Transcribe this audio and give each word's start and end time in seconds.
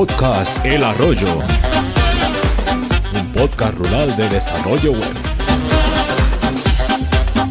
Podcast 0.00 0.64
El 0.64 0.82
Arroyo. 0.82 1.40
Un 3.12 3.32
podcast 3.34 3.74
rural 3.76 4.16
de 4.16 4.30
desarrollo 4.30 4.92
web. 4.92 5.14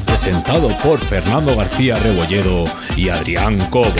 Presentado 0.07 0.75
por 0.77 0.99
Fernando 0.99 1.55
García 1.55 1.99
Rebolledo 1.99 2.63
y 2.97 3.09
Adrián 3.09 3.59
Cobo. 3.69 3.91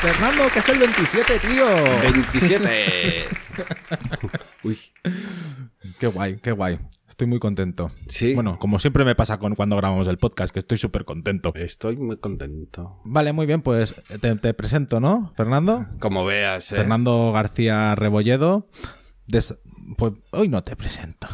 Fernando, 0.00 0.48
que 0.52 0.58
es 0.58 0.68
el 0.68 0.78
27, 0.80 1.38
tío. 1.38 1.66
27. 2.02 3.28
Uy. 4.64 4.80
Qué 6.00 6.06
guay, 6.08 6.36
qué 6.42 6.50
guay. 6.50 6.78
Estoy 7.14 7.28
muy 7.28 7.38
contento. 7.38 7.92
Sí. 8.08 8.34
Bueno, 8.34 8.58
como 8.58 8.80
siempre 8.80 9.04
me 9.04 9.14
pasa 9.14 9.38
con 9.38 9.54
cuando 9.54 9.76
grabamos 9.76 10.08
el 10.08 10.18
podcast, 10.18 10.52
que 10.52 10.58
estoy 10.58 10.78
súper 10.78 11.04
contento. 11.04 11.52
Estoy 11.54 11.96
muy 11.96 12.16
contento. 12.16 12.98
Vale, 13.04 13.32
muy 13.32 13.46
bien, 13.46 13.62
pues 13.62 14.02
te, 14.20 14.34
te 14.34 14.52
presento, 14.52 14.98
¿no, 14.98 15.30
Fernando? 15.36 15.86
Como 16.00 16.24
veas, 16.24 16.72
¿eh? 16.72 16.74
Fernando 16.74 17.30
García 17.30 17.94
Rebolledo. 17.94 18.66
Des- 19.28 19.56
Pues 19.96 20.14
hoy 20.32 20.48
no 20.48 20.64
te 20.64 20.74
presento. 20.74 21.28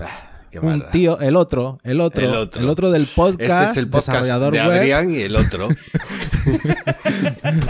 Qué 0.50 0.59
Un 0.59 0.82
tío, 0.90 1.20
el 1.20 1.36
otro, 1.36 1.78
el 1.84 2.00
otro, 2.00 2.22
El 2.22 2.30
el 2.30 2.36
otro. 2.36 2.70
otro, 2.70 2.90
del 2.90 3.06
podcast, 3.06 3.40
Este 3.40 3.64
es 3.64 3.77
el 3.77 3.88
podcast 3.88 4.18
desarrollador 4.18 4.52
de 4.52 4.60
web, 4.60 4.80
Adrián 4.80 5.10
y 5.10 5.20
el 5.20 5.36
otro. 5.36 5.68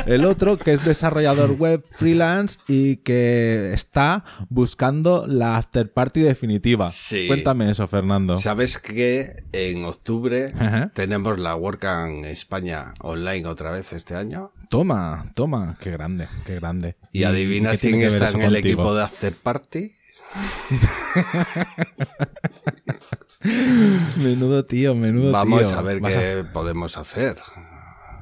el 0.06 0.24
otro 0.24 0.56
que 0.56 0.72
es 0.72 0.84
desarrollador 0.84 1.52
web 1.52 1.84
freelance 1.90 2.58
y 2.68 2.96
que 2.96 3.72
está 3.74 4.24
buscando 4.48 5.26
la 5.26 5.58
after 5.58 5.92
party 5.92 6.20
definitiva. 6.20 6.88
Sí. 6.88 7.26
Cuéntame 7.26 7.70
eso, 7.70 7.86
Fernando. 7.86 8.36
¿Sabes 8.36 8.78
que 8.78 9.44
en 9.52 9.84
octubre 9.84 10.52
Ajá. 10.58 10.90
tenemos 10.94 11.38
la 11.38 11.54
WordCamp 11.56 12.24
España 12.26 12.94
online 13.02 13.46
otra 13.46 13.70
vez 13.70 13.92
este 13.92 14.14
año? 14.14 14.52
Toma, 14.68 15.30
toma, 15.34 15.76
qué 15.80 15.90
grande, 15.90 16.28
qué 16.46 16.54
grande. 16.54 16.96
¿Y 17.12 17.24
adivinas 17.24 17.80
qué 17.80 17.88
tiene 17.88 18.08
quién 18.08 18.22
está 18.22 18.38
en 18.38 18.42
el 18.42 18.56
equipo 18.56 18.94
de 18.94 19.02
After 19.02 19.32
Party? 19.34 19.92
Menudo 24.16 24.64
tío, 24.64 24.94
menudo 24.94 25.32
Vamos 25.32 25.68
tío. 25.68 25.78
a 25.78 25.82
ver 25.82 26.00
Vas 26.00 26.14
qué 26.14 26.44
podemos 26.52 26.96
hacer. 26.96 27.36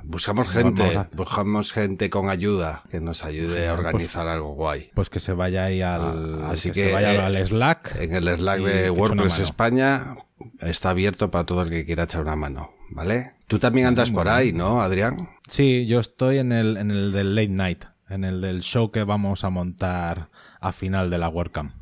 Buscamos 0.05 0.48
gente, 0.48 0.97
a- 0.97 1.09
buscamos 1.12 1.73
gente 1.73 2.09
con 2.09 2.31
ayuda 2.31 2.83
que 2.91 2.98
nos 3.00 3.25
ayude 3.25 3.69
a 3.69 3.75
pues- 3.75 3.87
organizar 3.87 4.27
algo 4.27 4.55
guay. 4.55 4.91
Pues 4.95 5.11
que 5.11 5.20
se 5.20 5.33
vaya 5.34 5.65
ahí 5.65 5.83
al, 5.83 6.42
Ah, 6.45 6.50
así 6.53 6.70
que, 6.70 6.87
se 6.87 6.92
vaya 6.92 7.15
eh, 7.15 7.19
al 7.19 7.47
Slack. 7.47 7.97
En 8.00 8.15
el 8.15 8.28
Slack 8.37 8.61
de 8.62 8.91
WordPress. 8.91 9.41
España 9.41 10.17
está 10.61 10.91
abierto 10.91 11.31
para 11.31 11.45
todo 11.45 11.62
el 11.62 11.70
que 11.70 11.84
quiera 11.84 12.05
echar 12.05 12.22
una 12.22 12.37
mano, 12.37 12.70
¿vale? 12.91 13.34
Tú 13.48 13.59
también 13.59 13.87
andas 13.89 14.11
por 14.11 14.28
ahí, 14.28 14.53
¿no, 14.53 14.81
Adrián? 14.81 15.17
Sí, 15.48 15.87
yo 15.87 16.00
estoy 16.00 16.39
en 16.39 16.53
el, 16.53 16.77
en 16.78 16.91
el 16.91 17.12
del 17.12 17.34
late 17.34 17.48
night, 17.48 17.84
en 18.09 18.25
el 18.25 18.41
del 18.41 18.61
show 18.62 18.91
que 18.91 19.05
vamos 19.05 19.45
a 19.45 19.50
montar 19.50 20.28
a 20.61 20.72
final 20.72 21.11
de 21.11 21.19
la 21.19 21.28
WordCamp. 21.28 21.72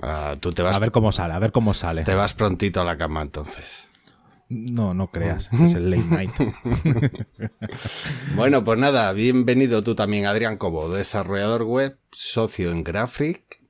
Ah, 0.00 0.36
tú 0.40 0.50
te 0.50 0.62
vas, 0.62 0.76
A 0.76 0.78
ver 0.78 0.90
cómo 0.92 1.12
sale, 1.12 1.34
a 1.34 1.38
ver 1.38 1.52
cómo 1.52 1.74
sale. 1.74 2.02
te 2.04 2.14
vas 2.14 2.34
prontito 2.34 2.80
a 2.80 2.84
la 2.84 2.96
cama 2.96 3.22
entonces. 3.22 3.88
No, 4.48 4.92
no 4.94 5.10
creas, 5.10 5.50
es 5.52 5.74
el 5.74 5.90
late 5.90 6.04
night. 6.10 6.32
Bueno, 8.36 8.64
pues 8.64 8.78
nada, 8.78 9.12
bienvenido 9.12 9.82
tú 9.82 9.94
también, 9.94 10.26
Adrián 10.26 10.56
Cobo, 10.56 10.88
desarrollador 10.90 11.64
web, 11.64 11.98
socio 12.12 12.70
en 12.70 12.82
Graphic 12.82 13.62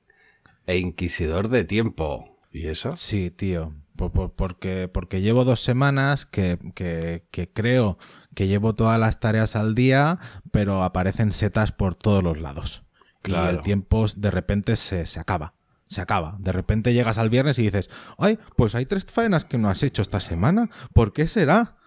e 0.65 0.77
inquisidor 0.77 1.49
de 1.49 1.63
tiempo. 1.63 2.37
¿Y 2.51 2.67
eso? 2.67 2.95
Sí, 2.95 3.31
tío. 3.31 3.73
Por- 3.95 4.11
por- 4.11 4.31
porque, 4.33 4.87
porque 4.91 5.21
llevo 5.21 5.43
dos 5.45 5.61
semanas 5.61 6.25
que, 6.25 6.57
que- 6.75 7.25
que 7.31 7.49
creo 7.51 7.97
que 8.35 8.47
llevo 8.47 8.73
todas 8.73 8.99
las 8.99 9.19
tareas 9.19 9.55
al 9.55 9.75
día, 9.75 10.19
pero 10.51 10.83
aparecen 10.83 11.31
setas 11.31 11.71
por 11.71 11.95
todos 11.95 12.23
los 12.23 12.39
lados. 12.39 12.83
Y 13.23 13.29
Claro. 13.29 13.57
el 13.57 13.61
tiempo 13.63 14.05
de 14.15 14.31
repente 14.31 14.75
se, 14.75 15.05
se 15.05 15.19
acaba. 15.19 15.53
Se 15.93 16.01
acaba. 16.01 16.35
De 16.39 16.51
repente 16.51 16.93
llegas 16.93 17.17
al 17.17 17.29
viernes 17.29 17.57
y 17.59 17.63
dices, 17.63 17.89
ay, 18.17 18.37
pues 18.57 18.75
hay 18.75 18.85
tres 18.85 19.05
faenas 19.05 19.45
que 19.45 19.57
no 19.57 19.69
has 19.69 19.83
hecho 19.83 20.01
esta 20.01 20.19
semana. 20.19 20.69
¿Por 20.93 21.13
qué 21.13 21.27
será? 21.27 21.77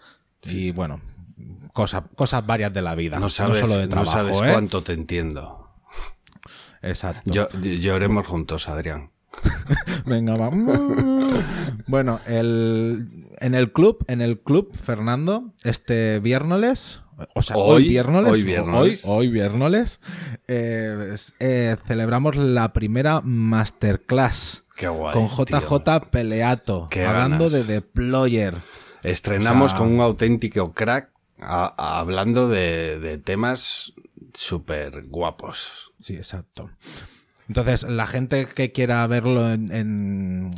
y 0.42 0.70
bueno, 0.70 1.00
cosa- 1.72 2.04
cosas 2.14 2.46
varias 2.46 2.72
de 2.72 2.82
la 2.82 2.94
vida. 2.94 3.18
No 3.18 3.28
sabes, 3.28 3.58
solo 3.58 3.74
de 3.78 3.82
no 3.86 3.88
trabajo, 3.88 4.12
sabes 4.12 4.36
¿eh? 4.36 4.52
cuánto 4.52 4.82
te 4.82 4.92
entiendo. 4.92 5.70
Exacto. 6.82 7.32
Yo, 7.32 7.48
lloremos 7.60 8.26
juntos, 8.26 8.68
Adrián. 8.68 9.10
Venga, 10.06 10.36
va. 10.36 10.50
bueno, 11.86 12.20
el, 12.26 13.28
en 13.40 13.54
el 13.54 13.72
club, 13.72 14.04
en 14.08 14.20
el 14.20 14.40
club, 14.40 14.72
Fernando, 14.76 15.52
este 15.64 16.20
viernes, 16.20 17.02
o 17.34 17.42
sea, 17.42 17.56
hoy, 17.56 17.82
Hoy- 17.84 17.88
viernes, 17.88 18.26
hoy 18.32 18.42
viernes. 18.42 18.74
hoy, 18.74 19.00
hoy 19.04 19.28
viernes, 19.28 20.00
eh, 20.48 21.14
eh, 21.40 21.76
celebramos 21.86 22.36
la 22.36 22.72
primera 22.72 23.20
masterclass 23.22 24.64
Qué 24.76 24.88
guay. 24.88 25.14
con 25.14 25.28
tío. 25.46 25.58
JJ 25.60 26.10
Peleato, 26.10 26.86
Qué 26.90 27.04
hablando 27.04 27.46
ganas. 27.48 27.52
de 27.66 27.74
Deployer. 27.74 28.54
Estrenamos 29.02 29.66
O 29.66 29.68
sea- 29.70 29.78
con 29.78 29.92
un 29.94 30.00
auténtico 30.00 30.72
crack 30.72 31.10
a- 31.40 31.74
a- 31.76 31.98
hablando 32.00 32.48
de, 32.48 32.98
de 32.98 33.18
temas 33.18 33.92
súper 34.34 35.02
guapos. 35.08 35.92
Sí, 36.00 36.14
exacto. 36.16 36.70
Entonces, 37.48 37.84
la 37.84 38.06
gente 38.06 38.46
que 38.46 38.72
quiera 38.72 39.06
verlo 39.06 39.52
en, 39.52 39.70
en- 39.72 40.50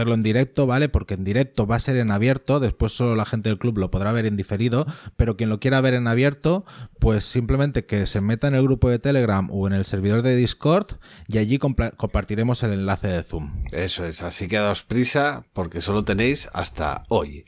verlo 0.00 0.14
en 0.14 0.22
directo, 0.22 0.66
¿vale? 0.66 0.88
Porque 0.88 1.12
en 1.12 1.24
directo 1.24 1.66
va 1.66 1.76
a 1.76 1.78
ser 1.78 1.98
en 1.98 2.10
abierto, 2.10 2.58
después 2.58 2.92
solo 2.92 3.14
la 3.14 3.26
gente 3.26 3.50
del 3.50 3.58
club 3.58 3.76
lo 3.76 3.90
podrá 3.90 4.12
ver 4.12 4.24
en 4.24 4.34
diferido, 4.34 4.86
pero 5.16 5.36
quien 5.36 5.50
lo 5.50 5.60
quiera 5.60 5.82
ver 5.82 5.92
en 5.92 6.08
abierto, 6.08 6.64
pues 6.98 7.24
simplemente 7.24 7.84
que 7.84 8.06
se 8.06 8.22
meta 8.22 8.48
en 8.48 8.54
el 8.54 8.62
grupo 8.62 8.88
de 8.88 8.98
Telegram 8.98 9.46
o 9.50 9.66
en 9.66 9.74
el 9.74 9.84
servidor 9.84 10.22
de 10.22 10.36
Discord 10.36 10.92
y 11.28 11.36
allí 11.36 11.58
compartiremos 11.58 12.62
el 12.62 12.72
enlace 12.72 13.08
de 13.08 13.22
Zoom. 13.22 13.64
Eso 13.72 14.06
es, 14.06 14.22
así 14.22 14.48
que 14.48 14.56
daos 14.56 14.82
prisa 14.84 15.44
porque 15.52 15.82
solo 15.82 16.02
tenéis 16.02 16.48
hasta 16.54 17.04
hoy. 17.08 17.44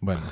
Bueno. 0.00 0.22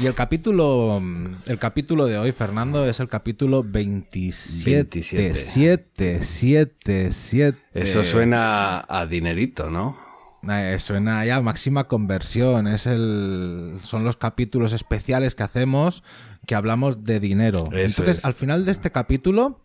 Y 0.00 0.06
el 0.06 0.14
capítulo 0.14 1.00
el 1.46 1.58
capítulo 1.58 2.06
de 2.06 2.18
hoy, 2.18 2.32
Fernando, 2.32 2.88
es 2.88 2.98
el 2.98 3.08
capítulo 3.08 3.62
27. 3.62 4.74
27. 4.74 5.34
7, 5.34 6.18
7, 6.22 7.08
7. 7.12 7.58
Eso 7.74 8.02
suena 8.02 8.84
a 8.88 9.06
dinerito, 9.06 9.70
¿no? 9.70 10.03
Eh, 10.50 10.78
suena 10.78 11.24
ya 11.24 11.40
máxima 11.40 11.88
conversión. 11.88 12.68
Es 12.68 12.86
el, 12.86 13.78
son 13.82 14.04
los 14.04 14.16
capítulos 14.16 14.72
especiales 14.72 15.34
que 15.34 15.42
hacemos 15.42 16.02
que 16.46 16.54
hablamos 16.54 17.04
de 17.04 17.20
dinero. 17.20 17.68
Eso 17.72 18.02
Entonces, 18.02 18.18
es. 18.18 18.24
al 18.24 18.34
final 18.34 18.64
de 18.64 18.72
este 18.72 18.92
capítulo, 18.92 19.60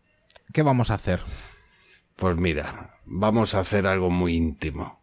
¿qué 0.54 0.64
vamos 0.64 0.92
a 0.92 0.96
hacer? 0.96 1.22
Pues 2.16 2.38
mira, 2.38 2.98
vamos 3.06 3.54
a 3.56 3.60
hacer 3.60 3.88
algo 3.88 4.10
muy 4.10 4.36
íntimo. 4.36 5.00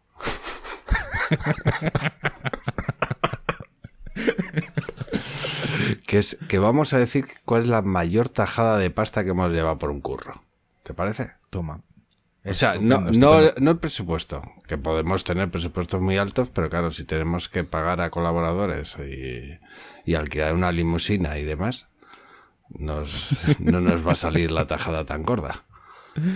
que 6.07 6.17
es 6.19 6.37
que 6.47 6.59
vamos 6.59 6.93
a 6.93 6.97
decir 6.97 7.25
cuál 7.45 7.63
es 7.63 7.67
la 7.67 7.81
mayor 7.81 8.29
tajada 8.29 8.77
de 8.77 8.89
pasta 8.89 9.23
que 9.23 9.31
hemos 9.31 9.51
llevado 9.51 9.77
por 9.77 9.89
un 9.91 10.01
curro. 10.01 10.41
¿Te 10.83 10.93
parece? 10.93 11.33
Toma. 11.49 11.81
O 12.49 12.53
sea, 12.53 12.75
no, 12.79 13.01
no, 13.01 13.41
no 13.59 13.71
el 13.71 13.77
presupuesto, 13.77 14.41
que 14.67 14.77
podemos 14.77 15.23
tener 15.23 15.49
presupuestos 15.51 16.01
muy 16.01 16.17
altos, 16.17 16.49
pero 16.49 16.69
claro, 16.69 16.91
si 16.91 17.03
tenemos 17.03 17.49
que 17.49 17.63
pagar 17.63 18.01
a 18.01 18.09
colaboradores 18.09 18.97
y, 18.99 19.59
y 20.09 20.15
alquilar 20.15 20.53
una 20.53 20.71
limusina 20.71 21.37
y 21.37 21.43
demás, 21.43 21.87
nos, 22.69 23.29
no 23.59 23.81
nos 23.81 24.05
va 24.07 24.13
a 24.13 24.15
salir 24.15 24.51
la 24.51 24.67
tajada 24.67 25.05
tan 25.05 25.23
gorda. 25.23 25.63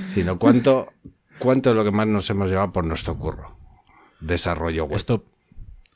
Sino 0.08 0.38
cuánto, 0.38 0.94
cuánto 1.40 1.72
es 1.72 1.76
lo 1.76 1.84
que 1.84 1.92
más 1.92 2.08
nos 2.08 2.30
hemos 2.30 2.50
llevado 2.50 2.72
por 2.72 2.86
nuestro 2.86 3.18
curro. 3.18 3.58
Desarrollo 4.20 4.86
web. 4.86 5.00
Estu- 5.00 5.24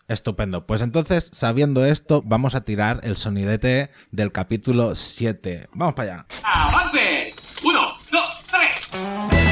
Estupendo. 0.08 0.66
Pues 0.68 0.82
entonces, 0.82 1.30
sabiendo 1.34 1.84
esto, 1.86 2.22
vamos 2.26 2.54
a 2.56 2.62
tirar 2.62 3.00
el 3.04 3.16
sonidete 3.18 3.90
del 4.12 4.32
capítulo 4.32 4.96
7. 4.96 5.70
Vamos 5.74 5.96
para 5.96 6.12
allá. 6.14 6.26
¡Avance! 6.44 7.34
¡Uno, 7.64 7.88
dos, 8.12 8.46
tres! 8.52 9.45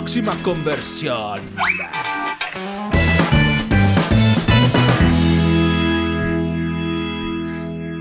Máxima 0.00 0.34
conversión. 0.42 1.40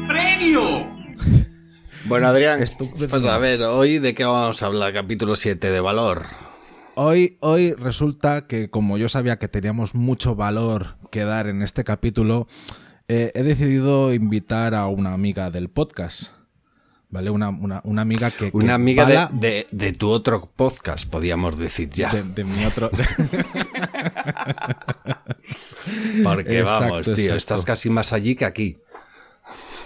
¡Premio! 0.08 0.88
Bueno, 2.06 2.28
Adrián, 2.28 2.64
pues 3.10 3.26
a 3.26 3.38
ver, 3.38 3.62
hoy 3.64 4.00
de 4.00 4.14
qué 4.14 4.24
vamos 4.24 4.64
a 4.64 4.68
hablar, 4.68 4.94
capítulo 4.94 5.36
7 5.36 5.70
de 5.70 5.80
valor. 5.82 6.28
Hoy, 6.96 7.38
hoy 7.42 7.74
resulta 7.74 8.48
que 8.48 8.70
como 8.70 8.98
yo 8.98 9.10
sabía 9.10 9.38
que 9.38 9.50
teníamos 9.50 9.94
mucho 9.94 10.36
valor 10.36 10.96
que 11.12 11.26
dar 11.26 11.48
en 11.48 11.62
este 11.62 11.84
capítulo, 11.84 12.48
eh, 13.10 13.34
he 13.36 13.44
decidido 13.44 14.14
invitar 14.14 14.74
a 14.74 14.88
una 14.88 15.12
amiga 15.14 15.52
del 15.52 15.70
podcast. 15.70 16.39
¿Vale? 17.10 17.30
Una, 17.30 17.50
una, 17.50 17.82
una 17.84 18.02
amiga 18.02 18.32
que... 18.32 18.52
que 18.52 18.58
Una 18.58 18.76
amiga 18.76 19.06
de, 19.06 19.28
de- 19.34 19.68
de 19.72 19.92
tu 19.94 20.10
otro 20.10 20.50
podcast, 20.56 21.10
podríamos 21.10 21.58
decir 21.58 21.90
ya. 21.90 22.12
de- 22.12 22.24
de 22.24 22.44
mi 22.44 22.64
otro... 22.66 22.90
Porque 26.24 26.60
Exacto, 26.60 26.86
vamos, 26.88 27.06
tío, 27.06 27.14
exacto. 27.16 27.36
estás 27.36 27.66
casi 27.66 27.90
más 27.90 28.14
allí 28.14 28.36
que 28.36 28.46
aquí. 28.46 28.78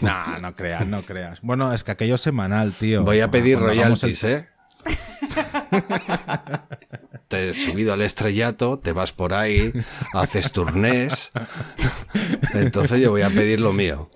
no, 0.01 0.37
no 0.39 0.53
creas, 0.55 0.85
no 0.85 1.01
creas. 1.01 1.39
Bueno, 1.41 1.71
es 1.73 1.83
que 1.83 1.91
aquello 1.91 2.15
es 2.15 2.21
semanal, 2.21 2.73
tío. 2.73 3.03
Voy 3.03 3.21
a 3.21 3.31
pedir 3.31 3.57
Cuando 3.59 3.71
hagamos 3.81 4.03
el- 4.03 4.15
royalties, 4.15 4.23
¿eh? 4.23 4.49
Te 7.29 7.49
he 7.49 7.53
subido 7.53 7.93
al 7.93 8.01
estrellato, 8.01 8.77
te 8.79 8.91
vas 8.91 9.11
por 9.13 9.33
ahí, 9.33 9.71
haces 10.13 10.51
turnés. 10.51 11.31
Entonces 12.53 12.99
yo 13.01 13.09
voy 13.11 13.21
a 13.23 13.29
pedir 13.29 13.59
lo 13.61 13.71
mío. 13.73 14.09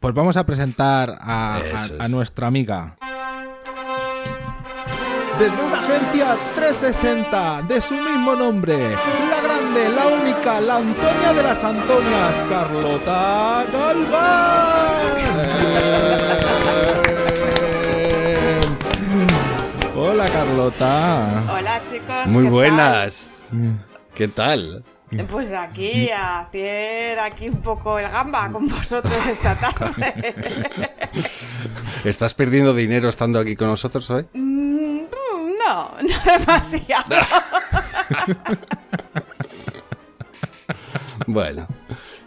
Pues 0.00 0.14
vamos 0.14 0.36
a 0.36 0.44
presentar 0.44 1.16
a, 1.20 1.58
nuestra 2.10 2.46
amiga. 2.46 2.94
Desde 5.38 5.62
una 5.62 5.78
agencia 5.78 6.36
360 6.54 7.62
de 7.62 7.80
su 7.80 7.94
mismo 7.94 8.34
nombre, 8.36 8.90
la 9.30 9.40
grande, 9.40 9.88
la 9.88 10.06
única, 10.06 10.60
la 10.60 10.76
Antonia 10.76 11.32
de 11.34 11.42
las 11.42 11.64
Antonias, 11.64 12.44
Carlota 12.48 13.64
Galván. 13.72 14.86
Hola 19.96 20.26
Carlota. 20.26 21.42
Hola 21.52 21.80
chicos. 21.90 22.26
Muy 22.26 22.44
¿qué 22.44 22.50
buenas. 22.50 23.30
¿Qué 24.14 24.28
tal? 24.28 24.84
Pues 25.30 25.52
aquí 25.52 26.10
a 26.10 26.40
hacer 26.40 27.18
aquí 27.18 27.48
un 27.48 27.60
poco 27.62 27.98
el 27.98 28.08
gamba 28.10 28.50
con 28.50 28.68
vosotros 28.68 29.14
esta 29.26 29.54
tarde. 29.54 30.34
¿Estás 32.04 32.34
perdiendo 32.34 32.74
dinero 32.74 33.08
estando 33.08 33.38
aquí 33.38 33.56
con 33.56 33.68
nosotros 33.68 34.08
hoy? 34.10 34.26
Mm, 34.34 35.00
no, 35.58 35.90
no 36.02 36.38
demasiado. 36.38 37.16
Bueno, 41.26 41.66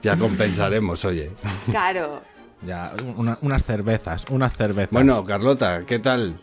ya 0.01 0.15
compensaremos, 0.17 1.05
oye. 1.05 1.31
Claro. 1.69 2.21
Ya, 2.61 2.91
una- 3.15 3.37
unas 3.41 3.63
cervezas, 3.63 4.25
unas 4.31 4.55
cervezas. 4.55 4.91
Bueno, 4.91 5.23
Carlota, 5.25 5.85
¿qué 5.85 5.99
tal? 5.99 6.37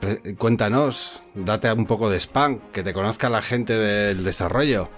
Pre- 0.00 0.34
Cuéntanos, 0.36 1.22
date 1.34 1.70
un 1.72 1.86
poco 1.86 2.08
de 2.08 2.18
spam, 2.18 2.58
que 2.72 2.82
te 2.82 2.92
conozca 2.94 3.28
la 3.28 3.42
gente 3.42 3.74
del 3.74 4.24
desarrollo. 4.24 4.88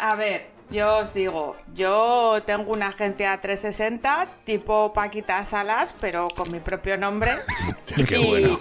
A 0.00 0.14
ver, 0.14 0.46
yo 0.70 0.98
os 0.98 1.14
digo, 1.14 1.56
yo 1.74 2.42
tengo 2.44 2.72
una 2.72 2.88
agencia 2.88 3.40
360 3.40 4.28
tipo 4.44 4.92
Paquita 4.92 5.44
Salas, 5.44 5.96
pero 6.00 6.28
con 6.28 6.52
mi 6.52 6.60
propio 6.60 6.96
nombre. 6.96 7.32
Qué 8.06 8.18
y 8.18 8.26
bueno. 8.26 8.60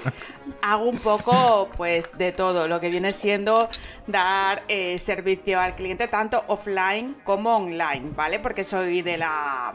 hago 0.62 0.86
un 0.86 0.98
poco 1.00 1.70
pues 1.76 2.18
de 2.18 2.32
todo, 2.32 2.68
lo 2.68 2.80
que 2.80 2.90
viene 2.90 3.14
siendo 3.14 3.70
dar 4.08 4.64
eh, 4.68 4.98
servicio 5.00 5.60
al 5.60 5.76
cliente 5.76 6.08
tanto 6.08 6.44
offline 6.48 7.16
como 7.24 7.56
online, 7.58 8.12
¿vale? 8.16 8.40
Porque 8.40 8.64
soy 8.64 9.02
de 9.02 9.18
la 9.18 9.74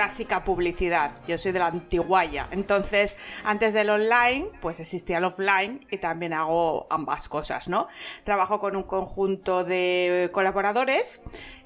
clásica 0.00 0.44
publicidad, 0.44 1.10
yo 1.26 1.36
soy 1.36 1.50
de 1.50 1.58
la 1.58 1.66
antiguaya. 1.66 2.46
Entonces, 2.52 3.16
antes 3.44 3.74
del 3.74 3.90
online, 3.90 4.46
pues 4.60 4.78
existía 4.78 5.18
el 5.18 5.24
offline 5.24 5.84
y 5.90 5.98
también 5.98 6.32
hago 6.32 6.86
ambas 6.90 7.28
cosas, 7.28 7.68
¿no? 7.68 7.88
Trabajo 8.22 8.60
con 8.60 8.76
un 8.76 8.84
conjunto 8.84 9.64
de 9.64 10.30
colaboradores, 10.32 11.22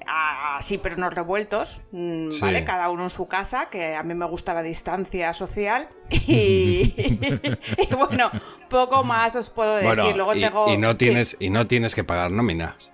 así 0.07 0.79
pero 0.79 0.97
no 0.97 1.11
revueltos, 1.11 1.83
mm, 1.91 2.31
Sí. 2.31 2.41
¿vale? 2.41 2.65
Cada 2.65 2.89
uno 2.89 3.03
en 3.03 3.09
su 3.11 3.27
casa, 3.27 3.69
que 3.69 3.93
a 3.95 4.01
mí 4.01 4.15
me 4.15 4.25
gusta 4.25 4.55
la 4.55 4.63
distancia 4.63 5.31
social. 5.35 5.87
Y, 6.09 6.93
y 7.89 7.93
bueno, 7.95 8.31
poco 8.69 9.03
más 9.03 9.35
os 9.35 9.51
puedo 9.51 9.75
decir. 9.75 9.87
Bueno, 9.95 10.11
Luego 10.15 10.33
y, 10.35 10.41
tengo- 10.41 10.73
y 10.73 10.77
no 10.77 10.91
sí. 10.91 10.97
tienes, 10.97 11.37
y 11.39 11.51
no 11.51 11.67
tienes 11.67 11.93
que 11.93 12.03
pagar 12.03 12.31
nóminas. 12.31 12.91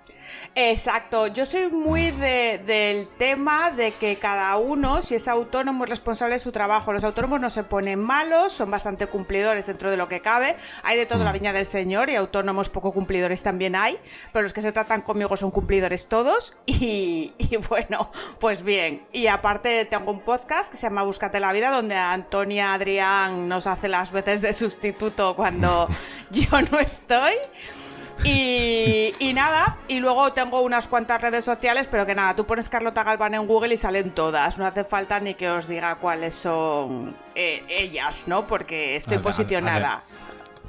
Exacto, 0.54 1.28
yo 1.28 1.46
soy 1.46 1.68
muy 1.68 2.10
de- 2.10 2.58
del 2.66 3.08
tema 3.16 3.70
de 3.70 3.92
que 3.94 4.18
cada 4.18 4.58
uno, 4.58 5.00
si 5.00 5.14
es 5.14 5.26
autónomo, 5.26 5.84
es 5.84 5.90
responsable 5.90 6.34
de 6.34 6.40
su 6.40 6.52
trabajo. 6.52 6.92
Los 6.92 7.04
autónomos 7.04 7.40
no 7.40 7.48
se 7.48 7.64
ponen 7.64 7.98
malos, 7.98 8.52
son 8.52 8.70
bastante 8.70 9.06
cumplidores 9.06 9.64
dentro 9.64 9.90
de 9.90 9.96
lo 9.96 10.08
que 10.08 10.20
cabe. 10.20 10.56
Hay 10.82 10.98
de 10.98 11.06
todo 11.06 11.24
la 11.24 11.32
viña 11.32 11.54
del 11.54 11.64
señor 11.64 12.10
y 12.10 12.16
autónomos 12.16 12.68
poco 12.68 12.92
cumplidores 12.92 13.42
también 13.42 13.74
hay, 13.74 13.98
pero 14.30 14.42
los 14.42 14.52
que 14.52 14.60
se 14.60 14.72
tratan 14.72 15.00
conmigo 15.00 15.38
son 15.38 15.50
cumplidores 15.50 16.08
todos. 16.08 16.54
Y, 16.66 17.32
y 17.38 17.56
bueno, 17.56 18.10
pues 18.38 18.62
bien. 18.62 19.06
Y 19.10 19.28
aparte 19.28 19.86
tengo 19.86 20.10
un 20.10 20.20
podcast 20.20 20.70
que 20.70 20.76
se 20.76 20.82
llama 20.82 21.02
Búscate 21.02 21.40
la 21.40 21.54
vida, 21.54 21.70
donde 21.70 21.94
Antonia 21.96 22.74
Adrián 22.74 23.48
nos 23.48 23.66
hace 23.66 23.88
las 23.88 24.12
veces 24.12 24.42
de 24.42 24.52
sustituto 24.52 25.34
cuando 25.34 25.88
yo 26.30 26.60
no 26.70 26.78
estoy. 26.78 27.32
Y, 28.24 29.12
y 29.18 29.32
nada, 29.32 29.78
y 29.88 29.98
luego 30.00 30.32
tengo 30.32 30.60
unas 30.60 30.88
cuantas 30.88 31.20
redes 31.20 31.44
sociales, 31.44 31.88
pero 31.90 32.06
que 32.06 32.14
nada, 32.14 32.36
tú 32.36 32.46
pones 32.46 32.68
Carlota 32.68 33.02
Galván 33.02 33.34
en 33.34 33.46
Google 33.46 33.74
y 33.74 33.76
salen 33.76 34.12
todas. 34.12 34.58
No 34.58 34.66
hace 34.66 34.84
falta 34.84 35.18
ni 35.20 35.34
que 35.34 35.50
os 35.50 35.66
diga 35.66 35.96
cuáles 35.96 36.34
son 36.34 37.16
eh, 37.34 37.64
ellas, 37.68 38.28
¿no? 38.28 38.46
Porque 38.46 38.96
estoy 38.96 39.18
posicionada 39.18 40.02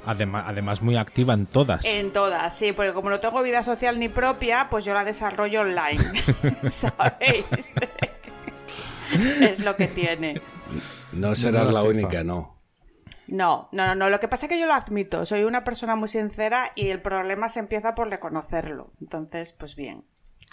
Además, 0.06 0.44
además 0.46 0.82
muy 0.82 0.96
activa 0.96 1.34
en 1.34 1.46
todas. 1.46 1.84
en 1.84 2.12
todas, 2.12 2.56
sí, 2.56 2.72
porque 2.72 2.92
como 2.92 3.08
no 3.10 3.20
tengo 3.20 3.42
vida 3.42 3.62
social 3.62 3.98
ni 3.98 4.08
propia, 4.08 4.68
pues 4.70 4.84
yo 4.84 4.92
la 4.92 5.04
desarrollo 5.04 5.62
online, 5.62 5.98
¿sabéis? 6.68 7.46
es 9.40 9.60
lo 9.60 9.74
que 9.76 9.86
tiene. 9.86 10.40
No 11.12 11.34
serás 11.34 11.72
la 11.72 11.82
única, 11.82 12.22
no. 12.22 12.53
No, 13.26 13.68
no, 13.72 13.86
no, 13.86 13.94
no. 13.94 14.10
Lo 14.10 14.20
que 14.20 14.28
pasa 14.28 14.46
es 14.46 14.50
que 14.50 14.58
yo 14.58 14.66
lo 14.66 14.74
admito. 14.74 15.24
Soy 15.26 15.44
una 15.44 15.64
persona 15.64 15.96
muy 15.96 16.08
sincera 16.08 16.70
y 16.74 16.88
el 16.88 17.00
problema 17.00 17.48
se 17.48 17.60
empieza 17.60 17.94
por 17.94 18.10
reconocerlo. 18.10 18.92
Entonces, 19.00 19.52
pues 19.52 19.76
bien. 19.76 20.04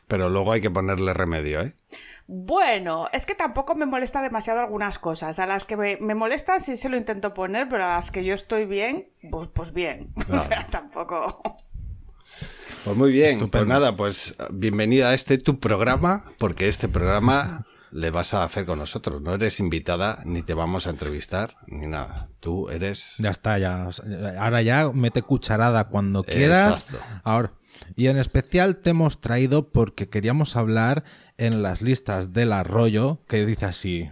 Pero 0.07 0.29
luego 0.29 0.51
hay 0.51 0.59
que 0.59 0.69
ponerle 0.69 1.13
remedio, 1.13 1.61
¿eh? 1.61 1.75
Bueno, 2.27 3.07
es 3.13 3.25
que 3.25 3.33
tampoco 3.33 3.75
me 3.75 3.85
molesta 3.85 4.21
demasiado 4.21 4.59
algunas 4.59 4.99
cosas. 4.99 5.39
A 5.39 5.45
las 5.45 5.63
que 5.63 5.77
me, 5.77 5.97
me 6.01 6.15
molestan 6.15 6.59
sí 6.59 6.75
se 6.75 6.89
lo 6.89 6.97
intento 6.97 7.33
poner, 7.33 7.69
pero 7.69 7.85
a 7.85 7.95
las 7.95 8.11
que 8.11 8.23
yo 8.25 8.33
estoy 8.33 8.65
bien, 8.65 9.09
pues, 9.31 9.47
pues 9.47 9.71
bien. 9.73 10.13
O 10.29 10.39
sea, 10.39 10.65
tampoco. 10.67 11.41
Pues 12.83 12.97
muy 12.97 13.11
bien, 13.11 13.49
pues 13.49 13.67
nada, 13.67 13.95
pues 13.95 14.35
bienvenida 14.51 15.09
a 15.09 15.13
este 15.13 15.37
tu 15.37 15.59
programa, 15.59 16.25
porque 16.39 16.67
este 16.67 16.87
programa 16.87 17.65
le 17.91 18.09
vas 18.09 18.33
a 18.33 18.43
hacer 18.43 18.65
con 18.65 18.79
nosotros. 18.79 19.21
No 19.21 19.33
eres 19.33 19.59
invitada, 19.59 20.19
ni 20.25 20.41
te 20.41 20.53
vamos 20.53 20.87
a 20.87 20.89
entrevistar, 20.89 21.55
ni 21.67 21.87
nada. 21.87 22.29
Tú 22.39 22.69
eres... 22.69 23.15
Ya 23.19 23.29
está, 23.29 23.57
ya. 23.57 23.89
Ahora 24.39 24.61
ya 24.61 24.91
mete 24.93 25.21
cucharada 25.21 25.89
cuando 25.89 26.23
quieras. 26.23 26.91
Exacto. 26.91 27.05
Ahora. 27.23 27.53
Y 27.95 28.07
en 28.07 28.17
especial 28.17 28.77
te 28.77 28.91
hemos 28.91 29.21
traído 29.21 29.71
porque 29.71 30.07
queríamos 30.07 30.55
hablar 30.55 31.03
en 31.37 31.63
las 31.63 31.81
listas 31.81 32.31
del 32.31 32.53
arroyo 32.53 33.23
que 33.27 33.45
dice 33.45 33.65
así. 33.65 34.09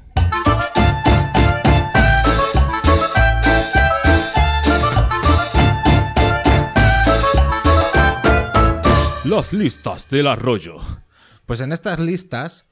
Las 9.26 9.54
listas 9.54 10.10
del 10.10 10.26
arroyo. 10.26 10.78
Pues 11.46 11.62
en 11.62 11.72
estas 11.72 12.00
listas 12.00 12.69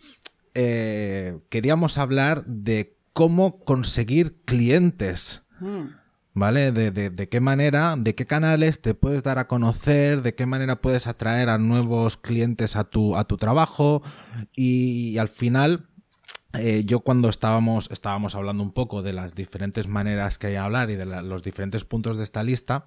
eh, 0.60 1.38
queríamos 1.50 1.98
hablar 2.00 2.44
de 2.46 2.98
cómo 3.14 3.60
conseguir 3.64 4.42
clientes. 4.46 5.44
¿Vale? 6.34 6.72
De, 6.72 6.92
de- 6.92 7.10
de 7.10 7.30
qué 7.30 7.40
manera, 7.40 7.96
de 7.98 8.14
qué 8.14 8.26
canales 8.28 8.80
te 8.82 8.94
puedes 8.94 9.24
dar 9.24 9.40
a 9.40 9.48
conocer, 9.48 10.22
de 10.22 10.36
qué 10.36 10.46
manera 10.46 10.82
puedes 10.82 11.08
atraer 11.08 11.50
a 11.50 11.58
nuevos 11.58 12.16
clientes 12.18 12.76
a 12.76 12.84
tu, 12.84 13.16
a 13.16 13.24
tu 13.24 13.38
trabajo. 13.38 14.04
Y, 14.56 15.18
al 15.18 15.30
final, 15.30 15.88
eh, 16.54 16.84
yo 16.86 17.00
cuando 17.00 17.30
estábamos, 17.30 17.90
estábamos 17.92 18.36
hablando 18.36 18.62
un 18.62 18.72
poco 18.72 19.02
de 19.02 19.14
las 19.14 19.34
diferentes 19.34 19.88
maneras 19.88 20.38
que 20.38 20.48
hay 20.48 20.54
de 20.54 20.60
hablar 20.60 20.90
y 20.92 20.96
de 20.96 21.06
la- 21.08 21.24
los 21.24 21.42
diferentes 21.42 21.86
puntos 21.86 22.18
de 22.18 22.24
esta 22.24 22.44
lista, 22.44 22.86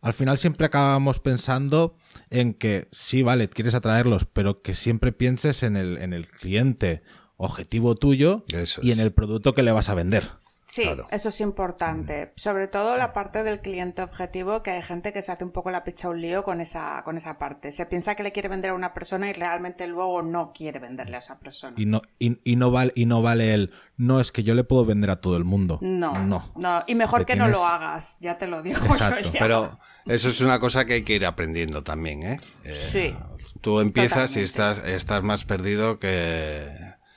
al 0.00 0.12
final 0.12 0.38
siempre 0.38 0.66
acabamos 0.66 1.18
pensando 1.18 1.96
en 2.30 2.54
que 2.54 2.88
sí, 2.92 3.22
vale, 3.22 3.48
quieres 3.48 3.74
atraerlos, 3.74 4.24
pero 4.24 4.62
que 4.62 4.74
siempre 4.74 5.12
pienses 5.12 5.62
en 5.62 5.76
el, 5.76 5.98
en 5.98 6.12
el 6.12 6.28
cliente 6.28 7.02
objetivo 7.36 7.94
tuyo 7.94 8.44
Eso 8.52 8.80
y 8.82 8.92
en 8.92 9.00
el 9.00 9.12
producto 9.12 9.54
que 9.54 9.62
le 9.62 9.72
vas 9.72 9.88
a 9.88 9.94
vender. 9.94 10.30
Sí, 10.68 10.82
Claro. 10.82 11.06
eso 11.12 11.28
es 11.28 11.40
importante. 11.40 12.32
Sobre 12.36 12.66
todo 12.66 12.96
la 12.96 13.12
parte 13.12 13.42
del 13.44 13.60
cliente 13.60 14.02
objetivo, 14.02 14.62
que 14.62 14.72
hay 14.72 14.82
gente 14.82 15.12
que 15.12 15.22
se 15.22 15.30
hace 15.30 15.44
un 15.44 15.52
poco 15.52 15.70
la 15.70 15.84
picha 15.84 16.08
un 16.08 16.20
lío 16.20 16.42
con 16.42 16.60
esa, 16.60 17.02
con 17.04 17.16
esa 17.16 17.38
parte. 17.38 17.70
Se 17.70 17.86
piensa 17.86 18.14
que 18.16 18.22
le 18.24 18.32
quiere 18.32 18.48
vender 18.48 18.72
a 18.72 18.74
una 18.74 18.92
persona 18.92 19.30
y 19.30 19.32
realmente 19.32 19.86
luego 19.86 20.22
no 20.22 20.52
quiere 20.52 20.80
venderle 20.80 21.16
a 21.16 21.18
esa 21.20 21.38
persona. 21.38 21.74
Y 21.78 21.86
no, 21.86 22.02
y, 22.18 22.40
y 22.44 22.56
no 22.56 22.70
vale, 22.72 22.92
y 22.96 23.06
no 23.06 23.22
vale 23.22 23.54
el 23.54 23.72
no 23.96 24.20
es 24.20 24.32
que 24.32 24.42
yo 24.42 24.54
le 24.54 24.64
puedo 24.64 24.84
vender 24.84 25.10
a 25.10 25.20
todo 25.20 25.36
el 25.36 25.44
mundo. 25.44 25.78
No, 25.82 26.12
No. 26.24 26.44
no. 26.56 26.82
Y 26.86 26.94
mejor 26.96 27.24
que 27.26 27.36
no 27.36 27.48
lo 27.48 27.64
hagas, 27.66 28.18
ya 28.20 28.36
te 28.36 28.46
lo 28.46 28.60
digo. 28.62 28.78
Exacto, 28.86 29.20
yo. 29.30 29.38
Pero 29.38 29.78
eso 30.06 30.28
es 30.28 30.40
una 30.40 30.58
cosa 30.58 30.84
que 30.84 30.94
hay 30.94 31.02
que 31.04 31.14
ir 31.14 31.24
aprendiendo 31.26 31.82
también, 31.82 32.22
¿eh? 32.24 32.40
Eh, 32.64 32.74
Sí. 32.74 33.16
Tú 33.60 33.80
empiezas 33.80 34.36
y 34.36 34.40
estás, 34.42 34.82
estás 34.84 35.22
más 35.22 35.44
perdido 35.44 35.98
que, 36.00 36.68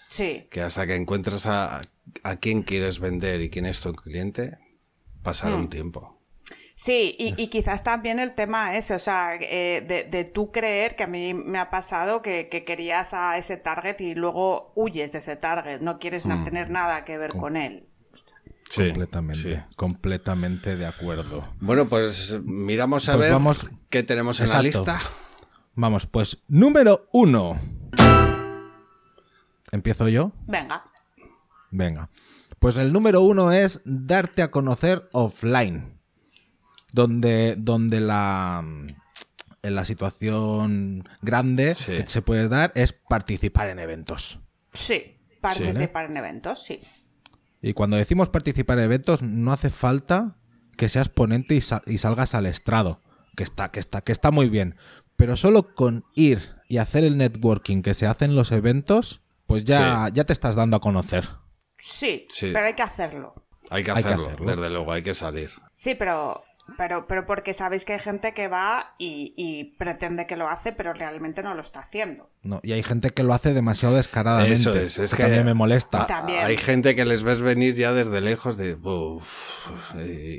Sí, 0.08 0.48
que 0.50 0.62
hasta 0.62 0.88
que 0.88 0.96
encuentras 0.96 1.46
a, 1.46 1.82
a 2.24 2.36
quién 2.38 2.64
quieres 2.64 3.00
vender 3.00 3.42
y 3.42 3.50
quién 3.50 3.66
es 3.66 3.82
tu 3.82 3.94
cliente. 3.94 4.58
pasar 5.24 5.52
Hmm. 5.52 5.56
un 5.56 5.70
tiempo. 5.70 6.16
Sí, 6.76 7.14
y, 7.20 7.34
y 7.42 7.48
quizás 7.48 7.84
también 7.84 8.20
el 8.20 8.36
tema 8.36 8.78
ese, 8.78 8.96
o 8.96 9.00
sea, 9.00 9.36
eh, 9.36 9.84
de, 9.86 10.06
de 10.06 10.24
tú 10.24 10.50
creer 10.50 10.96
que 10.96 11.04
a 11.04 11.08
mí 11.08 11.34
me 11.34 11.60
ha 11.60 11.70
pasado 11.70 12.22
que, 12.22 12.48
que 12.48 12.64
querías 12.64 13.14
a 13.14 13.38
ese 13.38 13.58
target 13.58 14.00
y 14.00 14.14
luego 14.16 14.72
huyes 14.78 15.12
de 15.12 15.18
ese 15.20 15.36
target, 15.36 15.82
no 15.82 16.00
quieres 16.00 16.26
na- 16.26 16.42
tener 16.46 16.70
nada 16.70 17.04
que 17.04 17.18
ver 17.18 17.32
con 17.36 17.58
él. 17.58 17.90
Sí, 18.70 18.86
completamente, 18.86 19.50
sí. 19.50 19.56
completamente 19.76 20.78
de 20.78 20.86
acuerdo. 20.86 21.42
Bueno, 21.60 21.90
pues 21.90 22.40
miramos 22.46 23.10
a 23.10 23.14
Pues 23.14 23.22
ver 23.26 23.32
vamos- 23.34 23.68
qué 23.90 24.04
tenemos 24.04 24.40
en 24.40 24.48
la 24.50 24.62
lista. 24.62 24.98
Vamos, 25.76 26.06
pues 26.06 26.44
número 26.48 27.10
uno. 27.12 27.60
¿Empiezo 29.72 30.08
yo? 30.08 30.32
Venga. 30.48 30.84
Venga. 31.72 32.10
Pues 32.60 32.78
el 32.78 32.92
número 32.92 33.22
uno 33.22 33.52
es 33.52 33.82
darte 33.86 34.42
a 34.42 34.52
conocer 34.52 35.08
offline. 35.14 36.00
Donde, 36.92 37.56
donde 37.58 38.00
la, 38.00 38.64
en 39.62 39.76
la 39.76 39.86
situación 39.86 41.08
grande 41.22 41.76
Sí. 41.76 41.92
que 41.98 42.08
se 42.08 42.22
puede 42.24 42.48
dar 42.50 42.72
es 42.76 42.94
participar 42.94 43.70
en 43.70 43.78
eventos. 43.80 44.40
Sí, 44.74 45.18
participar 45.40 46.06
en 46.10 46.18
eventos, 46.18 46.64
sí. 46.64 46.80
Y 47.62 47.74
cuando 47.74 47.98
decimos 47.98 48.30
participar 48.30 48.80
en 48.80 48.86
eventos, 48.86 49.22
no 49.22 49.52
hace 49.54 49.70
falta 49.70 50.38
que 50.78 50.90
seas 50.90 51.10
ponente 51.10 51.56
y, 51.56 51.62
sa- 51.62 51.84
y 51.86 51.98
salgas 52.00 52.34
al 52.34 52.46
estrado, 52.48 53.02
que 53.36 53.44
está, 53.44 53.70
que 53.70 53.80
está, 53.80 54.02
que 54.02 54.12
está 54.12 54.32
muy 54.32 54.50
bien. 54.50 54.76
Pero 55.16 55.36
solo 55.38 55.76
con 55.76 56.06
ir 56.16 56.56
y 56.70 56.78
hacer 56.78 57.04
el 57.04 57.18
networking 57.18 57.82
que 57.84 57.94
se 57.94 58.08
hace 58.08 58.26
en 58.26 58.36
los 58.36 58.52
eventos, 58.52 59.22
pues 59.46 59.64
ya, 59.66 60.10
ya 60.14 60.24
te 60.24 60.34
estás 60.34 60.56
dando 60.56 60.78
a 60.78 60.82
conocer. 60.82 61.28
Sí, 61.80 62.28
Sí. 62.30 62.52
pero 62.54 62.68
hay 62.68 62.74
que 62.74 62.84
hacerlo. 62.84 63.34
Hay 63.72 63.84
que 63.84 63.92
Hay 63.92 64.04
que 64.04 64.10
hacerlo, 64.10 64.30
desde 64.46 64.70
luego, 64.70 64.92
hay 64.92 65.02
que 65.02 65.14
salir. 65.14 65.50
Sí, 65.72 65.96
pero, 65.96 66.44
pero, 66.78 67.08
pero 67.08 67.26
porque 67.26 67.54
sabéis 67.54 67.86
que 67.86 67.94
hay 67.94 68.00
gente 68.00 68.34
que 68.34 68.48
va 68.48 68.96
y, 68.98 69.34
y 69.38 69.76
pretende 69.78 70.26
que 70.28 70.36
lo 70.36 70.50
hace, 70.50 70.72
pero 70.72 70.94
realmente 70.94 71.42
no 71.44 71.54
lo 71.56 71.62
está 71.62 71.80
haciendo. 71.80 72.30
¿no? 72.42 72.60
Y 72.64 72.72
hay 72.74 72.84
gente 72.84 73.12
que 73.12 73.24
lo 73.24 73.34
hace 73.34 73.54
demasiado 73.54 73.96
descaradamente. 73.96 74.54
Eso 74.54 74.74
es, 74.74 74.98
es 74.98 75.14
que, 75.14 75.24
también 75.24 75.46
me 75.46 75.54
molesta. 75.54 76.06
También. 76.08 76.44
Hay 76.46 76.58
gente 76.58 76.96
que 76.96 77.06
les 77.06 77.24
ves 77.24 77.42
venir 77.42 77.76
ya 77.76 77.94
desde 77.94 78.22
lejos 78.22 78.58
de... 78.58 78.76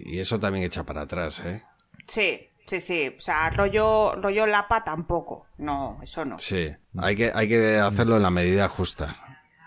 Y 0.06 0.18
eso 0.18 0.40
también 0.40 0.64
echa 0.64 0.84
para 0.84 1.02
atrás, 1.02 1.40
¿eh? 1.46 1.62
Sí, 2.06 2.48
sí, 2.66 2.80
sí. 2.80 3.14
O 3.16 3.20
sea, 3.20 3.48
rollo, 3.50 4.14
rollo 4.16 4.46
lapa 4.46 4.82
tampoco. 4.82 5.46
No, 5.58 5.98
eso 6.02 6.24
no. 6.24 6.38
Sí, 6.38 6.68
hay 6.98 7.14
que, 7.14 7.30
hay 7.32 7.48
que 7.48 7.76
hacerlo 7.78 8.16
en 8.16 8.22
la 8.22 8.30
medida 8.30 8.68
justa, 8.68 9.16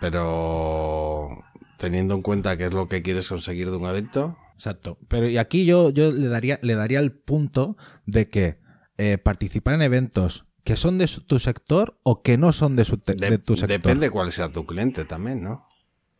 pero 0.01 1.43
teniendo 1.83 2.15
en 2.15 2.21
cuenta 2.21 2.55
qué 2.57 2.65
es 2.65 2.73
lo 2.73 2.87
que 2.87 3.01
quieres 3.01 3.27
conseguir 3.27 3.69
de 3.69 3.77
un 3.77 3.85
evento, 3.85 4.37
Exacto. 4.53 4.97
Pero 5.09 5.27
y 5.27 5.37
aquí 5.37 5.65
yo, 5.65 5.89
yo 5.89 6.11
le 6.11 6.27
daría, 6.27 6.59
le 6.61 6.75
daría 6.75 6.99
el 6.99 7.11
punto 7.11 7.75
de 8.05 8.29
que 8.29 8.59
eh, 8.97 9.17
participar 9.17 9.73
en 9.73 9.81
eventos 9.81 10.45
que 10.63 10.75
son 10.75 10.97
de 10.99 11.07
su- 11.07 11.25
tu 11.25 11.39
sector 11.39 11.99
o 12.03 12.21
que 12.21 12.37
no 12.37 12.53
son 12.53 12.75
de, 12.75 12.85
su 12.85 12.97
te- 12.97 13.15
de- 13.15 13.31
de 13.31 13.37
tu 13.39 13.57
sector. 13.57 13.69
depende 13.81 14.09
cuál 14.11 14.31
sea 14.31 14.49
tu 14.49 14.65
cliente 14.65 15.03
también, 15.05 15.43
¿no? 15.43 15.67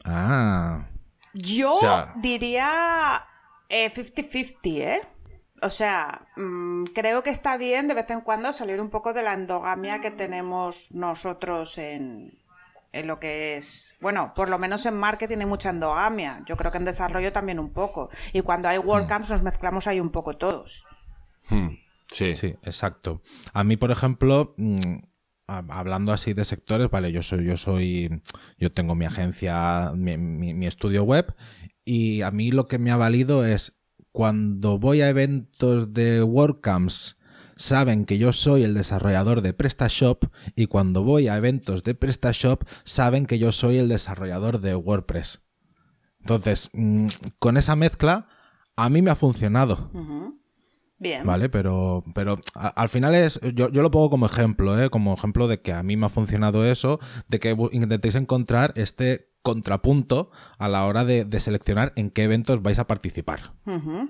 Ah. 0.04 0.90
Yo 1.34 1.76
O 1.76 1.80
sea- 1.80 2.14
diría 2.22 3.24
eh, 3.70 3.90
50-50, 3.90 4.82
¿eh? 4.82 5.02
O 5.62 5.70
sea, 5.70 6.28
mm, 6.36 6.84
creo 6.94 7.24
que 7.24 7.30
está 7.30 7.56
bien 7.58 7.88
de 7.88 7.94
vez 7.94 8.10
en 8.10 8.22
cuando 8.22 8.52
salir 8.52 8.82
un 8.82 8.90
poco 8.90 9.14
de 9.14 9.24
la 9.24 9.34
endogamia 9.34 10.00
que 10.02 10.12
tenemos 10.12 10.90
nosotros 10.92 11.78
en, 11.78 12.38
en 12.94 13.08
lo 13.08 13.20
que 13.20 13.58
es, 13.58 13.96
bueno, 14.00 14.34
por 14.36 14.50
lo 14.50 14.58
menos 14.60 14.86
en 14.86 14.96
marketing 14.96 15.40
hay 15.40 15.46
mucha 15.46 15.70
endogamia. 15.72 16.44
Yo 16.46 16.56
creo 16.56 16.72
que 16.72 16.78
en 16.78 16.86
desarrollo 16.86 17.34
también 17.34 17.60
un 17.60 17.74
poco. 17.74 18.10
Y 18.32 18.42
cuando 18.42 18.70
hay 18.70 18.78
WordCamps 18.78 19.30
nos 19.32 19.44
mezclamos 19.44 19.88
ahí 19.88 20.00
un 20.00 20.12
poco 20.12 20.38
todos. 20.38 20.86
Hmm, 21.50 21.70
Sí, 22.12 22.36
Sí, 22.36 22.56
exacto. 22.62 23.24
A 23.54 23.64
mí, 23.64 23.76
por 23.76 23.90
ejemplo, 23.90 24.54
mm, 24.58 24.98
ha- 25.48 25.64
hablando 25.70 26.14
así 26.14 26.34
de 26.34 26.46
sectores, 26.46 26.90
vale, 26.92 27.12
yo 27.12 27.24
soy, 27.24 27.46
yo 27.46 27.58
soy, 27.58 28.22
yo 28.60 28.72
tengo 28.72 28.94
mi 28.94 29.06
agencia, 29.06 29.92
mi, 29.96 30.16
mi- 30.18 30.54
mi 30.54 30.68
estudio 30.68 31.04
web, 31.04 31.34
y 31.84 32.22
a 32.22 32.30
mí 32.30 32.52
lo 32.52 32.68
que 32.68 32.78
me 32.78 32.92
ha 32.92 32.98
valido 32.98 33.44
es 33.46 33.80
cuando 34.12 34.78
voy 34.78 35.02
a 35.02 35.10
eventos 35.10 35.92
de 35.94 36.22
WordCamps, 36.22 37.18
saben 37.56 38.06
que 38.06 38.18
yo 38.18 38.34
soy 38.34 38.64
el 38.64 38.74
desarrollador 38.74 39.42
de 39.42 39.54
PrestaShop, 39.54 40.26
y 40.56 40.68
cuando 40.68 41.04
voy 41.04 41.28
a 41.28 41.38
eventos 41.38 41.84
de 41.84 41.96
PrestaShop, 41.96 42.64
saben 42.84 43.26
que 43.26 43.40
yo 43.40 43.52
soy 43.52 43.78
el 43.78 43.88
desarrollador 43.90 44.60
de 44.62 44.76
WordPress. 44.76 45.42
Entonces, 46.20 46.70
mm, 46.74 47.08
con 47.40 47.58
esa 47.58 47.76
mezcla, 47.76 48.28
a 48.76 48.90
mí 48.90 49.02
me 49.02 49.12
ha 49.12 49.16
funcionado. 49.16 49.92
Bien. 51.00 51.26
Vale, 51.26 51.50
pero, 51.50 52.04
pero 52.16 52.40
a- 52.56 52.70
al 52.70 52.88
final 52.88 53.14
es, 53.14 53.40
yo, 53.54 53.70
yo 53.70 53.82
lo 53.82 53.92
pongo 53.92 54.10
como 54.10 54.26
ejemplo, 54.26 54.82
¿eh? 54.82 54.90
como 54.90 55.14
ejemplo 55.14 55.48
de 55.50 55.62
que 55.62 55.74
a 55.74 55.84
mí 55.84 55.98
me 55.98 56.06
ha 56.06 56.10
funcionado 56.10 56.66
eso, 56.66 57.00
de 57.28 57.40
que 57.42 57.56
intentéis 57.74 58.16
encontrar 58.16 58.72
este 58.78 59.30
contrapunto 59.42 60.32
a 60.58 60.70
la 60.70 60.86
hora 60.86 61.04
de, 61.04 61.26
de 61.26 61.40
seleccionar 61.42 61.92
en 61.98 62.10
qué 62.10 62.24
eventos 62.24 62.62
vais 62.62 62.80
a 62.80 62.88
participar. 62.88 63.52
Ujú. 63.66 64.10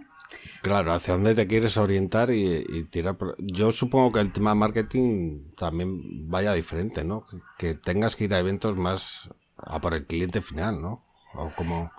Claro, 0.62 0.94
hacia 0.94 1.14
dónde 1.14 1.36
te 1.36 1.48
quieres 1.48 1.78
orientar 1.78 2.32
y, 2.32 2.66
y 2.68 2.84
tirar. 2.84 3.18
Yo 3.38 3.72
supongo 3.72 4.12
que 4.12 4.20
el 4.20 4.32
tema 4.32 4.56
marketing 4.56 5.54
también 5.56 6.30
vaya 6.30 6.54
diferente, 6.54 7.04
¿no? 7.04 7.26
Que, 7.26 7.38
que 7.58 7.74
tengas 7.76 8.16
que 8.16 8.26
ir 8.26 8.34
a 8.34 8.40
eventos 8.40 8.76
más 8.76 9.30
a 9.58 9.80
por 9.80 9.94
el 9.94 10.06
cliente 10.06 10.42
final, 10.42 10.82
¿no? 10.82 11.04
O 11.36 11.50
como... 11.56 11.92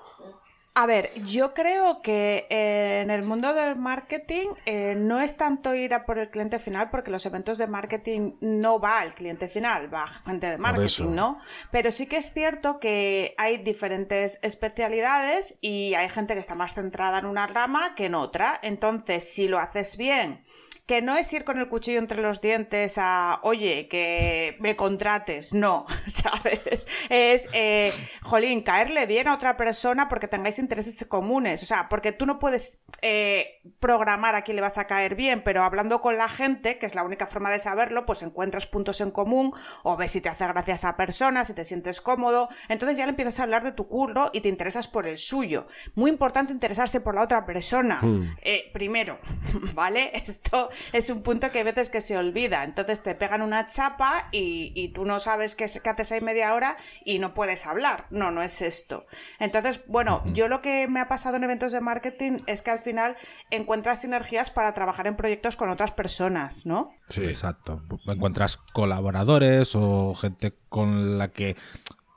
A 0.77 0.87
ver, 0.87 1.13
yo 1.23 1.55
creo 1.55 2.03
que 2.03 2.49
eh, 2.51 3.03
en 3.03 3.13
el 3.13 3.23
mundo 3.23 3.55
del 3.55 3.77
marketing 3.77 4.49
eh, 4.67 4.97
no 4.97 5.21
es 5.21 5.37
tanto 5.37 5.73
ir 5.73 5.95
a 5.95 6.05
por 6.05 6.19
el 6.19 6.29
cliente 6.31 6.59
final, 6.59 6.91
porque 6.91 7.13
los 7.13 7.25
eventos 7.27 7.59
de 7.59 7.69
marketing 7.69 8.33
no 8.41 8.81
va 8.81 8.99
al 8.99 9.15
cliente 9.15 9.47
final, 9.47 9.93
va 9.93 10.09
gente 10.09 10.49
de 10.49 10.59
marketing, 10.59 11.11
¿no? 11.11 11.39
Pero 11.71 11.93
sí 11.93 12.09
que 12.09 12.17
es 12.17 12.33
cierto 12.33 12.81
que 12.81 13.37
hay 13.39 13.59
diferentes 13.59 14.41
especialidades 14.43 15.59
y 15.61 15.95
hay 15.95 16.09
gente 16.09 16.35
que 16.35 16.41
está 16.41 16.57
más 16.57 16.75
centrada 16.75 17.21
en 17.21 17.27
una 17.27 17.47
rama 17.47 17.95
que 17.95 18.07
en 18.07 18.17
otra. 18.17 18.59
Entonces, 18.61 19.33
si 19.33 19.47
lo 19.47 19.61
haces 19.61 19.97
bien, 19.97 20.45
que 20.87 21.01
no 21.01 21.17
es 21.17 21.33
ir 21.33 21.45
con 21.45 21.59
el 21.59 21.69
cuchillo 21.69 21.99
entre 21.99 22.21
los 22.21 22.43
dientes 22.43 22.99
a, 22.99 23.41
oye, 23.43 23.89
que 23.89 24.57
me 24.61 24.77
contrates, 24.77 25.55
no, 25.55 25.87
¿sabes? 26.07 26.87
Es, 27.09 27.49
eh, 27.53 27.93
jolín, 28.23 28.63
caerle 28.63 29.07
bien 29.07 29.29
a 29.29 29.35
otra 29.35 29.57
persona 29.57 30.09
porque 30.09 30.29
tengáis 30.29 30.59
intereses 30.59 31.05
comunes, 31.07 31.63
o 31.63 31.67
sea, 31.67 31.89
porque 31.89 32.13
tú 32.13 32.27
no 32.27 32.39
puedes 32.39 32.81
eh, 33.01 33.63
programar 33.81 34.35
a 34.35 34.43
quién 34.43 34.57
le 34.57 34.63
vas 34.63 34.77
a 34.77 34.87
caer 34.87 35.15
bien, 35.15 35.43
pero 35.43 35.63
hablando 35.63 36.01
con 36.01 36.19
la 36.19 36.29
gente, 36.29 36.79
que 36.79 36.87
es 36.87 36.95
la 36.95 37.03
única 37.03 37.27
forma 37.27 37.51
de 37.51 37.61
saberlo, 37.61 38.05
pues 38.05 38.23
encuentras 38.23 38.67
puntos 38.67 39.01
en 39.01 39.11
común 39.11 39.53
o 39.83 39.97
ves 39.97 40.11
si 40.13 40.21
te 40.21 40.29
hace 40.29 40.47
gracia 40.47 40.75
esa 40.75 40.97
persona, 40.97 41.47
si 41.47 41.55
te 41.55 41.65
sientes 41.65 42.03
cómodo, 42.03 42.49
entonces 42.69 42.99
ya 42.99 43.07
le 43.07 43.11
empiezas 43.11 43.41
a 43.41 43.45
hablar 43.45 43.65
de 43.65 43.73
tu 43.73 43.89
curro 43.89 44.31
y 44.35 44.43
te 44.43 44.49
interesas 44.51 44.87
por 44.89 45.07
el 45.07 45.17
suyo. 45.17 45.67
Muy 45.95 46.11
importante 46.11 46.53
interesarse 46.53 47.01
por 47.01 47.15
la 47.15 47.23
otra 47.23 47.47
persona. 47.47 48.01
Eh, 48.43 48.71
primero, 48.73 49.19
¿vale? 49.75 50.13
Esto 50.15 50.69
es 50.93 51.11
un 51.11 51.23
punto 51.23 51.51
que 51.51 51.59
hay 51.59 51.65
veces 51.65 51.89
que 51.91 52.01
se 52.01 52.17
olvida. 52.17 52.65
Entonces 52.65 53.03
te 53.03 53.15
pegan 53.15 53.43
una 53.43 53.67
chapa 53.67 54.29
y, 54.33 54.73
y 54.75 54.89
tú 54.89 55.05
no 55.05 55.21
sabes 55.21 55.55
qué, 55.55 55.65
es- 55.65 55.81
qué 55.81 55.91
haces 55.91 56.13
ahí 56.13 56.21
media 56.21 56.55
hora 56.55 56.77
y 57.05 57.19
no 57.19 57.35
puedes 57.35 57.67
hablar. 57.67 58.07
No, 58.11 58.31
no 58.31 58.43
es 58.43 58.63
esto. 58.63 59.07
Entonces, 59.39 59.83
bueno, 59.87 60.23
yo 60.33 60.49
lo 60.49 60.61
que 60.63 60.87
me 60.89 61.01
ha 61.01 61.09
pasado 61.09 61.37
en 61.37 61.45
eventos 61.45 61.73
de 61.73 61.81
marketing 61.81 62.39
es 62.47 62.63
que 62.63 62.71
al 62.71 62.79
final 62.79 63.17
encuentras 63.51 64.01
sinergias 64.01 64.51
para 64.51 64.75
trabajar 64.75 65.07
en 65.07 65.17
proyectos 65.17 65.57
con 65.57 65.69
otras 65.71 65.93
personas, 65.93 66.67
¿no? 66.67 66.91
Sí, 67.09 67.25
Exacto. 67.25 67.83
Encuentras 68.07 68.57
colaboradores 68.57 69.75
o 69.75 70.15
gente 70.15 70.55
con 70.69 71.19
la 71.19 71.29
que 71.33 71.57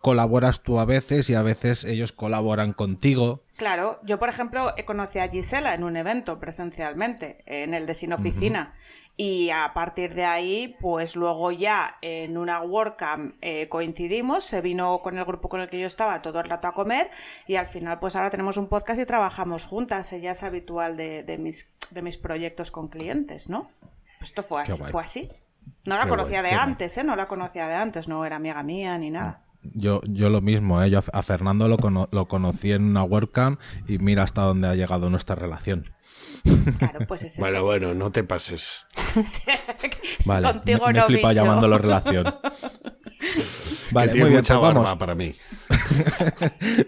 colaboras 0.01 0.61
tú 0.61 0.79
a 0.79 0.85
veces 0.85 1.29
y 1.29 1.35
a 1.35 1.41
veces 1.41 1.83
ellos 1.83 2.11
colaboran 2.13 2.73
contigo. 2.73 3.43
Claro, 3.57 3.99
yo 4.03 4.19
por 4.19 4.29
ejemplo 4.29 4.71
conocí 4.85 5.17
a 5.19 5.27
Gisela 5.29 5.73
en 5.73 5.83
un 5.83 5.97
evento 5.97 6.39
presencialmente, 6.39 7.43
en 7.47 7.73
el 7.73 7.87
de 7.87 7.95
Sin 7.95 8.13
Oficina, 8.13 8.75
y 9.15 9.49
a 9.49 9.71
partir 9.73 10.13
de 10.13 10.25
ahí, 10.25 10.77
pues 10.79 11.15
luego 11.15 11.51
ya 11.51 11.97
en 12.03 12.37
una 12.37 12.61
WordCamp 12.61 13.35
eh, 13.41 13.67
coincidimos, 13.67 14.43
se 14.43 14.61
vino 14.61 14.99
con 15.01 15.17
el 15.17 15.25
grupo 15.25 15.49
con 15.49 15.59
el 15.61 15.69
que 15.69 15.79
yo 15.79 15.87
estaba 15.87 16.21
todo 16.21 16.39
el 16.39 16.47
rato 16.47 16.67
a 16.67 16.73
comer 16.75 17.09
y 17.47 17.55
al 17.55 17.65
final 17.65 17.97
pues 17.97 18.15
ahora 18.15 18.29
tenemos 18.29 18.57
un 18.57 18.67
podcast 18.67 19.01
y 19.01 19.05
trabajamos 19.07 19.65
juntas, 19.65 20.13
ella 20.13 20.31
es 20.33 20.43
habitual 20.43 20.95
de, 20.95 21.23
de 21.23 21.39
mis, 21.39 21.71
de 21.89 22.03
mis 22.03 22.17
proyectos 22.17 22.69
con 22.69 22.89
clientes, 22.89 23.49
¿no? 23.49 23.71
Pues 24.19 24.29
esto 24.29 24.43
fue 24.43 24.61
así. 24.61 24.77
guay. 24.77 24.91
Fue 24.91 25.01
así. 25.03 25.29
No 25.87 25.97
la 25.97 26.03
Qué 26.03 26.09
conocía 26.09 26.41
guay, 26.41 26.51
de 26.51 26.57
guay. 26.57 26.69
antes, 26.69 26.95
¿eh? 26.99 27.03
No 27.03 27.15
la 27.15 27.27
conocía 27.27 27.67
de 27.67 27.73
antes, 27.73 28.07
no 28.07 28.23
era 28.23 28.35
amiga 28.35 28.61
mía 28.61 28.97
ni 28.99 29.09
nada. 29.09 29.46
Yo, 29.73 30.01
yo 30.05 30.29
lo 30.29 30.41
mismo, 30.41 30.81
¿eh? 30.83 30.89
yo 30.89 31.01
a 31.13 31.21
Fernando 31.23 31.67
lo, 31.67 31.77
cono- 31.77 32.09
lo 32.11 32.27
conocí 32.27 32.71
en 32.71 32.83
una 32.83 33.03
WordCamp 33.03 33.59
y 33.87 33.97
mira 33.99 34.23
hasta 34.23 34.41
dónde 34.41 34.67
ha 34.67 34.75
llegado 34.75 35.09
nuestra 35.09 35.35
relación. 35.35 35.83
Claro, 36.79 36.99
pues 37.07 37.23
es 37.23 37.33
eso. 37.39 37.41
Bueno, 37.41 37.63
bueno, 37.63 37.93
no 37.93 38.11
te 38.11 38.23
pases. 38.23 38.85
Vale, 40.25 40.47
Contigo 40.51 40.87
me, 40.87 40.93
me 40.93 40.99
no, 40.99 41.07
bicho. 41.07 41.31
llamándolo 41.31 41.77
relación. 41.77 42.25
vale, 43.91 44.11
que 44.11 44.19
muy 44.19 44.29
bien, 44.29 44.41
mucha 44.41 44.59
pues 44.59 44.73
vamos. 44.73 44.95
para 44.97 45.15
mí. 45.15 45.33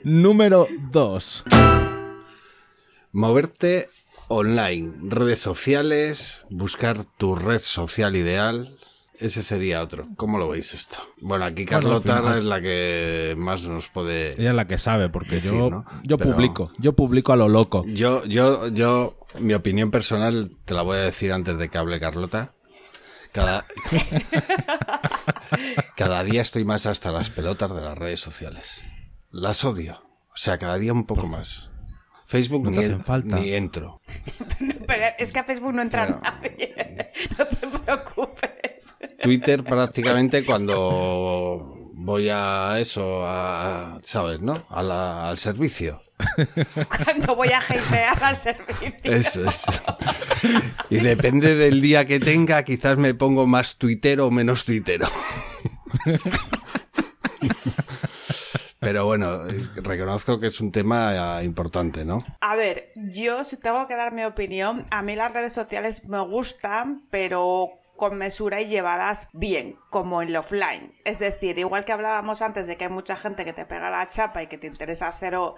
Número 0.04 0.68
2. 0.92 1.44
Moverte 3.12 3.90
online, 4.28 4.94
redes 5.02 5.40
sociales, 5.40 6.46
buscar 6.50 7.04
tu 7.06 7.36
red 7.36 7.62
social 7.62 8.16
ideal. 8.16 8.78
Ese 9.20 9.44
sería 9.44 9.82
otro. 9.82 10.06
¿Cómo 10.16 10.38
lo 10.38 10.48
veis 10.48 10.74
esto? 10.74 10.98
Bueno, 11.20 11.44
aquí 11.44 11.66
Carlota 11.66 12.38
es 12.38 12.46
la 12.46 12.62
que 12.62 13.36
más 13.38 13.64
nos 13.64 13.90
puede... 13.90 14.30
Ella 14.40 14.52
es 14.52 14.56
la 14.56 14.66
que 14.66 14.78
sabe, 14.78 15.10
porque 15.10 15.36
Decir, 15.36 15.52
yo, 15.52 15.70
¿no? 15.70 15.86
yo 16.04 16.18
Pero- 16.18 16.32
publico, 16.32 16.72
yo 16.78 16.94
publico 16.94 17.34
a 17.34 17.36
lo 17.36 17.50
loco. 17.50 17.84
Yo, 17.88 18.24
yo, 18.26 18.70
yo, 18.70 19.20
mi 19.38 19.54
opinión 19.54 19.92
personal 19.92 20.50
te 20.64 20.74
la 20.74 20.84
voy 20.84 20.98
a 20.98 21.02
decir 21.02 21.34
antes 21.34 21.58
de 21.58 21.68
que 21.70 21.78
hable 21.78 22.00
Carlota. 22.00 22.54
Cada, 23.34 23.66
cada 25.96 26.24
día 26.24 26.42
estoy 26.42 26.66
más 26.66 26.86
hasta 26.86 27.12
las 27.12 27.30
pelotas 27.30 27.74
de 27.76 27.82
las 27.82 27.98
redes 27.98 28.20
sociales. 28.20 28.82
Las 29.32 29.64
odio. 29.66 30.02
O 30.34 30.38
sea, 30.38 30.58
cada 30.58 30.78
día 30.78 30.94
un 30.94 31.06
poco 31.06 31.28
más. 31.28 31.72
Facebook 32.30 32.64
No 32.66 32.70
ni, 32.70 32.78
te 32.78 32.84
en- 32.86 32.92
hacen 32.92 33.04
falta. 33.04 33.36
ni 33.38 33.54
entro. 33.54 34.02
Pero 34.88 35.04
es 35.18 35.34
que 35.34 35.40
a 35.40 35.44
Facebook 35.44 35.74
no 35.74 35.82
entra 35.82 36.06
Pero- 36.06 36.20
nadie. 36.22 36.76
No 37.38 37.46
te 37.46 37.68
preocupes. 37.80 38.96
Twitter 39.24 39.64
prácticamente 39.76 40.46
cuando 40.46 41.76
voy 41.96 42.30
a 42.32 42.78
eso, 42.80 43.24
a, 43.26 44.00
¿sabes? 44.04 44.40
¿No? 44.42 44.64
A 44.70 44.84
la- 44.84 45.30
al 45.30 45.38
servicio. 45.40 46.04
Cuando 47.04 47.36
voy 47.36 47.48
a 47.50 47.60
hatear 47.60 48.24
al 48.24 48.36
servicio. 48.36 48.94
Eso 49.04 49.46
es. 49.50 49.66
Y 50.90 50.98
depende 50.98 51.56
del 51.56 51.82
día 51.82 52.06
que 52.06 52.20
tenga, 52.20 52.62
quizás 52.64 52.98
me 52.98 53.14
pongo 53.16 53.48
más 53.48 53.78
tuitero 53.78 54.28
o 54.28 54.32
menos 54.32 54.66
tuitero. 54.66 55.08
Pero 58.90 59.06
bueno, 59.06 59.44
reconozco 59.84 60.40
que 60.40 60.48
es 60.48 60.60
un 60.60 60.72
tema 60.72 61.42
eh, 61.42 61.46
importante, 61.46 62.04
¿no? 62.06 62.24
A 62.42 62.56
ver, 62.56 62.92
yo 62.96 63.44
si 63.44 63.58
tengo 63.58 63.88
que 63.88 63.96
dar 63.96 64.14
mi 64.14 64.24
opinión, 64.24 64.84
a 64.90 65.04
mí 65.04 65.16
las 65.16 65.32
redes 65.32 65.54
sociales 65.54 66.10
me 66.10 66.20
gustan, 66.22 67.04
pero 67.12 67.70
con 68.00 68.18
mesura 68.18 68.62
y 68.62 68.68
llevadas 68.68 69.30
bien, 69.34 69.78
como 69.92 70.24
en 70.24 70.30
el 70.30 70.38
offline. 70.38 70.96
Es 71.06 71.20
decir, 71.20 71.60
igual 71.60 71.86
que 71.86 71.92
hablábamos 71.92 72.42
antes 72.42 72.66
de 72.66 72.78
que 72.78 72.86
hay 72.86 72.90
mucha 72.90 73.16
gente 73.16 73.46
que 73.46 73.54
te 73.54 73.66
pega 73.66 73.92
la 73.92 74.08
chapa 74.10 74.42
y 74.42 74.48
que 74.48 74.58
te 74.58 74.66
interesa 74.66 75.14
cero 75.20 75.56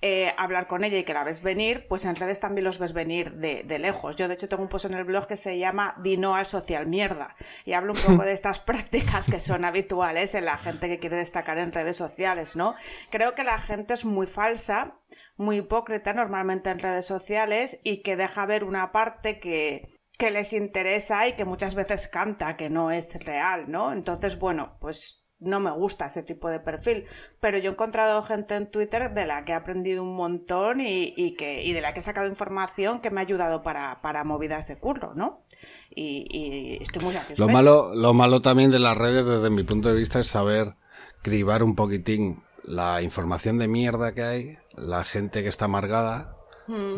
eh, 0.00 0.32
hablar 0.38 0.66
con 0.66 0.84
ella 0.84 0.96
y 0.96 1.04
que 1.04 1.12
la 1.12 1.24
ves 1.24 1.42
venir, 1.42 1.86
pues 1.88 2.06
en 2.06 2.16
redes 2.16 2.40
también 2.40 2.64
los 2.64 2.78
ves 2.78 2.94
venir 2.94 3.34
de, 3.34 3.64
de 3.64 3.78
lejos. 3.78 4.16
Yo 4.16 4.28
de 4.28 4.34
hecho 4.34 4.48
tengo 4.48 4.62
un 4.62 4.70
post 4.70 4.86
en 4.86 4.94
el 4.94 5.04
blog 5.04 5.26
que 5.26 5.36
se 5.36 5.58
llama 5.58 5.94
Dino 6.02 6.34
al 6.34 6.46
social 6.46 6.86
mierda 6.86 7.36
y 7.66 7.74
hablo 7.74 7.92
un 7.92 8.00
poco 8.00 8.24
de 8.24 8.32
estas 8.32 8.60
prácticas 8.70 9.26
que 9.30 9.40
son 9.40 9.64
habituales 9.64 10.34
en 10.34 10.46
la 10.46 10.56
gente 10.56 10.88
que 10.88 10.98
quiere 10.98 11.16
destacar 11.16 11.58
en 11.58 11.72
redes 11.72 11.96
sociales, 11.96 12.56
¿no? 12.56 12.74
Creo 13.10 13.34
que 13.34 13.44
la 13.44 13.58
gente 13.58 13.92
es 13.94 14.04
muy 14.04 14.26
falsa, 14.26 14.96
muy 15.36 15.58
hipócrita 15.58 16.12
normalmente 16.12 16.70
en 16.70 16.78
redes 16.78 17.06
sociales 17.06 17.80
y 17.82 18.02
que 18.02 18.16
deja 18.16 18.46
ver 18.46 18.64
una 18.64 18.92
parte 18.92 19.40
que 19.40 19.99
que 20.20 20.30
les 20.30 20.52
interesa 20.52 21.26
y 21.26 21.32
que 21.32 21.46
muchas 21.46 21.74
veces 21.74 22.06
canta 22.06 22.54
que 22.54 22.68
no 22.68 22.90
es 22.90 23.24
real, 23.24 23.70
¿no? 23.70 23.90
Entonces, 23.90 24.38
bueno, 24.38 24.76
pues 24.78 25.26
no 25.38 25.60
me 25.60 25.70
gusta 25.70 26.08
ese 26.08 26.22
tipo 26.22 26.50
de 26.50 26.60
perfil, 26.60 27.06
pero 27.40 27.56
yo 27.56 27.70
he 27.70 27.72
encontrado 27.72 28.20
gente 28.20 28.54
en 28.54 28.70
Twitter 28.70 29.14
de 29.14 29.24
la 29.24 29.46
que 29.46 29.52
he 29.52 29.54
aprendido 29.54 30.02
un 30.02 30.14
montón 30.14 30.82
y, 30.82 31.14
y 31.16 31.36
que, 31.36 31.64
y 31.64 31.72
de 31.72 31.80
la 31.80 31.94
que 31.94 32.00
he 32.00 32.02
sacado 32.02 32.28
información 32.28 33.00
que 33.00 33.10
me 33.10 33.22
ha 33.22 33.24
ayudado 33.24 33.62
para, 33.62 34.02
para 34.02 34.22
movidas 34.22 34.68
de 34.68 34.78
curro, 34.78 35.14
¿no? 35.14 35.46
Y, 35.88 36.26
y 36.28 36.82
estoy 36.82 37.02
muy 37.02 37.14
satisfecha. 37.14 37.42
Lo 37.42 37.50
malo, 37.50 37.94
lo 37.94 38.12
malo 38.12 38.42
también 38.42 38.70
de 38.70 38.78
las 38.78 38.98
redes, 38.98 39.24
desde 39.24 39.48
mi 39.48 39.64
punto 39.64 39.88
de 39.88 39.94
vista, 39.94 40.20
es 40.20 40.26
saber 40.26 40.74
cribar 41.22 41.62
un 41.62 41.74
poquitín 41.74 42.42
la 42.62 43.00
información 43.00 43.56
de 43.56 43.68
mierda 43.68 44.12
que 44.12 44.22
hay, 44.22 44.58
la 44.76 45.02
gente 45.02 45.42
que 45.42 45.48
está 45.48 45.64
amargada, 45.64 46.36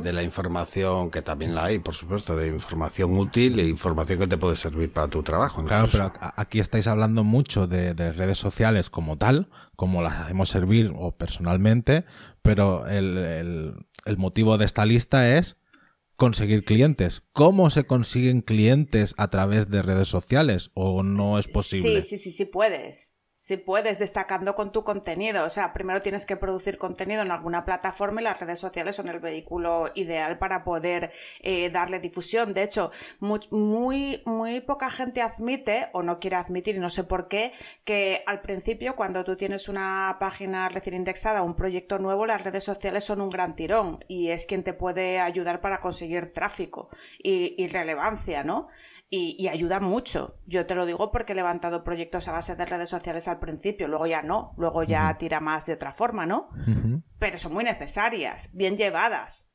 de 0.02 0.12
la 0.12 0.23
información 0.23 1.11
que 1.11 1.23
también 1.23 1.55
la 1.55 1.64
hay, 1.64 1.79
por 1.79 1.95
supuesto, 1.95 2.37
de 2.37 2.49
información 2.49 3.17
útil 3.17 3.58
e 3.61 3.67
información 3.69 4.19
que 4.19 4.26
te 4.26 4.37
puede 4.37 4.56
servir 4.56 4.93
para 4.93 5.08
tu 5.08 5.23
trabajo. 5.23 5.65
Claro, 5.65 5.87
incluso. 5.87 6.13
pero 6.13 6.32
aquí 6.37 6.61
estáis 6.61 6.87
hablando 6.87 7.25
mucho 7.25 7.67
de, 7.67 7.95
de 7.95 8.13
redes 8.13 8.39
sociales 8.39 8.91
como 8.91 9.19
tal, 9.19 9.49
como 9.76 10.02
las 10.02 10.15
hacemos 10.21 10.49
servir 10.49 10.93
o 10.97 11.13
personalmente, 11.17 12.04
pero 12.43 12.87
el, 12.87 13.17
el- 13.19 13.87
el 14.04 14.17
motivo 14.19 14.58
de 14.58 14.65
esta 14.65 14.85
lista 14.85 15.37
es 15.39 15.56
conseguir 16.17 16.65
clientes. 16.65 17.23
¿Cómo 17.32 17.71
se 17.71 17.85
consiguen 17.85 18.43
clientes 18.43 19.15
a 19.17 19.28
través 19.28 19.69
de 19.71 19.82
redes 19.82 20.08
sociales? 20.08 20.71
¿O 20.75 21.02
no 21.02 21.39
es 21.39 21.49
posible? 21.49 22.02
Sí, 22.02 22.19
sí, 22.19 22.30
sí, 22.30 22.32
sí 22.32 22.45
puedes. 22.45 23.17
Sí 23.34 23.56
puedes, 23.56 23.99
destacando 23.99 24.54
con 24.54 24.71
tu 24.71 24.84
contenido. 24.84 25.45
O 25.45 25.49
sea, 25.50 25.73
primero 25.73 26.00
tienes 26.00 26.26
que 26.26 26.36
producir 26.36 26.78
contenido 26.78 27.23
en 27.23 27.32
alguna 27.32 27.64
plataforma 27.64 28.21
y 28.21 28.25
las 28.25 28.38
redes 28.38 28.60
sociales 28.60 28.95
son 28.95 29.08
el 29.08 29.18
vehículo 29.18 29.90
ideal 29.95 30.38
para 30.38 30.62
poder 30.62 31.10
eh, 31.40 31.68
darle 31.71 31.99
difusión. 31.99 32.52
De 32.52 32.62
hecho, 32.62 32.92
much- 33.21 33.50
muy, 33.50 34.23
muy 34.26 34.60
poca 34.60 34.90
gente 34.90 35.23
admite, 35.23 35.88
o 35.92 36.02
no 36.04 36.21
quiere 36.21 36.36
admitir, 36.36 36.76
y 36.76 36.78
no 36.78 36.90
sé 36.90 37.02
por 37.04 37.26
qué, 37.26 37.52
que 37.84 38.23
al 38.26 38.42
principio, 38.42 38.95
cuando 38.95 39.25
tú 39.25 39.36
tienes 39.36 39.68
una 39.68 40.18
página 40.21 40.68
recién 40.68 40.95
indexada, 40.95 41.42
un 41.42 41.56
proyecto 41.56 41.99
nuevo, 41.99 42.26
las 42.26 42.45
redes 42.45 42.62
sociales 42.62 43.02
son 43.02 43.21
un 43.21 43.30
gran 43.30 43.56
tirón 43.56 44.04
y 44.06 44.28
es 44.28 44.47
quien 44.47 44.62
te 44.62 44.73
puede 44.73 45.18
ayudar 45.18 45.60
para 45.60 45.80
conseguir 45.80 46.32
tráfico 46.32 46.90
y 47.18 47.66
relevancia, 47.68 48.45
¿no? 48.45 48.68
Y, 49.15 49.37
y 49.39 49.49
ayuda 49.49 49.79
mucho. 49.79 50.39
Yo 50.47 50.65
te 50.65 50.75
lo 50.75 50.87
digo 50.87 51.13
porque 51.13 51.33
he 51.33 51.37
levantado 51.37 51.85
proyectos 51.85 52.29
a 52.29 52.33
base 52.33 52.57
de 52.57 52.65
redes 52.65 52.89
sociales 52.89 53.29
al 53.29 53.39
principio, 53.39 53.87
luego 53.87 54.07
ya 54.07 54.23
no, 54.23 54.55
luego 54.57 54.85
ya 54.85 55.19
tira 55.19 55.39
más 55.39 55.67
de 55.67 55.75
otra 55.75 55.93
forma, 55.93 56.25
¿no? 56.25 56.49
Pero 57.19 57.37
son 57.37 57.53
muy 57.53 57.63
necesarias, 57.63 58.49
bien 58.55 58.79
llevadas. 58.79 59.51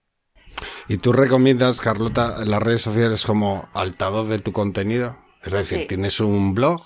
¿Y 0.88 0.98
tú 0.98 1.12
recomiendas, 1.12 1.82
Carlota, 1.82 2.46
las 2.46 2.62
redes 2.62 2.84
sociales 2.84 3.26
como 3.26 3.68
altavoz 3.74 4.30
de 4.30 4.38
tu 4.40 4.52
contenido? 4.52 5.18
Es 5.44 5.54
decir, 5.54 5.80
Sí. 5.80 5.88
tienes 5.88 6.20
un 6.20 6.54
blog 6.54 6.84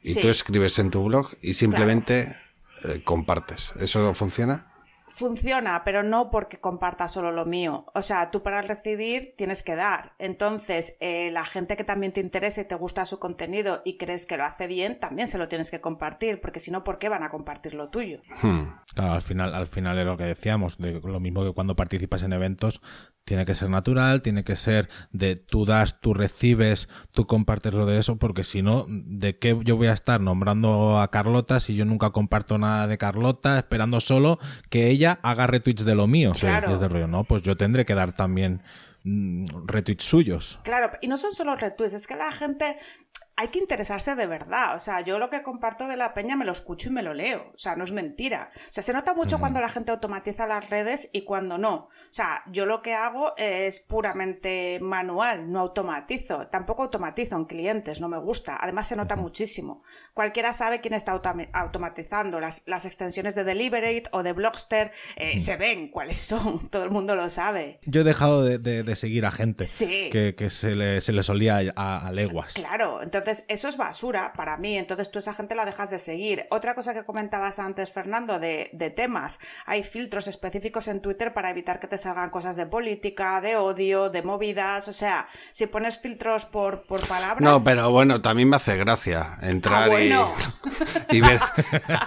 y 0.00 0.10
Sí. 0.12 0.20
tú 0.22 0.28
escribes 0.28 0.78
en 0.78 0.90
tu 0.90 1.02
blog 1.04 1.28
y 1.42 1.54
simplemente 1.54 2.36
eh, 2.84 3.02
compartes. 3.04 3.74
¿Eso 3.80 4.14
funciona? 4.14 4.71
Funciona, 5.14 5.84
pero 5.84 6.02
no 6.02 6.30
porque 6.30 6.58
comparta 6.58 7.06
solo 7.06 7.32
lo 7.32 7.44
mío. 7.44 7.84
O 7.94 8.00
sea, 8.00 8.30
tú 8.30 8.42
para 8.42 8.62
recibir 8.62 9.34
tienes 9.36 9.62
que 9.62 9.74
dar. 9.74 10.14
Entonces, 10.18 10.96
eh, 11.00 11.30
la 11.32 11.44
gente 11.44 11.76
que 11.76 11.84
también 11.84 12.12
te 12.12 12.20
interesa 12.20 12.62
y 12.62 12.64
te 12.64 12.74
gusta 12.76 13.04
su 13.04 13.18
contenido 13.18 13.82
y 13.84 13.98
crees 13.98 14.24
que 14.24 14.38
lo 14.38 14.44
hace 14.44 14.66
bien, 14.66 14.98
también 14.98 15.28
se 15.28 15.36
lo 15.36 15.48
tienes 15.48 15.70
que 15.70 15.82
compartir, 15.82 16.40
porque 16.40 16.60
si 16.60 16.70
no, 16.70 16.82
¿por 16.82 16.98
qué 16.98 17.10
van 17.10 17.22
a 17.22 17.28
compartir 17.28 17.74
lo 17.74 17.90
tuyo? 17.90 18.22
Hmm. 18.40 18.80
Claro, 18.94 19.12
al 19.12 19.22
final, 19.22 19.54
al 19.54 19.66
final 19.66 19.98
es 19.98 20.06
lo 20.06 20.16
que 20.16 20.24
decíamos, 20.24 20.78
de 20.78 21.00
lo 21.00 21.20
mismo 21.20 21.44
que 21.44 21.52
cuando 21.52 21.76
participas 21.76 22.22
en 22.22 22.32
eventos, 22.32 22.80
tiene 23.24 23.44
que 23.44 23.54
ser 23.54 23.70
natural, 23.70 24.22
tiene 24.22 24.44
que 24.44 24.56
ser 24.56 24.88
de 25.12 25.36
tú 25.36 25.64
das, 25.64 26.00
tú 26.00 26.14
recibes, 26.14 26.88
tú 27.12 27.26
compartes 27.26 27.72
lo 27.72 27.86
de 27.86 27.98
eso, 27.98 28.16
porque 28.16 28.42
si 28.42 28.62
no, 28.62 28.86
¿de 28.88 29.38
qué 29.38 29.58
yo 29.64 29.76
voy 29.76 29.86
a 29.86 29.92
estar 29.92 30.20
nombrando 30.20 31.00
a 31.00 31.10
Carlota 31.10 31.60
si 31.60 31.74
yo 31.74 31.84
nunca 31.84 32.10
comparto 32.10 32.58
nada 32.58 32.86
de 32.86 32.98
Carlota, 32.98 33.58
esperando 33.58 34.00
solo 34.00 34.38
que 34.70 34.88
ella 34.88 35.20
haga 35.22 35.46
retweets 35.46 35.84
de 35.84 35.94
lo 35.94 36.06
mío? 36.06 36.32
Claro. 36.38 36.72
Es 36.72 36.80
de 36.80 36.88
rollo, 36.88 37.06
no, 37.06 37.24
pues 37.24 37.42
yo 37.42 37.56
tendré 37.56 37.84
que 37.84 37.94
dar 37.94 38.12
también 38.12 38.62
mm, 39.04 39.66
retweets 39.66 40.04
suyos. 40.04 40.58
Claro, 40.64 40.90
y 41.00 41.06
no 41.06 41.16
son 41.16 41.32
solo 41.32 41.54
retweets, 41.54 41.94
es 41.94 42.06
que 42.06 42.16
la 42.16 42.32
gente 42.32 42.76
hay 43.42 43.48
que 43.48 43.58
interesarse 43.58 44.14
de 44.14 44.26
verdad. 44.26 44.74
O 44.76 44.78
sea, 44.78 45.00
yo 45.00 45.18
lo 45.18 45.28
que 45.30 45.42
comparto 45.42 45.88
de 45.88 45.96
la 45.96 46.14
peña 46.14 46.36
me 46.36 46.44
lo 46.44 46.52
escucho 46.52 46.88
y 46.88 46.92
me 46.92 47.02
lo 47.02 47.12
leo. 47.12 47.44
O 47.54 47.58
sea, 47.58 47.76
no 47.76 47.84
es 47.84 47.92
mentira. 47.92 48.50
O 48.68 48.72
sea, 48.72 48.82
se 48.82 48.92
nota 48.92 49.14
mucho 49.14 49.38
cuando 49.40 49.60
la 49.60 49.68
gente 49.68 49.90
automatiza 49.90 50.46
las 50.46 50.70
redes 50.70 51.08
y 51.12 51.24
cuando 51.24 51.58
no. 51.58 51.74
O 51.74 51.88
sea, 52.10 52.42
yo 52.50 52.66
lo 52.66 52.82
que 52.82 52.94
hago 52.94 53.34
es 53.36 53.80
puramente 53.80 54.78
manual, 54.80 55.50
no 55.50 55.60
automatizo. 55.60 56.46
Tampoco 56.48 56.82
automatizo 56.84 57.36
en 57.36 57.44
clientes, 57.46 58.00
no 58.00 58.08
me 58.08 58.18
gusta. 58.18 58.58
Además, 58.60 58.86
se 58.88 58.96
nota 58.96 59.16
muchísimo. 59.16 59.82
Cualquiera 60.14 60.52
sabe 60.54 60.80
quién 60.80 60.94
está 60.94 61.12
automa- 61.12 61.48
automatizando. 61.52 62.38
Las, 62.40 62.62
las 62.66 62.84
extensiones 62.84 63.34
de 63.34 63.44
Deliberate 63.44 64.04
o 64.12 64.22
de 64.22 64.32
Blogster 64.32 64.92
eh, 65.16 65.40
se 65.40 65.56
ven 65.56 65.88
cuáles 65.88 66.18
son. 66.18 66.68
Todo 66.70 66.84
el 66.84 66.90
mundo 66.90 67.16
lo 67.16 67.28
sabe. 67.30 67.80
Yo 67.86 68.02
he 68.02 68.04
dejado 68.04 68.44
de, 68.44 68.58
de- 68.58 68.82
de 68.82 68.96
seguir 68.96 69.24
a 69.26 69.30
gente 69.30 69.66
Sí. 69.66 70.10
que, 70.12 70.34
que 70.36 70.50
se, 70.50 70.74
le, 70.74 71.00
se 71.00 71.12
le 71.12 71.22
solía 71.22 71.60
a, 71.76 72.06
a 72.06 72.12
leguas. 72.12 72.54
Claro, 72.54 73.02
entonces 73.02 73.31
eso 73.48 73.68
es 73.68 73.76
basura 73.76 74.32
para 74.34 74.56
mí, 74.56 74.76
entonces 74.78 75.10
tú 75.10 75.18
esa 75.18 75.34
gente 75.34 75.54
la 75.54 75.64
dejas 75.64 75.90
de 75.90 75.98
seguir. 75.98 76.46
Otra 76.50 76.74
cosa 76.74 76.94
que 76.94 77.04
comentabas 77.04 77.58
antes, 77.58 77.92
Fernando, 77.92 78.38
de, 78.38 78.70
de 78.72 78.90
temas, 78.90 79.38
hay 79.66 79.82
filtros 79.82 80.28
específicos 80.28 80.88
en 80.88 81.00
Twitter 81.00 81.32
para 81.32 81.50
evitar 81.50 81.80
que 81.80 81.86
te 81.88 81.98
salgan 81.98 82.30
cosas 82.30 82.56
de 82.56 82.66
política, 82.66 83.40
de 83.40 83.56
odio, 83.56 84.10
de 84.10 84.22
movidas, 84.22 84.88
o 84.88 84.92
sea, 84.92 85.28
si 85.52 85.66
pones 85.66 85.98
filtros 85.98 86.46
por, 86.46 86.82
por 86.86 87.06
palabras... 87.06 87.40
No, 87.40 87.62
pero 87.62 87.90
bueno, 87.90 88.20
también 88.22 88.48
me 88.48 88.56
hace 88.56 88.76
gracia 88.76 89.38
entrar 89.42 89.84
Ah, 89.84 89.86
bueno. 89.88 90.32
y, 91.10 91.16
y 91.16 91.20
ver, 91.20 91.40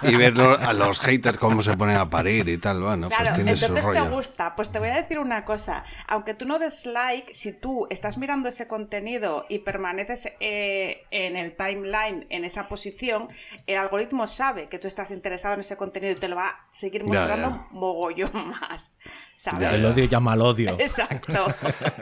y 0.02 0.14
ver 0.16 0.36
lo- 0.36 0.58
a 0.58 0.72
los 0.72 1.00
haters 1.00 1.38
cómo 1.38 1.62
se 1.62 1.76
ponen 1.76 1.96
a 1.96 2.08
parir 2.08 2.48
y 2.48 2.58
tal. 2.58 2.80
Bueno, 2.82 3.08
Claro, 3.08 3.30
pues 3.44 3.58
su 3.60 3.66
entonces 3.66 3.92
te 3.92 4.08
gusta. 4.10 4.54
Pues 4.56 4.70
te 4.70 4.78
voy 4.78 4.88
a 4.88 4.94
decir 4.94 5.18
una 5.18 5.44
cosa. 5.44 5.84
Aunque 6.06 6.34
tú 6.34 6.46
no 6.46 6.58
des 6.58 6.86
like, 6.86 7.34
si 7.34 7.52
tú 7.52 7.86
estás 7.90 8.18
mirando 8.18 8.48
ese 8.48 8.66
contenido 8.66 9.46
y 9.48 9.60
permaneces 9.60 10.32
eh, 10.40 11.04
en 11.10 11.36
el 11.36 11.54
timeline, 11.56 12.26
en 12.30 12.44
esa 12.44 12.68
posición, 12.68 13.28
el 13.66 13.76
algoritmo 13.78 14.26
sabe 14.26 14.68
que 14.68 14.78
tú 14.78 14.88
estás 14.88 15.10
interesado 15.10 15.54
en 15.54 15.60
ese 15.60 15.76
contenido 15.76 16.12
y 16.12 16.16
te 16.16 16.28
lo 16.28 16.36
va 16.36 16.48
a 16.48 16.68
seguir 16.72 17.04
mostrando 17.04 17.48
ya. 17.48 17.66
mogollón 17.70 18.30
más. 18.60 18.90
¿Sabes? 19.36 19.60
Ya, 19.60 19.74
El 19.74 19.84
odio 19.84 20.04
llama 20.06 20.32
al 20.32 20.42
odio. 20.42 20.76
Exacto. 20.80 21.46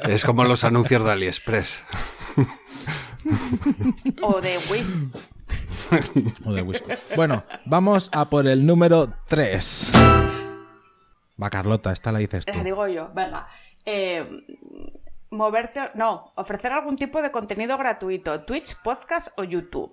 Es 0.09 0.25
como 0.25 0.45
los 0.45 0.65
anuncios 0.65 1.05
de 1.05 1.11
AliExpress. 1.13 1.85
O 4.23 4.41
de 4.41 4.57
Wish. 4.71 5.11
O 6.45 6.53
de 6.53 6.63
Wish. 6.63 6.83
Bueno, 7.17 7.45
vamos 7.65 8.11
a 8.13 8.29
por 8.31 8.47
el 8.47 8.65
número 8.67 9.13
3. 9.29 9.93
Va, 11.43 11.51
Carlota, 11.51 11.93
esta 11.93 12.13
la 12.13 12.19
dices 12.21 12.45
tú. 12.47 12.53
Eh, 12.53 12.63
digo 12.65 12.87
yo, 12.87 13.11
venga. 13.15 13.49
Eh, 13.85 14.25
moverte, 15.35 15.81
no, 15.95 16.33
ofrecer 16.37 16.73
algún 16.73 16.97
tipo 16.97 17.21
de 17.23 17.31
contenido 17.31 17.77
gratuito, 17.77 18.45
Twitch, 18.45 18.77
podcast 18.83 19.29
o 19.37 19.45
YouTube. 19.45 19.93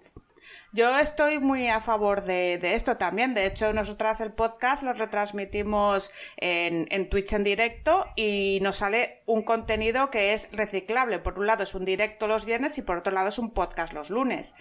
Yo 0.73 0.97
estoy 0.97 1.39
muy 1.39 1.67
a 1.67 1.81
favor 1.81 2.23
de, 2.23 2.57
de 2.57 2.75
esto 2.75 2.95
también. 2.95 3.33
De 3.33 3.45
hecho, 3.45 3.73
nosotras 3.73 4.21
el 4.21 4.31
podcast 4.31 4.83
lo 4.83 4.93
retransmitimos 4.93 6.11
en, 6.37 6.87
en 6.91 7.09
Twitch 7.09 7.33
en 7.33 7.43
directo 7.43 8.07
y 8.15 8.59
nos 8.61 8.77
sale 8.77 9.21
un 9.25 9.43
contenido 9.43 10.09
que 10.09 10.33
es 10.33 10.49
reciclable. 10.53 11.19
Por 11.19 11.39
un 11.39 11.47
lado 11.47 11.63
es 11.63 11.75
un 11.75 11.83
directo 11.83 12.27
los 12.27 12.45
viernes 12.45 12.77
y 12.77 12.83
por 12.83 12.97
otro 12.97 13.11
lado 13.11 13.29
es 13.29 13.37
un 13.37 13.51
podcast 13.51 13.91
los 13.91 14.09
lunes. 14.09 14.55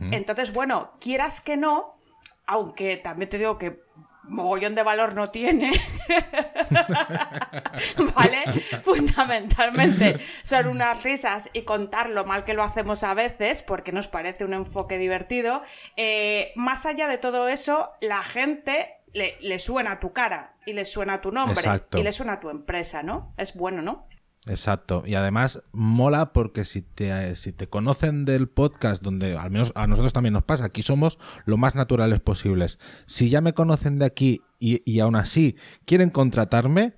Entonces, 0.00 0.52
bueno, 0.52 0.92
quieras 1.00 1.40
que 1.40 1.56
no, 1.56 1.98
aunque 2.46 2.96
también 2.96 3.28
te 3.28 3.38
digo 3.38 3.58
que 3.58 3.80
mogollón 4.28 4.74
de 4.74 4.82
valor 4.82 5.14
no 5.14 5.30
tiene, 5.30 5.72
¿vale? 8.14 8.44
Fundamentalmente 8.82 10.18
son 10.42 10.68
unas 10.68 11.02
risas 11.02 11.50
y 11.52 11.62
contar 11.62 12.10
lo 12.10 12.24
mal 12.24 12.44
que 12.44 12.54
lo 12.54 12.62
hacemos 12.62 13.02
a 13.02 13.14
veces, 13.14 13.62
porque 13.62 13.92
nos 13.92 14.08
parece 14.08 14.44
un 14.44 14.54
enfoque 14.54 14.98
divertido. 14.98 15.62
Eh, 15.96 16.52
más 16.56 16.86
allá 16.86 17.08
de 17.08 17.18
todo 17.18 17.48
eso, 17.48 17.92
la 18.00 18.22
gente 18.22 18.94
le, 19.12 19.36
le 19.40 19.58
suena 19.58 20.00
tu 20.00 20.12
cara 20.12 20.54
y 20.66 20.72
le 20.72 20.84
suena 20.84 21.20
tu 21.20 21.32
nombre 21.32 21.54
Exacto. 21.54 21.98
y 21.98 22.02
le 22.02 22.12
suena 22.12 22.40
tu 22.40 22.50
empresa, 22.50 23.02
¿no? 23.02 23.32
Es 23.36 23.54
bueno, 23.54 23.82
¿no? 23.82 24.07
Exacto. 24.48 25.02
Y 25.06 25.14
además 25.14 25.62
mola 25.72 26.32
porque 26.32 26.64
si 26.64 26.82
te, 26.82 27.36
si 27.36 27.52
te 27.52 27.68
conocen 27.68 28.24
del 28.24 28.48
podcast, 28.48 29.02
donde 29.02 29.36
al 29.36 29.50
menos 29.50 29.72
a 29.74 29.86
nosotros 29.86 30.12
también 30.12 30.32
nos 30.32 30.44
pasa, 30.44 30.64
aquí 30.64 30.82
somos 30.82 31.18
lo 31.44 31.56
más 31.56 31.74
naturales 31.74 32.20
posibles. 32.20 32.78
Si 33.06 33.30
ya 33.30 33.40
me 33.40 33.52
conocen 33.52 33.96
de 33.96 34.06
aquí 34.06 34.42
y, 34.58 34.82
y 34.90 35.00
aún 35.00 35.16
así 35.16 35.56
quieren 35.84 36.10
contratarme, 36.10 36.94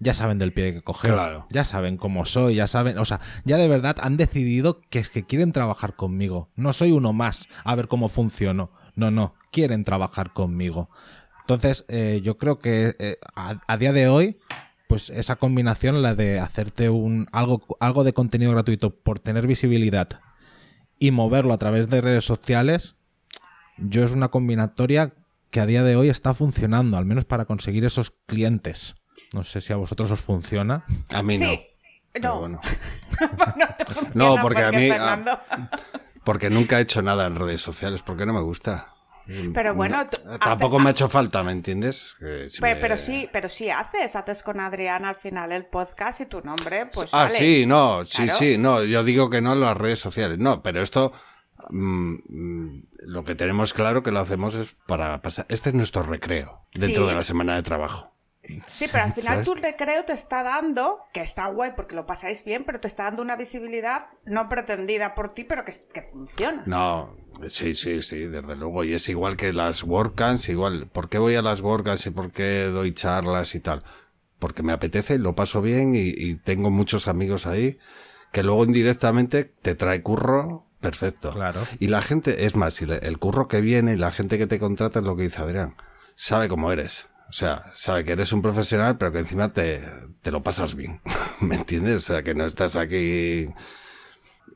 ya 0.00 0.14
saben 0.14 0.38
del 0.38 0.52
pie 0.52 0.74
que 0.74 0.82
coger. 0.82 1.12
Claro. 1.12 1.46
Ya 1.50 1.64
saben 1.64 1.96
cómo 1.96 2.24
soy, 2.24 2.56
ya 2.56 2.66
saben, 2.66 2.98
o 2.98 3.04
sea, 3.04 3.20
ya 3.44 3.56
de 3.56 3.68
verdad 3.68 3.96
han 4.00 4.16
decidido 4.16 4.80
que 4.90 4.98
es 4.98 5.08
que 5.08 5.24
quieren 5.24 5.52
trabajar 5.52 5.96
conmigo. 5.96 6.50
No 6.54 6.72
soy 6.72 6.92
uno 6.92 7.12
más 7.12 7.48
a 7.64 7.74
ver 7.74 7.88
cómo 7.88 8.08
funciono. 8.08 8.70
No, 8.94 9.10
no, 9.10 9.34
quieren 9.52 9.84
trabajar 9.84 10.32
conmigo. 10.32 10.90
Entonces, 11.40 11.84
eh, 11.88 12.20
yo 12.22 12.36
creo 12.36 12.58
que 12.58 12.94
eh, 12.98 13.16
a, 13.34 13.60
a 13.66 13.76
día 13.76 13.92
de 13.92 14.08
hoy, 14.08 14.38
pues 14.88 15.10
esa 15.10 15.36
combinación, 15.36 16.02
la 16.02 16.14
de 16.16 16.40
hacerte 16.40 16.90
un 16.90 17.28
algo, 17.30 17.62
algo 17.78 18.02
de 18.02 18.12
contenido 18.14 18.50
gratuito 18.52 18.90
por 18.90 19.20
tener 19.20 19.46
visibilidad 19.46 20.20
y 20.98 21.12
moverlo 21.12 21.52
a 21.54 21.58
través 21.58 21.88
de 21.88 22.00
redes 22.00 22.24
sociales, 22.24 22.96
yo 23.76 24.02
es 24.04 24.10
una 24.10 24.28
combinatoria 24.28 25.12
que 25.50 25.60
a 25.60 25.66
día 25.66 25.82
de 25.84 25.94
hoy 25.94 26.08
está 26.08 26.34
funcionando, 26.34 26.96
al 26.96 27.04
menos 27.04 27.24
para 27.24 27.44
conseguir 27.44 27.84
esos 27.84 28.12
clientes. 28.26 28.96
No 29.34 29.44
sé 29.44 29.60
si 29.60 29.72
a 29.72 29.76
vosotros 29.76 30.10
os 30.10 30.20
funciona. 30.20 30.84
A 31.14 31.22
mí 31.22 31.38
no. 31.38 31.46
Sí. 31.46 31.60
No, 32.22 32.40
bueno. 32.40 32.60
no 33.56 33.66
te 33.76 33.84
funciona 33.84 34.10
No, 34.14 34.36
porque 34.42 34.62
a 34.64 34.72
mí- 34.72 34.88
Fernando. 34.90 35.38
Porque 36.24 36.50
nunca 36.50 36.78
he 36.78 36.82
hecho 36.82 37.00
nada 37.02 37.26
en 37.26 37.36
redes 37.36 37.62
sociales, 37.62 38.02
porque 38.02 38.26
no 38.26 38.32
me 38.32 38.40
gusta. 38.40 38.94
Pero 39.52 39.74
bueno, 39.74 40.04
No, 40.24 40.38
tampoco 40.38 40.76
hace- 40.76 40.82
me 40.84 40.88
ha 40.88 40.92
hecho 40.92 41.08
falta, 41.08 41.42
¿me 41.44 41.52
entiendes? 41.52 42.16
Si 42.48 42.62
me- 42.62 42.76
Pero 42.76 42.96
sí, 42.96 43.28
pero 43.32 43.48
sí 43.48 43.68
haces, 43.70 44.16
haces 44.16 44.42
con 44.42 44.58
Adrián 44.60 45.04
al 45.04 45.14
final 45.14 45.52
el 45.52 45.66
podcast 45.66 46.20
y 46.22 46.26
tu 46.26 46.40
nombre, 46.40 46.86
pues 46.86 47.12
ah, 47.12 47.28
sale. 47.28 47.38
sí, 47.38 47.66
no, 47.66 48.04
sí, 48.04 48.24
Claro. 48.24 48.38
sí, 48.38 48.56
no, 48.58 48.84
yo 48.84 49.04
digo 49.04 49.28
que 49.28 49.40
no 49.42 49.52
en 49.52 49.60
las 49.60 49.76
redes 49.76 49.98
sociales, 49.98 50.38
no, 50.38 50.62
pero 50.62 50.80
esto, 50.82 51.12
mm, 51.70 52.14
mm, 52.28 52.82
lo 53.00 53.24
que 53.24 53.34
tenemos 53.34 53.74
claro 53.74 54.02
que 54.02 54.10
lo 54.10 54.20
hacemos 54.20 54.54
es 54.54 54.74
para 54.86 55.20
pasar, 55.20 55.46
este 55.48 55.68
es 55.70 55.74
nuestro 55.74 56.02
recreo 56.04 56.66
dentro 56.72 57.04
Sí. 57.04 57.08
de 57.10 57.14
la 57.14 57.24
semana 57.24 57.54
de 57.56 57.62
trabajo. 57.62 58.14
Sí, 58.44 58.86
pero 58.90 59.04
al 59.04 59.12
final 59.12 59.44
tu 59.44 59.54
recreo 59.54 60.04
te 60.04 60.12
está 60.12 60.42
dando, 60.42 61.00
que 61.12 61.20
está 61.20 61.46
guay 61.48 61.72
porque 61.76 61.94
lo 61.94 62.06
pasáis 62.06 62.44
bien, 62.44 62.64
pero 62.64 62.80
te 62.80 62.88
está 62.88 63.04
dando 63.04 63.20
una 63.20 63.36
visibilidad 63.36 64.08
no 64.24 64.48
pretendida 64.48 65.14
por 65.14 65.32
ti, 65.32 65.44
pero 65.44 65.64
que, 65.64 65.72
que 65.92 66.02
funciona. 66.02 66.62
No, 66.64 67.16
sí, 67.48 67.74
sí, 67.74 68.00
sí, 68.00 68.26
desde 68.26 68.56
luego, 68.56 68.84
y 68.84 68.94
es 68.94 69.08
igual 69.08 69.36
que 69.36 69.52
las 69.52 69.82
WordCamps, 69.82 70.48
igual, 70.48 70.88
¿por 70.88 71.08
qué 71.08 71.18
voy 71.18 71.34
a 71.34 71.42
las 71.42 71.60
WordCamps 71.60 72.06
y 72.06 72.10
por 72.10 72.30
qué 72.30 72.64
doy 72.72 72.94
charlas 72.94 73.54
y 73.54 73.60
tal? 73.60 73.82
Porque 74.38 74.62
me 74.62 74.72
apetece, 74.72 75.18
lo 75.18 75.34
paso 75.34 75.60
bien 75.60 75.94
y, 75.94 76.08
y 76.08 76.36
tengo 76.36 76.70
muchos 76.70 77.08
amigos 77.08 77.46
ahí 77.46 77.78
que 78.32 78.42
luego 78.42 78.64
indirectamente 78.64 79.44
te 79.44 79.74
trae 79.74 80.02
curro, 80.02 80.66
perfecto. 80.80 81.32
Claro. 81.32 81.60
Y 81.78 81.88
la 81.88 82.02
gente, 82.02 82.46
es 82.46 82.56
más, 82.56 82.80
el 82.82 83.18
curro 83.18 83.48
que 83.48 83.60
viene 83.60 83.94
y 83.94 83.96
la 83.96 84.12
gente 84.12 84.38
que 84.38 84.46
te 84.46 84.58
contrata 84.58 85.00
es 85.00 85.04
lo 85.04 85.16
que 85.16 85.24
dice 85.24 85.42
Adrián, 85.42 85.76
sabe 86.14 86.48
cómo 86.48 86.72
eres. 86.72 87.06
O 87.28 87.32
sea, 87.32 87.70
sabe 87.74 88.04
que 88.04 88.12
eres 88.12 88.32
un 88.32 88.40
profesional, 88.40 88.96
pero 88.96 89.12
que 89.12 89.18
encima 89.18 89.52
te, 89.52 89.82
te 90.22 90.30
lo 90.30 90.42
pasas 90.42 90.74
bien. 90.74 91.00
¿Me 91.40 91.56
entiendes? 91.56 91.96
O 91.96 92.00
sea, 92.00 92.22
que 92.22 92.34
no 92.34 92.44
estás 92.44 92.76
aquí. 92.76 93.48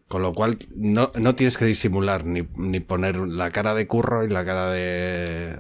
Con 0.09 0.21
lo 0.21 0.35
cual, 0.35 0.59
no, 0.75 1.11
no 1.19 1.35
tienes 1.35 1.57
que 1.57 1.65
disimular 1.65 2.27
ni, 2.27 2.47
ni 2.57 2.81
poner 2.81 3.17
la 3.17 3.51
cara 3.51 3.73
de 3.75 3.87
curro 3.87 4.25
y 4.25 4.29
la 4.29 4.45
cara 4.45 4.71
de, 4.71 5.57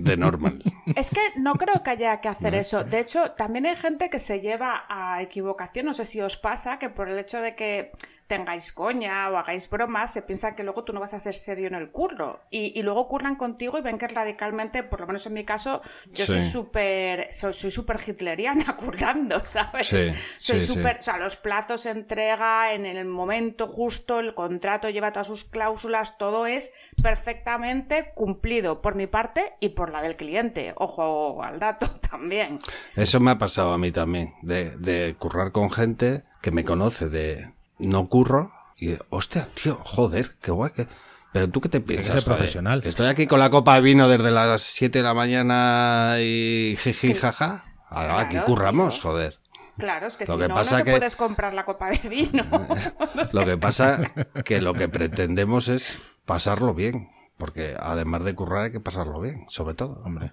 de 0.00 0.16
normal. 0.16 0.62
Es 0.94 1.10
que 1.10 1.20
no 1.36 1.54
creo 1.54 1.82
que 1.82 1.90
haya 1.90 2.20
que 2.20 2.28
hacer 2.28 2.54
eso. 2.54 2.84
De 2.84 3.00
hecho, 3.00 3.32
también 3.32 3.66
hay 3.66 3.74
gente 3.74 4.08
que 4.08 4.20
se 4.20 4.40
lleva 4.40 4.84
a 4.88 5.20
equivocación. 5.20 5.86
No 5.86 5.94
sé 5.94 6.04
si 6.04 6.20
os 6.20 6.36
pasa 6.36 6.78
que 6.78 6.90
por 6.90 7.08
el 7.08 7.18
hecho 7.18 7.40
de 7.40 7.56
que 7.56 7.90
tengáis 8.26 8.72
coña 8.72 9.30
o 9.30 9.36
hagáis 9.36 9.70
bromas, 9.70 10.12
se 10.12 10.22
piensan 10.22 10.54
que 10.54 10.64
luego 10.64 10.84
tú 10.84 10.92
no 10.92 11.00
vas 11.00 11.14
a 11.14 11.20
ser 11.20 11.34
serio 11.34 11.68
en 11.68 11.74
el 11.74 11.90
curro. 11.90 12.40
Y, 12.50 12.78
y 12.78 12.82
luego 12.82 13.08
curran 13.08 13.36
contigo 13.36 13.78
y 13.78 13.82
ven 13.82 13.98
que 13.98 14.08
radicalmente, 14.08 14.82
por 14.82 15.00
lo 15.00 15.06
menos 15.06 15.26
en 15.26 15.34
mi 15.34 15.44
caso, 15.44 15.82
yo 16.12 16.26
soy 16.26 16.40
súper 16.40 17.32
soy 17.32 17.52
soy 17.52 17.70
súper 17.70 17.98
hitleriana 18.04 18.76
currando, 18.76 19.42
¿sabes? 19.44 19.88
Sí, 19.88 20.12
soy 20.38 20.60
sí. 20.60 20.66
súper, 20.66 20.98
o 20.98 21.02
sea, 21.02 21.18
los 21.18 21.36
plazos 21.36 21.82
se 21.82 21.90
entrega 21.90 22.72
en 22.72 22.86
el 22.86 23.04
momento 23.04 23.66
justo, 23.66 24.18
el 24.20 24.34
contrato 24.34 24.90
lleva 24.90 25.12
todas 25.12 25.26
sus 25.26 25.44
cláusulas, 25.44 26.18
todo 26.18 26.46
es 26.46 26.72
perfectamente 27.02 28.12
cumplido 28.14 28.82
por 28.82 28.94
mi 28.94 29.06
parte 29.06 29.54
y 29.60 29.70
por 29.70 29.90
la 29.90 30.02
del 30.02 30.16
cliente. 30.16 30.74
Ojo 30.76 31.42
al 31.42 31.58
dato 31.58 31.88
también. 32.10 32.58
Eso 32.94 33.20
me 33.20 33.30
ha 33.30 33.38
pasado 33.38 33.72
a 33.72 33.78
mí 33.78 33.92
también, 33.92 34.34
de, 34.42 34.76
de 34.76 35.14
currar 35.18 35.52
con 35.52 35.70
gente 35.70 36.24
que 36.42 36.50
me 36.50 36.64
conoce 36.64 37.08
de 37.08 37.55
no 37.78 38.08
curro 38.08 38.50
y, 38.76 38.88
de, 38.88 38.98
hostia, 39.10 39.48
tío, 39.62 39.76
joder, 39.76 40.32
qué 40.40 40.50
guay. 40.50 40.72
que- 40.72 40.86
Pero 41.32 41.48
tú 41.50 41.60
qué 41.60 41.68
te 41.68 41.80
piensas, 41.80 42.24
profesional. 42.24 42.82
Que 42.82 42.88
estoy 42.88 43.08
aquí 43.08 43.26
con 43.26 43.38
la 43.40 43.50
copa 43.50 43.74
de 43.74 43.80
vino 43.82 44.08
desde 44.08 44.30
las 44.30 44.62
7 44.62 44.98
de 44.98 45.04
la 45.04 45.12
mañana 45.14 46.16
y 46.20 46.76
jiji, 46.78 47.14
jaja. 47.14 47.64
Ahora 47.88 48.20
aquí 48.20 48.38
curramos, 48.38 48.94
tío. 49.00 49.02
joder. 49.10 49.38
Claro, 49.78 50.06
es 50.06 50.16
que 50.16 50.24
Lo 50.24 50.34
si 50.34 50.38
que 50.40 50.48
no, 50.48 50.54
pasa 50.54 50.78
no 50.78 50.84
te 50.84 50.90
que- 50.92 50.96
puedes 50.98 51.16
comprar 51.16 51.52
la 51.52 51.66
copa 51.66 51.90
de 51.90 52.08
vino. 52.08 52.44
Lo 53.34 53.44
que 53.44 53.58
pasa 53.58 54.00
que 54.44 54.62
lo 54.62 54.72
que 54.72 54.88
pretendemos 54.88 55.68
es 55.68 55.98
pasarlo 56.24 56.72
bien. 56.72 57.10
Porque 57.36 57.76
además 57.78 58.24
de 58.24 58.34
currar 58.34 58.64
hay 58.64 58.72
que 58.72 58.80
pasarlo 58.80 59.20
bien, 59.20 59.44
sobre 59.48 59.74
todo. 59.74 60.00
Hombre. 60.06 60.32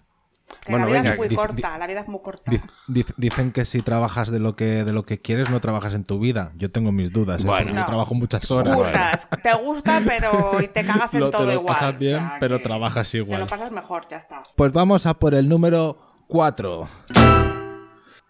Que 0.66 0.72
Bueno, 0.72 0.86
la 0.86 0.92
vida 0.92 1.02
venga, 1.02 1.14
es 1.14 1.18
muy 1.20 1.28
di- 1.28 1.36
corta, 1.36 1.78
la 1.78 1.88
vida 1.88 2.02
es 2.02 2.08
muy 2.08 2.20
corta. 2.22 2.52
Dic- 2.52 2.70
dic- 2.88 3.14
Dicen 3.18 3.52
que 3.52 3.66
si 3.66 3.82
trabajas 3.82 4.30
de 4.32 4.40
lo 4.40 4.56
que, 4.56 4.84
de 4.84 4.94
lo 4.94 5.04
que 5.06 5.20
quieres, 5.22 5.50
no 5.50 5.60
trabajas 5.62 5.94
en 5.94 6.04
tu 6.04 6.20
vida. 6.20 6.52
Yo 6.58 6.72
tengo 6.72 6.92
mis 6.92 7.12
dudas. 7.12 7.44
¿eh? 7.44 7.48
Bueno. 7.48 7.66
porque 7.68 7.80
yo 7.80 7.86
trabajo 7.86 8.16
muchas 8.16 8.50
horas. 8.52 8.76
Curras, 8.76 9.28
te 9.42 9.54
gusta, 9.56 10.02
pero 10.06 10.62
y 10.62 10.68
te 10.68 10.86
cagas 10.86 11.14
en 11.14 11.20
Lo- 11.22 11.30
te 11.30 11.38
todo 11.38 11.46
lo 11.48 11.54
igual. 11.54 11.68
pasas 11.68 11.96
o 11.96 11.98
bien, 11.98 12.18
sea 12.18 12.38
pero 12.40 12.60
trabajas 12.60 13.12
Te 13.12 13.18
igual. 13.18 13.40
lo 13.42 13.48
pasas 13.48 13.72
mejor, 13.72 14.04
ya 14.10 14.18
está. 14.18 14.44
Pues 14.56 14.72
vamos 14.72 15.06
a 15.06 15.14
por 15.16 15.34
el 15.36 15.48
número 15.50 15.98
4. 16.28 16.88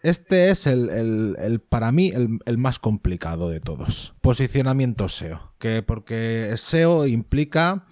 Este 0.02 0.50
es 0.50 0.68
el, 0.68 0.90
el- 0.90 1.36
el- 1.40 1.62
para 1.62 1.92
mí 1.94 2.10
el, 2.14 2.40
el 2.46 2.58
más 2.58 2.78
complicado 2.80 3.50
de 3.50 3.62
todos. 3.62 4.14
Posicionamiento 4.22 5.08
SEO. 5.08 5.40
Que 5.60 5.82
porque 5.82 6.52
SEO 6.58 7.08
implica 7.08 7.86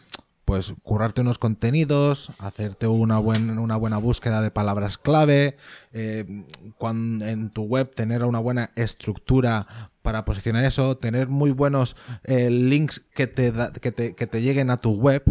pues 0.46 0.74
currarte 0.84 1.22
unos 1.22 1.38
contenidos, 1.38 2.32
hacerte 2.40 2.88
una, 2.88 3.20
buen- 3.20 3.58
una 3.60 3.76
buena 3.78 3.98
búsqueda 3.98 4.42
de 4.42 4.52
palabras 4.52 4.98
clave, 4.98 5.56
eh, 5.94 6.46
cuan- 6.78 7.22
en 7.22 7.50
tu 7.52 7.64
web 7.64 7.94
tener 7.94 8.24
una 8.24 8.40
buena 8.40 8.72
estructura 8.76 9.66
para 10.02 10.26
posicionar 10.26 10.66
eso, 10.66 10.98
tener 10.98 11.28
muy 11.30 11.52
buenos 11.52 11.96
eh, 12.24 12.50
links 12.50 13.00
que 13.14 13.28
te, 13.28 13.52
da- 13.52 13.72
que 13.72 13.92
te, 13.92 14.16
que 14.16 14.28
te 14.28 14.42
lleguen 14.42 14.70
a 14.72 14.78
tu 14.78 14.92
web, 14.94 15.24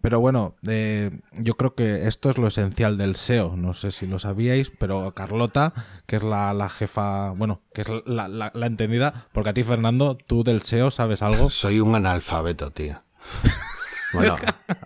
Pero 0.00 0.18
bueno, 0.18 0.56
eh, 0.66 1.12
yo 1.38 1.54
creo 1.54 1.76
que 1.76 2.08
esto 2.08 2.28
es 2.28 2.36
lo 2.36 2.48
esencial 2.48 2.98
del 2.98 3.14
SEO. 3.14 3.54
No 3.56 3.72
sé 3.72 3.92
si 3.92 4.04
lo 4.08 4.18
sabíais, 4.18 4.68
pero 4.76 5.14
Carlota, 5.14 5.72
que 6.06 6.16
es 6.16 6.24
la, 6.24 6.52
la 6.54 6.68
jefa, 6.68 7.30
bueno, 7.36 7.62
que 7.72 7.82
es 7.82 7.88
la, 8.04 8.26
la- 8.26 8.50
la 8.52 8.66
entendida, 8.66 9.28
porque 9.32 9.50
a 9.50 9.54
ti, 9.54 9.62
Fernando, 9.62 10.16
tú 10.16 10.42
del 10.42 10.62
SEO 10.62 10.90
sabes 10.90 11.22
algo. 11.22 11.50
Soy 11.50 11.78
un 11.78 11.94
analfabeto, 11.94 12.72
tío. 12.72 13.00
Bueno, 14.12 14.36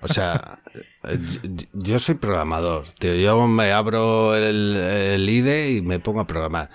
o 0.02 0.08
sea, 0.08 0.60
yo- 1.72 1.98
soy 1.98 2.14
programador, 2.16 2.86
tío. 2.98 3.14
Yo 3.14 3.46
me 3.48 3.72
abro 3.72 4.34
el, 4.36 4.76
el 4.76 5.28
IDE 5.28 5.70
y 5.72 5.82
me 5.82 5.98
pongo 5.98 6.20
a 6.20 6.26
programar. 6.26 6.70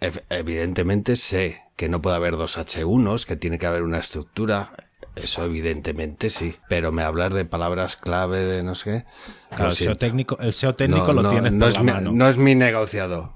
Ev- 0.00 0.22
Evidentemente 0.30 1.16
sé 1.16 1.62
que 1.76 1.88
no 1.88 2.00
puede 2.02 2.16
haber 2.16 2.36
dos 2.36 2.58
H1s, 2.58 3.26
que 3.26 3.36
tiene 3.36 3.58
que 3.58 3.66
haber 3.66 3.82
una 3.82 3.98
estructura. 3.98 4.72
Eso 5.16 5.44
evidentemente 5.44 6.30
sí. 6.30 6.56
Pero 6.68 6.90
me 6.90 7.02
hablar 7.02 7.32
de 7.34 7.44
palabras 7.44 7.96
clave, 7.96 8.40
de 8.40 8.62
no 8.64 8.74
sé 8.74 8.90
qué. 8.90 9.04
Claro, 9.50 9.66
el 9.66 9.72
SEO 9.72 9.96
técnico, 9.96 10.36
el 10.40 10.52
SEO 10.52 10.74
técnico 10.74 11.06
No, 11.08 11.12
lo 11.14 11.22
no, 11.22 11.30
tienes 11.30 11.52
no 11.52 11.58
por 11.60 11.68
es 11.68 11.74
la 11.74 11.82
mi, 11.82 11.92
mano. 11.92 12.10
no 12.12 12.28
es 12.28 12.36
mi 12.36 12.54
negociado. 12.56 13.34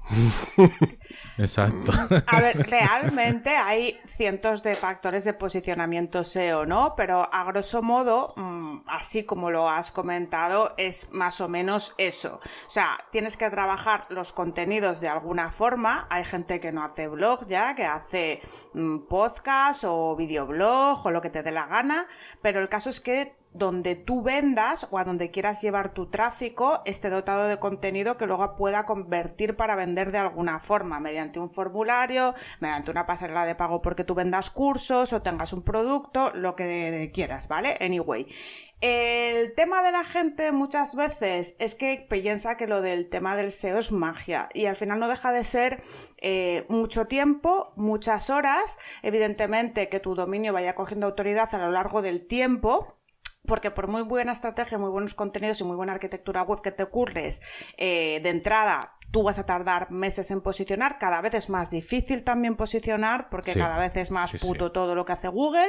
Exacto. 1.37 1.91
A 2.27 2.41
ver, 2.41 2.57
realmente 2.69 3.49
hay 3.49 3.99
cientos 4.05 4.63
de 4.63 4.75
factores 4.75 5.23
de 5.23 5.33
posicionamiento 5.33 6.23
SEO, 6.23 6.65
¿no? 6.65 6.95
Pero 6.95 7.29
a 7.33 7.43
grosso 7.45 7.81
modo, 7.81 8.33
mm, 8.35 8.81
así 8.87 9.23
como 9.23 9.51
lo 9.51 9.69
has 9.69 9.91
comentado, 9.91 10.73
es 10.77 11.11
más 11.11 11.41
o 11.41 11.47
menos 11.47 11.93
eso. 11.97 12.39
O 12.43 12.69
sea, 12.69 12.97
tienes 13.11 13.37
que 13.37 13.49
trabajar 13.49 14.05
los 14.09 14.33
contenidos 14.33 14.99
de 14.99 15.07
alguna 15.07 15.51
forma. 15.51 16.07
Hay 16.09 16.25
gente 16.25 16.59
que 16.59 16.71
no 16.71 16.83
hace 16.83 17.07
blog 17.07 17.47
ya, 17.47 17.75
que 17.75 17.85
hace 17.85 18.41
mm, 18.73 19.07
podcast 19.07 19.83
o 19.85 20.15
videoblog 20.15 21.05
o 21.05 21.11
lo 21.11 21.21
que 21.21 21.29
te 21.29 21.43
dé 21.43 21.51
la 21.51 21.67
gana, 21.67 22.07
pero 22.41 22.59
el 22.59 22.69
caso 22.69 22.89
es 22.89 22.99
que 22.99 23.38
donde 23.53 23.95
tú 23.95 24.21
vendas 24.21 24.87
o 24.91 24.99
a 24.99 25.03
donde 25.03 25.31
quieras 25.31 25.61
llevar 25.61 25.93
tu 25.93 26.07
tráfico 26.07 26.81
esté 26.85 27.09
dotado 27.09 27.47
de 27.47 27.57
contenido 27.57 28.17
que 28.17 28.27
luego 28.27 28.55
pueda 28.55 28.85
convertir 28.85 29.55
para 29.55 29.75
vender 29.75 30.11
de 30.11 30.19
alguna 30.19 30.59
forma, 30.59 30.99
mediante 30.99 31.39
un 31.39 31.49
formulario, 31.49 32.35
mediante 32.59 32.91
una 32.91 33.05
pasarela 33.05 33.45
de 33.45 33.55
pago 33.55 33.81
porque 33.81 34.03
tú 34.03 34.15
vendas 34.15 34.49
cursos 34.49 35.13
o 35.13 35.21
tengas 35.21 35.53
un 35.53 35.63
producto, 35.63 36.31
lo 36.33 36.55
que 36.55 37.11
quieras, 37.13 37.47
¿vale? 37.47 37.75
Anyway. 37.81 38.27
El 38.81 39.55
tema 39.55 39.83
de 39.83 39.91
la 39.91 40.05
gente 40.05 40.53
muchas 40.53 40.95
veces 40.95 41.53
es 41.59 41.75
que 41.75 42.07
piensa 42.09 42.55
que 42.55 42.65
lo 42.65 42.81
del 42.81 43.09
tema 43.09 43.35
del 43.35 43.51
SEO 43.51 43.77
es 43.77 43.91
magia 43.91 44.47
y 44.53 44.67
al 44.67 44.77
final 44.77 44.99
no 44.99 45.09
deja 45.09 45.33
de 45.33 45.43
ser 45.43 45.83
eh, 46.21 46.65
mucho 46.69 47.05
tiempo, 47.05 47.73
muchas 47.75 48.29
horas, 48.29 48.77
evidentemente 49.03 49.89
que 49.89 49.99
tu 49.99 50.15
dominio 50.15 50.53
vaya 50.53 50.75
cogiendo 50.75 51.07
autoridad 51.07 51.53
a 51.53 51.57
lo 51.57 51.71
largo 51.71 52.01
del 52.01 52.25
tiempo 52.25 52.98
porque 53.49 53.71
por 53.71 53.87
muy 53.87 54.03
buena 54.03 54.31
estrategia, 54.31 54.77
muy 54.77 54.91
buenos 54.91 55.15
contenidos 55.15 55.59
y 55.59 55.63
muy 55.63 55.75
buena 55.75 55.93
arquitectura 55.93 56.43
web 56.43 56.61
que 56.61 56.71
te 56.71 56.83
ocurres, 56.83 57.41
eh, 57.77 58.19
de 58.21 58.29
entrada 58.29 58.98
tú 59.11 59.23
vas 59.23 59.39
a 59.39 59.45
tardar 59.45 59.89
meses 59.89 60.29
en 60.29 60.41
posicionar, 60.41 60.99
cada 60.99 61.19
vez 61.21 61.33
es 61.33 61.49
más 61.49 61.71
difícil 61.71 62.23
también 62.23 62.55
posicionar 62.55 63.29
porque 63.29 63.53
Sí. 63.53 63.59
cada 63.59 63.79
vez 63.79 63.95
es 63.97 64.11
más 64.11 64.29
Sí, 64.29 64.37
sí. 64.37 64.47
puto 64.47 64.71
todo 64.71 64.93
lo 64.93 65.03
que 65.03 65.13
hace 65.13 65.27
Google. 65.29 65.65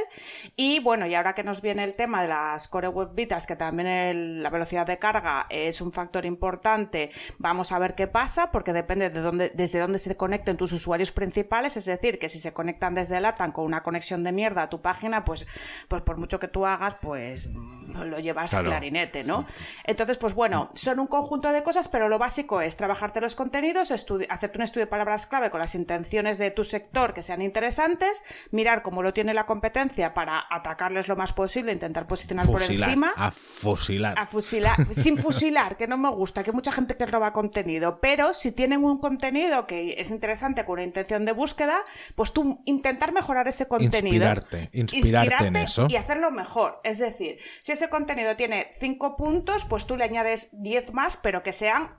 Y 0.56 0.80
bueno, 0.80 1.06
y 1.06 1.14
ahora 1.14 1.34
que 1.34 1.42
nos 1.42 1.62
viene 1.62 1.82
el 1.84 1.94
tema 1.94 2.20
de 2.20 2.28
las 2.28 2.68
Core 2.68 2.88
Web 2.88 3.14
Vitals, 3.14 3.46
que 3.46 3.56
también 3.56 3.88
el- 3.88 4.42
la 4.42 4.50
velocidad 4.50 4.86
de 4.86 4.98
carga 4.98 5.46
es 5.48 5.80
un 5.80 5.90
factor 5.90 6.26
importante, 6.26 7.10
vamos 7.38 7.72
a 7.72 7.78
ver 7.78 7.94
qué 7.94 8.06
pasa, 8.06 8.50
porque 8.50 8.72
depende 8.74 9.08
de 9.08 9.20
dónde, 9.20 9.50
desde 9.54 9.78
dónde 9.78 9.98
se 9.98 10.14
conecten 10.16 10.58
tus 10.58 10.72
usuarios 10.72 11.10
principales, 11.12 11.76
es 11.78 11.86
decir, 11.86 12.18
que 12.18 12.28
si 12.28 12.38
se 12.40 12.52
conectan 12.52 12.94
desde 12.94 13.20
LATAM 13.20 13.52
con 13.52 13.64
una 13.64 13.82
conexión 13.82 14.22
de 14.22 14.32
mierda 14.32 14.64
a 14.64 14.68
tu 14.68 14.82
página, 14.82 15.24
pues, 15.24 15.46
pues 15.88 16.02
por 16.02 16.18
mucho 16.18 16.38
que 16.38 16.48
tú 16.48 16.66
hagas, 16.66 16.96
pues 17.00 17.48
lo 18.04 18.18
llevas 18.18 18.50
Claro. 18.50 18.66
clarinete, 18.66 19.24
¿no? 19.24 19.46
Entonces, 19.84 20.18
pues 20.18 20.34
bueno, 20.34 20.70
son 20.74 21.00
un 21.00 21.06
conjunto 21.06 21.50
de 21.52 21.62
cosas, 21.62 21.88
pero 21.88 22.08
lo 22.08 22.18
básico 22.18 22.60
es 22.60 22.76
trabajarte 22.76 23.29
los 23.30 23.36
contenidos, 23.36 23.92
hacerte 23.92 24.58
un 24.58 24.62
estudio 24.62 24.86
de 24.86 24.90
palabras 24.90 25.28
clave 25.28 25.50
con 25.50 25.60
las 25.60 25.76
intenciones 25.76 26.36
de 26.38 26.50
tu 26.50 26.64
sector 26.64 27.14
que 27.14 27.22
sean 27.22 27.42
interesantes, 27.42 28.24
mirar 28.50 28.82
cómo 28.82 29.04
lo 29.04 29.12
tiene 29.12 29.34
la 29.34 29.46
competencia 29.46 30.14
para 30.14 30.44
atacarles 30.50 31.06
lo 31.06 31.14
más 31.14 31.32
posible, 31.32 31.70
intentar 31.70 32.08
posicionar 32.08 32.46
por 32.46 32.60
encima. 32.60 33.12
A 33.16 33.30
fusilar. 33.30 34.18
A 34.18 34.26
fusilar, 34.26 34.92
sin 34.92 35.16
fusilar, 35.16 35.76
que 35.76 35.86
no 35.86 35.96
me 35.96 36.10
gusta, 36.10 36.42
que 36.42 36.50
hay 36.50 36.54
mucha 36.56 36.72
gente 36.72 36.96
que 36.96 37.06
roba 37.06 37.32
contenido, 37.32 38.00
pero 38.00 38.34
si 38.34 38.50
tienen 38.50 38.84
un 38.84 38.98
contenido 38.98 39.64
que 39.64 39.94
es 39.98 40.10
interesante 40.10 40.64
con 40.64 40.72
una 40.72 40.82
intención 40.82 41.24
de 41.24 41.30
búsqueda, 41.30 41.76
pues 42.16 42.32
tú 42.32 42.62
intentar 42.64 43.12
mejorar 43.12 43.46
ese 43.46 43.68
contenido. 43.68 44.26
Inspirarte, 44.26 44.70
inspirarte 44.72 45.46
en 45.46 45.56
eso. 45.56 45.86
Y 45.88 45.94
hacerlo 45.94 46.32
mejor. 46.32 46.80
Es 46.82 46.98
decir, 46.98 47.38
si 47.62 47.70
ese 47.70 47.88
contenido 47.88 48.34
tiene 48.34 48.72
5 48.76 49.14
puntos, 49.14 49.66
pues 49.66 49.86
tú 49.86 49.96
le 49.96 50.02
añades 50.02 50.48
10 50.50 50.94
más, 50.94 51.16
pero 51.16 51.44
que 51.44 51.52
sean 51.52 51.90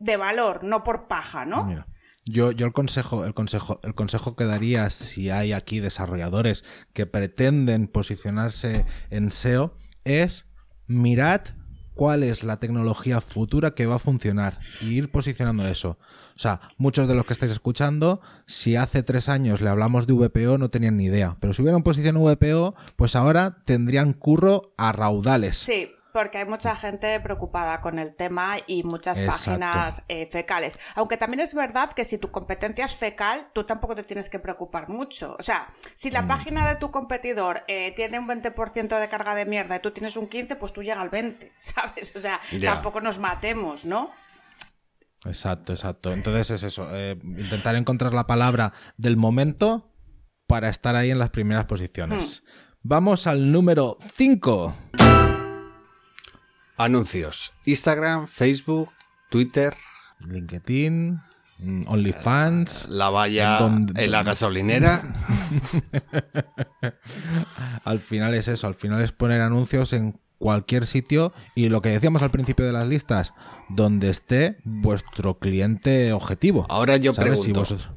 de 0.00 0.16
valor, 0.16 0.64
no 0.64 0.82
por 0.82 1.06
paja, 1.06 1.46
¿no? 1.46 1.64
Mira, 1.64 1.86
yo, 2.24 2.50
yo 2.50 2.66
el 2.66 2.72
consejo, 2.72 3.24
el 3.24 3.34
consejo, 3.34 3.80
el 3.84 3.94
consejo 3.94 4.34
que 4.34 4.44
daría 4.44 4.90
si 4.90 5.30
hay 5.30 5.52
aquí 5.52 5.80
desarrolladores 5.80 6.64
que 6.92 7.06
pretenden 7.06 7.86
posicionarse 7.86 8.84
en 9.10 9.30
SEO 9.30 9.74
es 10.04 10.46
mirad 10.86 11.42
cuál 11.94 12.22
es 12.22 12.42
la 12.42 12.58
tecnología 12.58 13.20
futura 13.20 13.72
que 13.72 13.86
va 13.86 13.96
a 13.96 13.98
funcionar 13.98 14.58
y 14.80 14.94
ir 14.94 15.10
posicionando 15.10 15.68
eso. 15.68 15.98
O 16.34 16.38
sea, 16.38 16.60
muchos 16.78 17.06
de 17.06 17.14
los 17.14 17.26
que 17.26 17.34
estáis 17.34 17.52
escuchando, 17.52 18.22
si 18.46 18.76
hace 18.76 19.02
tres 19.02 19.28
años 19.28 19.60
le 19.60 19.68
hablamos 19.68 20.06
de 20.06 20.14
VPO 20.14 20.56
no 20.56 20.70
tenían 20.70 20.96
ni 20.96 21.04
idea, 21.04 21.36
pero 21.40 21.52
si 21.52 21.60
hubieran 21.60 21.82
posicionado 21.82 22.24
VPO, 22.24 22.74
pues 22.96 23.16
ahora 23.16 23.58
tendrían 23.66 24.14
curro 24.14 24.72
a 24.78 24.92
raudales. 24.92 25.58
Sí, 25.58 25.90
porque 26.12 26.38
hay 26.38 26.44
mucha 26.44 26.76
gente 26.76 27.18
preocupada 27.20 27.80
con 27.80 27.98
el 27.98 28.14
tema 28.14 28.56
y 28.66 28.82
muchas 28.82 29.18
Exacto. 29.18 29.44
páginas 29.50 30.02
eh, 30.08 30.26
fecales. 30.26 30.78
Aunque 30.94 31.16
también 31.16 31.40
es 31.40 31.54
verdad 31.54 31.92
que 31.92 32.04
si 32.04 32.18
tu 32.18 32.30
competencia 32.30 32.84
es 32.84 32.94
fecal, 32.96 33.48
tú 33.52 33.64
tampoco 33.64 33.94
te 33.94 34.04
tienes 34.04 34.28
que 34.30 34.38
preocupar 34.38 34.88
mucho. 34.88 35.36
O 35.38 35.42
sea, 35.42 35.72
si 35.94 36.10
Mm. 36.10 36.12
la 36.14 36.26
página 36.26 36.68
de 36.68 36.76
tu 36.76 36.90
competidor 36.90 37.62
eh, 37.68 37.92
tiene 37.96 38.18
un 38.18 38.26
20% 38.26 38.98
de 38.98 39.08
carga 39.08 39.34
de 39.34 39.46
mierda 39.46 39.76
y 39.76 39.80
tú 39.80 39.90
tienes 39.92 40.16
un 40.16 40.28
15%, 40.28 40.58
pues 40.58 40.72
tú 40.72 40.82
llega 40.82 41.00
al 41.00 41.10
20%, 41.10 41.50
¿sabes? 41.54 42.14
O 42.16 42.18
sea, 42.20 42.40
tampoco 42.62 43.00
nos 43.00 43.18
matemos, 43.18 43.84
¿no? 43.84 44.10
Exacto, 45.26 45.72
exacto. 45.72 46.12
Entonces 46.12 46.50
es 46.50 46.62
eso, 46.62 46.88
eh, 46.94 47.18
intentar 47.22 47.76
encontrar 47.76 48.12
la 48.14 48.26
palabra 48.26 48.72
del 48.96 49.16
momento 49.16 49.92
para 50.46 50.68
estar 50.68 50.96
ahí 50.96 51.10
en 51.10 51.18
las 51.18 51.30
primeras 51.30 51.66
posiciones. 51.66 52.42
Vamos 52.82 53.26
al 53.26 53.52
número 53.52 53.98
5. 54.16 54.74
Anuncios. 56.84 57.52
Instagram, 57.66 58.26
Facebook, 58.26 58.90
Twitter, 59.30 59.74
LinkedIn, 60.26 61.20
mm, 61.58 61.82
OnlyFans. 61.88 62.88
la 62.88 63.10
valla 63.10 63.58
¿Dónde- 63.58 64.02
en 64.04 64.10
la 64.10 64.22
gasolinera. 64.22 65.02
Al 67.84 68.00
final 68.00 68.34
es 68.34 68.48
eso, 68.48 68.66
al 68.66 68.74
final 68.74 69.02
es 69.02 69.12
poner 69.12 69.40
anuncios 69.40 69.92
en 69.92 70.18
cualquier 70.38 70.86
sitio 70.86 71.32
y 71.54 71.68
lo 71.68 71.82
que 71.82 71.90
decíamos 71.90 72.22
al 72.22 72.30
principio 72.30 72.64
de 72.64 72.72
las 72.72 72.86
listas, 72.88 73.34
donde 73.68 74.08
esté 74.10 74.58
vuestro 74.64 75.38
cliente 75.38 76.12
objetivo. 76.12 76.66
Ahora 76.70 76.96
yo 76.96 77.12
¿Sabes? 77.12 77.40
Si 77.42 77.52
pregunto. 77.52 77.60
vosotros- 77.60 77.90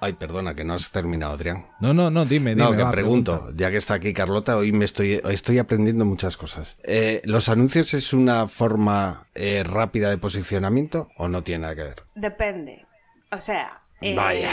Ay, 0.00 0.14
perdona, 0.14 0.54
que 0.54 0.64
no 0.64 0.72
has 0.74 0.90
terminado, 0.90 1.34
Adrián. 1.34 1.66
No, 1.80 1.92
no, 1.92 2.10
no, 2.10 2.24
dime, 2.24 2.50
dime. 2.50 2.64
No, 2.64 2.74
que 2.74 2.82
va, 2.82 2.90
pregunto, 2.90 3.36
pregunta. 3.36 3.54
ya 3.56 3.70
que 3.70 3.76
está 3.76 3.94
aquí 3.94 4.14
Carlota, 4.14 4.56
hoy 4.56 4.72
me 4.72 4.86
estoy, 4.86 5.20
estoy 5.28 5.58
aprendiendo 5.58 6.04
muchas 6.06 6.36
cosas. 6.36 6.78
Eh, 6.84 7.20
¿Los 7.24 7.48
anuncios 7.48 7.92
es 7.92 8.14
una 8.14 8.48
forma 8.48 9.26
eh, 9.34 9.62
rápida 9.62 10.08
de 10.08 10.16
posicionamiento 10.16 11.08
o 11.18 11.28
no 11.28 11.42
tiene 11.44 11.62
nada 11.62 11.76
que 11.76 11.82
ver? 11.82 12.02
Depende. 12.14 12.86
O 13.30 13.38
sea... 13.38 13.79
eh, 14.00 14.14
Vaya. 14.14 14.50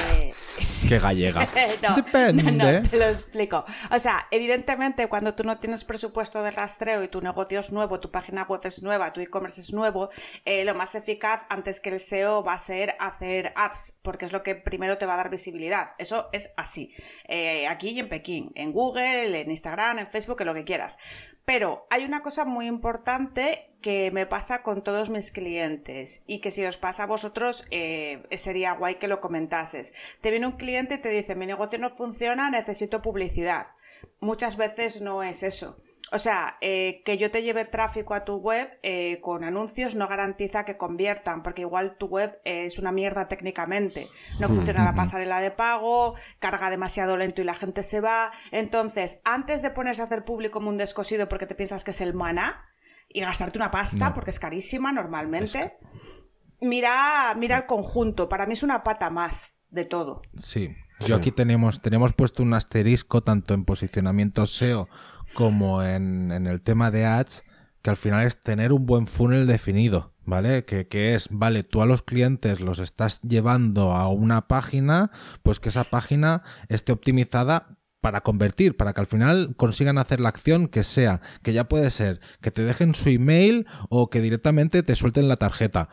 Qué 0.87 0.99
gallega. 0.99 1.47
no, 1.81 1.95
Depende. 1.95 2.43
no, 2.43 2.51
no, 2.51 2.89
te 2.89 2.97
lo 2.97 3.05
explico. 3.05 3.65
O 3.91 3.99
sea, 3.99 4.27
evidentemente, 4.31 5.07
cuando 5.07 5.35
tú 5.35 5.43
no 5.43 5.57
tienes 5.57 5.85
presupuesto 5.85 6.43
de 6.43 6.51
rastreo 6.51 7.03
y 7.03 7.07
tu 7.07 7.21
negocio 7.21 7.59
es 7.59 7.71
nuevo, 7.71 7.99
tu 7.99 8.11
página 8.11 8.43
web 8.43 8.61
es 8.63 8.83
nueva, 8.83 9.13
tu 9.13 9.21
e-commerce 9.21 9.61
es 9.61 9.73
nuevo, 9.73 10.09
eh, 10.45 10.65
lo 10.65 10.75
más 10.75 10.95
eficaz 10.95 11.43
antes 11.49 11.79
que 11.79 11.89
el 11.89 11.99
SEO 11.99 12.43
va 12.43 12.53
a 12.53 12.59
ser 12.59 12.95
hacer 12.99 13.53
ads, 13.55 13.97
porque 14.01 14.25
es 14.25 14.33
lo 14.33 14.43
que 14.43 14.55
primero 14.55 14.97
te 14.97 15.05
va 15.05 15.13
a 15.13 15.17
dar 15.17 15.29
visibilidad. 15.29 15.91
Eso 15.97 16.29
es 16.33 16.53
así. 16.57 16.93
Eh, 17.27 17.67
aquí 17.67 17.89
y 17.89 17.99
en 17.99 18.09
Pekín, 18.09 18.51
en 18.55 18.71
Google, 18.71 19.39
en 19.39 19.49
Instagram, 19.49 19.99
en 19.99 20.07
Facebook, 20.07 20.41
en 20.41 20.47
lo 20.47 20.53
que 20.53 20.65
quieras. 20.65 20.97
Pero 21.45 21.87
hay 21.89 22.03
una 22.03 22.21
cosa 22.21 22.43
muy 22.43 22.67
importante 22.67 23.66
que 23.81 24.11
me 24.11 24.25
pasa 24.25 24.63
con 24.63 24.83
todos 24.83 25.09
mis 25.09 25.31
clientes 25.31 26.21
y 26.25 26.39
que 26.39 26.51
si 26.51 26.65
os 26.65 26.77
pasa 26.77 27.03
a 27.03 27.07
vosotros 27.07 27.65
eh, 27.71 28.23
sería 28.37 28.73
guay 28.73 28.95
que 28.95 29.07
lo 29.07 29.21
comentases. 29.21 29.93
Te 30.21 30.31
viene 30.31 30.47
un 30.47 30.57
cliente 30.57 30.95
y 30.95 31.01
te 31.01 31.09
dice 31.09 31.35
mi 31.35 31.45
negocio 31.45 31.79
no 31.79 31.89
funciona, 31.89 32.49
necesito 32.49 33.01
publicidad. 33.01 33.67
Muchas 34.19 34.57
veces 34.57 35.01
no 35.01 35.23
es 35.23 35.43
eso. 35.43 35.77
O 36.11 36.19
sea, 36.19 36.57
eh, 36.61 37.01
que 37.03 37.17
yo 37.17 37.31
te 37.31 37.43
lleve 37.43 37.65
tráfico 37.65 38.13
a 38.13 38.23
tu 38.23 38.37
web 38.37 38.79
eh, 38.81 39.19
con 39.21 39.43
anuncios 39.43 39.95
no 39.95 40.07
garantiza 40.07 40.63
que 40.63 40.77
conviertan, 40.77 41.43
porque 41.43 41.61
igual 41.63 41.97
tu 41.97 42.07
web 42.07 42.39
eh, 42.45 42.65
es 42.65 42.79
una 42.79 42.93
mierda 42.93 43.27
técnicamente. 43.27 44.07
No 44.39 44.47
funciona 44.47 44.85
la 44.85 44.93
pasarela 44.93 45.41
de 45.41 45.51
pago, 45.51 46.15
carga 46.39 46.69
demasiado 46.69 47.17
lento 47.17 47.41
y 47.41 47.45
la 47.45 47.55
gente 47.55 47.83
se 47.83 47.99
va. 47.99 48.31
Entonces, 48.51 49.19
antes 49.25 49.61
de 49.61 49.69
ponerse 49.69 50.01
a 50.01 50.05
hacer 50.05 50.23
público 50.23 50.57
como 50.57 50.69
un 50.69 50.77
descosido 50.77 51.27
porque 51.27 51.45
te 51.45 51.55
piensas 51.55 51.83
que 51.83 51.91
es 51.91 51.99
el 51.99 52.13
maná, 52.13 52.65
y 53.09 53.21
gastarte 53.21 53.57
una 53.57 53.71
pasta, 53.71 54.13
porque 54.13 54.31
es 54.31 54.39
carísima 54.39 54.91
normalmente. 54.91 55.77
Mira, 56.61 57.35
mira 57.37 57.57
el 57.57 57.65
conjunto, 57.65 58.29
para 58.29 58.45
mí 58.45 58.53
es 58.53 58.63
una 58.63 58.83
pata 58.83 59.09
más 59.09 59.55
de 59.69 59.85
todo. 59.85 60.21
Sí. 60.35 60.75
Yo 61.05 61.15
aquí 61.15 61.31
tenemos, 61.31 61.81
tenemos 61.81 62.13
puesto 62.13 62.41
un 62.41 62.53
asterisco 62.53 63.21
tanto 63.21 63.53
en 63.53 63.65
posicionamiento 63.65 64.47
SEO 64.47 64.89
como 65.35 65.83
en, 65.83 66.31
en 66.31 66.47
el 66.47 66.61
tema 66.61 66.89
de 66.89 67.05
ads, 67.05 67.43
que 67.83 67.91
al 67.91 67.97
final 67.97 68.25
es 68.25 68.41
tener 68.41 68.73
un 68.73 68.85
buen 68.87 69.05
funnel 69.05 69.45
definido, 69.45 70.13
¿vale? 70.25 70.65
Que, 70.65 70.87
que 70.87 71.13
es, 71.13 71.29
vale, 71.31 71.63
tú 71.63 71.81
a 71.81 71.85
los 71.85 72.01
clientes 72.01 72.61
los 72.61 72.79
estás 72.79 73.21
llevando 73.21 73.91
a 73.91 74.07
una 74.09 74.47
página, 74.47 75.11
pues 75.43 75.59
que 75.59 75.69
esa 75.69 75.83
página 75.83 76.41
esté 76.67 76.91
optimizada 76.91 77.76
para 78.01 78.21
convertir, 78.21 78.77
para 78.77 78.93
que 78.93 79.01
al 79.01 79.07
final 79.07 79.55
consigan 79.57 79.97
hacer 79.97 80.19
la 80.19 80.29
acción 80.29 80.67
que 80.67 80.83
sea, 80.83 81.21
que 81.43 81.53
ya 81.53 81.67
puede 81.67 81.91
ser 81.91 82.19
que 82.41 82.51
te 82.51 82.63
dejen 82.63 82.95
su 82.95 83.09
email 83.09 83.67
o 83.89 84.09
que 84.09 84.21
directamente 84.21 84.83
te 84.83 84.95
suelten 84.95 85.27
la 85.27 85.37
tarjeta, 85.37 85.89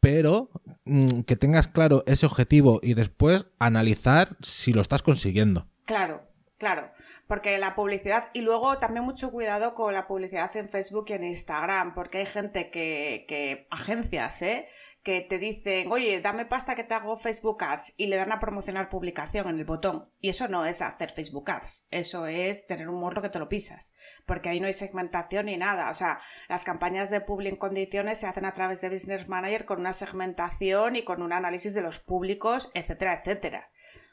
pero 0.00 0.50
mm, 0.84 1.22
que 1.22 1.36
tengas 1.36 1.68
claro 1.68 2.02
ese 2.06 2.26
objetivo 2.26 2.80
y 2.82 2.94
después 2.94 3.46
analizar 3.58 4.36
si 4.40 4.72
lo 4.72 4.80
estás 4.80 5.02
consiguiendo. 5.02 5.68
Claro, 5.86 6.22
claro. 6.58 6.90
Porque 7.28 7.58
la 7.58 7.76
publicidad, 7.76 8.30
y 8.32 8.40
luego 8.40 8.78
también 8.78 9.04
mucho 9.04 9.30
cuidado 9.30 9.74
con 9.74 9.94
la 9.94 10.08
publicidad 10.08 10.56
en 10.56 10.68
Facebook 10.68 11.06
y 11.08 11.12
en 11.12 11.24
Instagram, 11.24 11.94
porque 11.94 12.18
hay 12.18 12.26
gente 12.26 12.70
que, 12.70 13.24
que 13.28 13.68
agencias, 13.70 14.42
¿eh? 14.42 14.66
Que 15.02 15.22
te 15.22 15.38
dicen, 15.38 15.90
oye, 15.90 16.20
dame 16.20 16.44
pasta 16.44 16.74
que 16.74 16.84
te 16.84 16.94
hago 16.94 17.16
Facebook 17.16 17.62
Ads 17.64 17.94
y 17.96 18.06
le 18.06 18.16
dan 18.16 18.32
a 18.32 18.38
promocionar 18.38 18.88
publicación 18.88 19.48
en 19.48 19.58
el 19.58 19.64
botón. 19.64 20.10
Y 20.20 20.28
eso 20.28 20.48
no 20.48 20.66
es 20.66 20.82
hacer 20.82 21.10
Facebook 21.10 21.50
Ads, 21.50 21.86
eso 21.90 22.26
es 22.26 22.66
tener 22.66 22.88
un 22.88 23.00
morro 23.00 23.22
que 23.22 23.30
te 23.30 23.38
lo 23.38 23.48
pisas, 23.48 23.94
porque 24.26 24.50
ahí 24.50 24.60
no 24.60 24.66
hay 24.66 24.74
segmentación 24.74 25.46
ni 25.46 25.56
nada. 25.56 25.90
O 25.90 25.94
sea, 25.94 26.20
las 26.48 26.64
campañas 26.64 27.10
de 27.10 27.20
public 27.20 27.56
condiciones 27.56 28.18
se 28.18 28.26
hacen 28.26 28.44
a 28.44 28.52
través 28.52 28.80
de 28.82 28.90
Business 28.90 29.28
Manager 29.28 29.64
con 29.64 29.80
una 29.80 29.92
segmentación 29.92 30.96
y 30.96 31.02
con 31.02 31.22
un 31.22 31.32
análisis 31.32 31.74
de 31.74 31.82
los 31.82 31.98
públicos, 31.98 32.70
etcétera, 32.74 33.14
etcétera. 33.14 33.70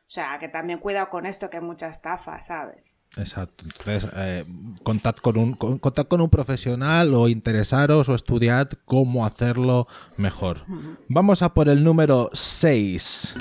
O 0.08 0.10
sea, 0.10 0.38
que 0.40 0.48
también 0.48 0.80
cuidado 0.80 1.10
con 1.10 1.26
esto, 1.26 1.50
que 1.50 1.58
hay 1.58 1.64
mucha 1.64 1.90
estafa, 1.90 2.42
¿sabes? 2.42 3.02
Exacto. 3.18 3.64
Entonces, 3.66 4.10
eh, 4.16 4.46
contad, 4.84 5.16
con 5.16 5.38
un, 5.38 5.54
con, 5.54 5.80
contad 5.80 6.06
con 6.08 6.22
un 6.22 6.30
profesional 6.30 7.14
o 7.16 7.28
interesaros 7.30 8.08
o 8.10 8.16
estudiad 8.16 8.70
cómo 8.86 9.26
hacerlo 9.26 9.88
mejor. 10.18 10.66
Vamos 11.08 11.42
a 11.42 11.54
por 11.54 11.68
el 11.70 11.84
número 11.84 12.30
6. 12.34 13.36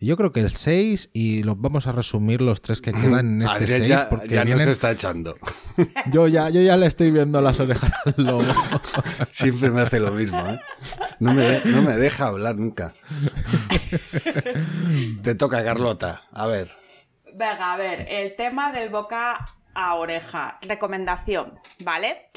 Yo 0.00 0.16
creo 0.16 0.30
que 0.32 0.38
el 0.38 0.50
6 0.50 1.10
y 1.12 1.42
los 1.42 1.60
vamos 1.60 1.88
a 1.88 1.92
resumir 1.92 2.40
los 2.40 2.62
tres 2.62 2.80
que 2.80 2.92
quedan 2.92 3.32
en 3.32 3.42
este 3.42 3.56
Adrián 3.56 3.78
6 3.78 3.88
ya, 3.88 4.08
porque 4.08 4.28
ya 4.28 4.44
vienen- 4.44 4.58
nos 4.66 4.68
está 4.68 4.92
echando. 4.92 5.34
yo 6.12 6.28
ya 6.28 6.50
yo 6.50 6.60
ya 6.62 6.76
le 6.76 6.86
estoy 6.86 7.10
viendo 7.10 7.40
las 7.40 7.58
orejas 7.58 7.92
al 8.06 8.14
lobo. 8.24 8.44
Siempre 9.32 9.72
me 9.72 9.80
hace 9.80 9.98
lo 9.98 10.12
mismo, 10.12 10.38
¿eh? 10.46 10.60
No 11.18 11.34
me, 11.34 11.42
de- 11.42 11.62
no 11.72 11.82
me 11.82 11.96
deja 11.96 12.26
hablar 12.28 12.54
nunca. 12.56 12.92
Te 15.22 15.34
toca, 15.34 15.64
Carlota. 15.64 16.22
A 16.32 16.46
ver. 16.46 16.68
Venga, 17.38 17.72
a 17.72 17.76
ver, 17.76 18.06
el 18.10 18.34
tema 18.34 18.72
del 18.72 18.88
boca 18.88 19.46
a 19.74 19.94
oreja. 19.94 20.58
Recomendación, 20.62 21.54
¿vale? 21.84 22.30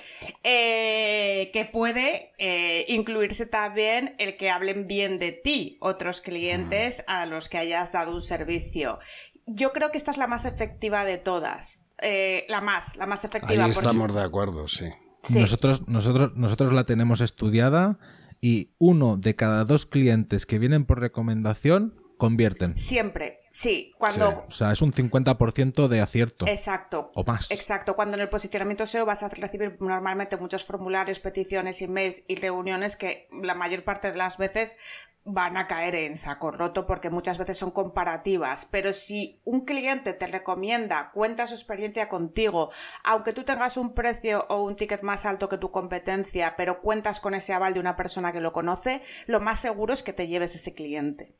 Eh, 0.43 1.49
que 1.53 1.65
puede 1.65 2.33
eh, 2.37 2.85
incluirse 2.87 3.47
también 3.47 4.15
el 4.19 4.37
que 4.37 4.51
hablen 4.51 4.85
bien 4.85 5.17
de 5.17 5.31
ti, 5.31 5.77
otros 5.79 6.21
clientes 6.21 7.03
a 7.07 7.25
los 7.25 7.49
que 7.49 7.57
hayas 7.57 7.91
dado 7.91 8.13
un 8.13 8.21
servicio. 8.21 8.99
Yo 9.47 9.73
creo 9.73 9.91
que 9.91 9.97
esta 9.97 10.11
es 10.11 10.17
la 10.17 10.27
más 10.27 10.45
efectiva 10.45 11.03
de 11.03 11.17
todas. 11.17 11.85
Eh, 12.01 12.45
la 12.47 12.61
más, 12.61 12.95
la 12.97 13.07
más 13.07 13.23
Ahí 13.25 13.29
efectiva. 13.29 13.63
porque- 13.63 13.71
estamos 13.71 14.13
de 14.13 14.21
acuerdo, 14.21 14.67
sí. 14.67 14.85
Sí. 15.23 15.39
Nosotros, 15.39 15.87
nosotros, 15.87 16.33
nosotros 16.35 16.71
la 16.73 16.83
tenemos 16.85 17.21
estudiada 17.21 17.97
y 18.39 18.69
uno 18.77 19.17
de 19.17 19.35
cada 19.35 19.65
dos 19.65 19.85
clientes 19.85 20.45
que 20.45 20.59
vienen 20.59 20.85
por 20.85 20.99
recomendación 20.99 22.00
convierten. 22.21 22.77
Siempre, 22.77 23.39
sí. 23.49 23.91
Cuando, 23.97 24.45
O 24.47 24.51
sea, 24.51 24.71
es 24.71 24.83
un 24.83 24.93
50% 24.93 25.87
de 25.87 26.01
acierto. 26.01 26.45
Exacto. 26.47 27.11
O 27.15 27.23
más. 27.23 27.49
Exacto. 27.49 27.95
Cuando 27.95 28.15
en 28.15 28.21
el 28.21 28.29
posicionamiento 28.29 28.85
SEO 28.85 29.07
vas 29.07 29.23
a 29.23 29.29
recibir 29.29 29.77
normalmente 29.79 30.37
muchos 30.37 30.63
formularios, 30.63 31.19
peticiones, 31.19 31.81
emails 31.81 32.21
y 32.27 32.35
reuniones 32.35 32.95
que 32.95 33.27
la 33.41 33.55
mayor 33.55 33.83
parte 33.83 34.11
de 34.11 34.19
las 34.19 34.37
veces 34.37 34.77
van 35.23 35.57
a 35.57 35.65
caer 35.65 35.95
en 35.95 36.15
saco 36.15 36.51
roto 36.51 36.85
porque 36.85 37.09
muchas 37.09 37.39
veces 37.39 37.57
son 37.57 37.71
comparativas. 37.71 38.67
Pero 38.69 38.93
si 38.93 39.37
un 39.43 39.65
cliente 39.65 40.13
te 40.13 40.27
recomienda, 40.27 41.09
cuenta 41.11 41.47
su 41.47 41.55
experiencia 41.55 42.07
contigo, 42.07 42.69
aunque 43.03 43.33
tú 43.33 43.45
tengas 43.45 43.77
un 43.77 43.95
precio 43.95 44.45
o 44.47 44.61
un 44.61 44.75
ticket 44.75 45.01
más 45.01 45.25
alto 45.25 45.49
que 45.49 45.57
tu 45.57 45.71
competencia, 45.71 46.53
pero 46.55 46.81
cuentas 46.81 47.19
con 47.19 47.33
ese 47.33 47.53
aval 47.53 47.73
de 47.73 47.79
una 47.79 47.95
persona 47.95 48.31
que 48.31 48.41
lo 48.41 48.53
conoce, 48.53 49.01
lo 49.25 49.39
más 49.39 49.59
seguro 49.59 49.91
es 49.91 50.03
que 50.03 50.13
te 50.13 50.27
lleves 50.27 50.53
ese 50.53 50.75
cliente. 50.75 51.33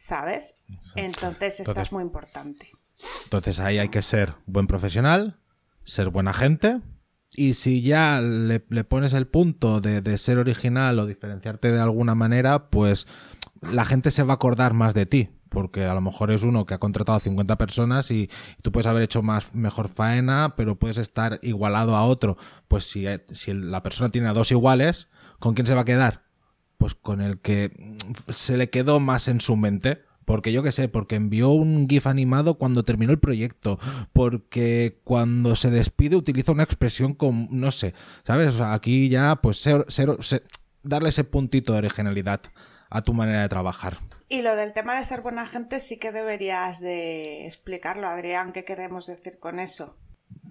¿Sabes? 0.00 0.54
Entonces, 0.94 1.58
esto 1.58 1.72
Entonces- 1.72 1.88
es 1.88 1.92
muy 1.92 2.04
importante. 2.04 2.70
Entonces 3.24 3.58
ahí 3.58 3.78
hay 3.78 3.88
que 3.88 4.00
ser 4.00 4.34
buen 4.46 4.68
profesional, 4.68 5.40
ser 5.82 6.10
buena 6.10 6.32
gente. 6.32 6.80
Y 7.34 7.54
si 7.54 7.82
ya 7.82 8.20
le, 8.20 8.64
le 8.68 8.84
pones 8.84 9.12
el 9.12 9.26
punto 9.26 9.80
de, 9.80 10.00
de 10.00 10.16
ser 10.18 10.38
original 10.38 11.00
o 11.00 11.06
diferenciarte 11.06 11.72
de 11.72 11.80
alguna 11.80 12.14
manera, 12.14 12.70
pues 12.70 13.08
la 13.60 13.84
gente 13.84 14.12
se 14.12 14.22
va 14.22 14.34
a 14.34 14.36
acordar 14.36 14.72
más 14.72 14.94
de 14.94 15.06
ti. 15.06 15.30
Porque 15.48 15.84
a 15.84 15.94
lo 15.94 16.00
mejor 16.00 16.30
es 16.30 16.44
uno 16.44 16.64
que 16.64 16.74
ha 16.74 16.78
contratado 16.78 17.18
50 17.18 17.58
personas 17.58 18.12
y 18.12 18.30
tú 18.62 18.70
puedes 18.70 18.86
haber 18.86 19.02
hecho 19.02 19.22
más, 19.22 19.52
mejor 19.56 19.88
faena, 19.88 20.54
pero 20.56 20.78
puedes 20.78 20.98
estar 20.98 21.40
igualado 21.42 21.96
a 21.96 22.04
otro. 22.04 22.36
Pues 22.68 22.84
si, 22.88 23.04
si 23.32 23.52
la 23.52 23.82
persona 23.82 24.10
tiene 24.10 24.28
a 24.28 24.32
dos 24.32 24.52
iguales, 24.52 25.08
¿con 25.40 25.54
quién 25.54 25.66
se 25.66 25.74
va 25.74 25.80
a 25.80 25.84
quedar? 25.84 26.27
Pues 26.78 26.94
con 26.94 27.20
el 27.20 27.40
que 27.40 27.70
mm, 27.76 28.30
se 28.32 28.56
le 28.56 28.70
quedó 28.70 29.00
más 29.00 29.28
en 29.28 29.40
su 29.40 29.56
mente. 29.56 30.02
Porque 30.24 30.52
yo 30.52 30.62
qué 30.62 30.72
sé, 30.72 30.88
porque 30.88 31.14
envió 31.14 31.48
un 31.48 31.88
GIF 31.88 32.06
animado 32.06 32.58
cuando 32.58 32.82
terminó 32.82 33.12
el 33.12 33.18
proyecto, 33.18 33.78
porque 34.12 35.00
cuando 35.02 35.56
se 35.56 35.70
despide 35.70 36.16
utiliza 36.16 36.52
una 36.52 36.64
expresión 36.64 37.14
con, 37.14 37.48
no 37.50 37.70
sé, 37.70 37.94
¿sabes? 38.24 38.48
O 38.48 38.58
sea, 38.58 38.74
aquí 38.74 39.08
ya, 39.08 39.36
pues 39.36 39.56
ser, 39.56 39.86
darle 40.82 41.08
ese 41.08 41.24
puntito 41.24 41.72
de 41.72 41.78
originalidad 41.78 42.42
a 42.90 43.00
tu 43.00 43.14
manera 43.14 43.40
de 43.40 43.48
trabajar. 43.48 44.00
Y 44.28 44.42
lo 44.42 44.54
del 44.54 44.74
tema 44.74 44.98
de 44.98 45.06
ser 45.06 45.22
buena 45.22 45.46
gente 45.46 45.80
sí 45.80 45.98
que 45.98 46.12
deberías 46.12 46.78
de 46.78 47.46
explicarlo, 47.46 48.06
Adrián, 48.06 48.52
¿qué 48.52 48.66
queremos 48.66 49.06
decir 49.06 49.38
con 49.38 49.58
eso? 49.58 49.96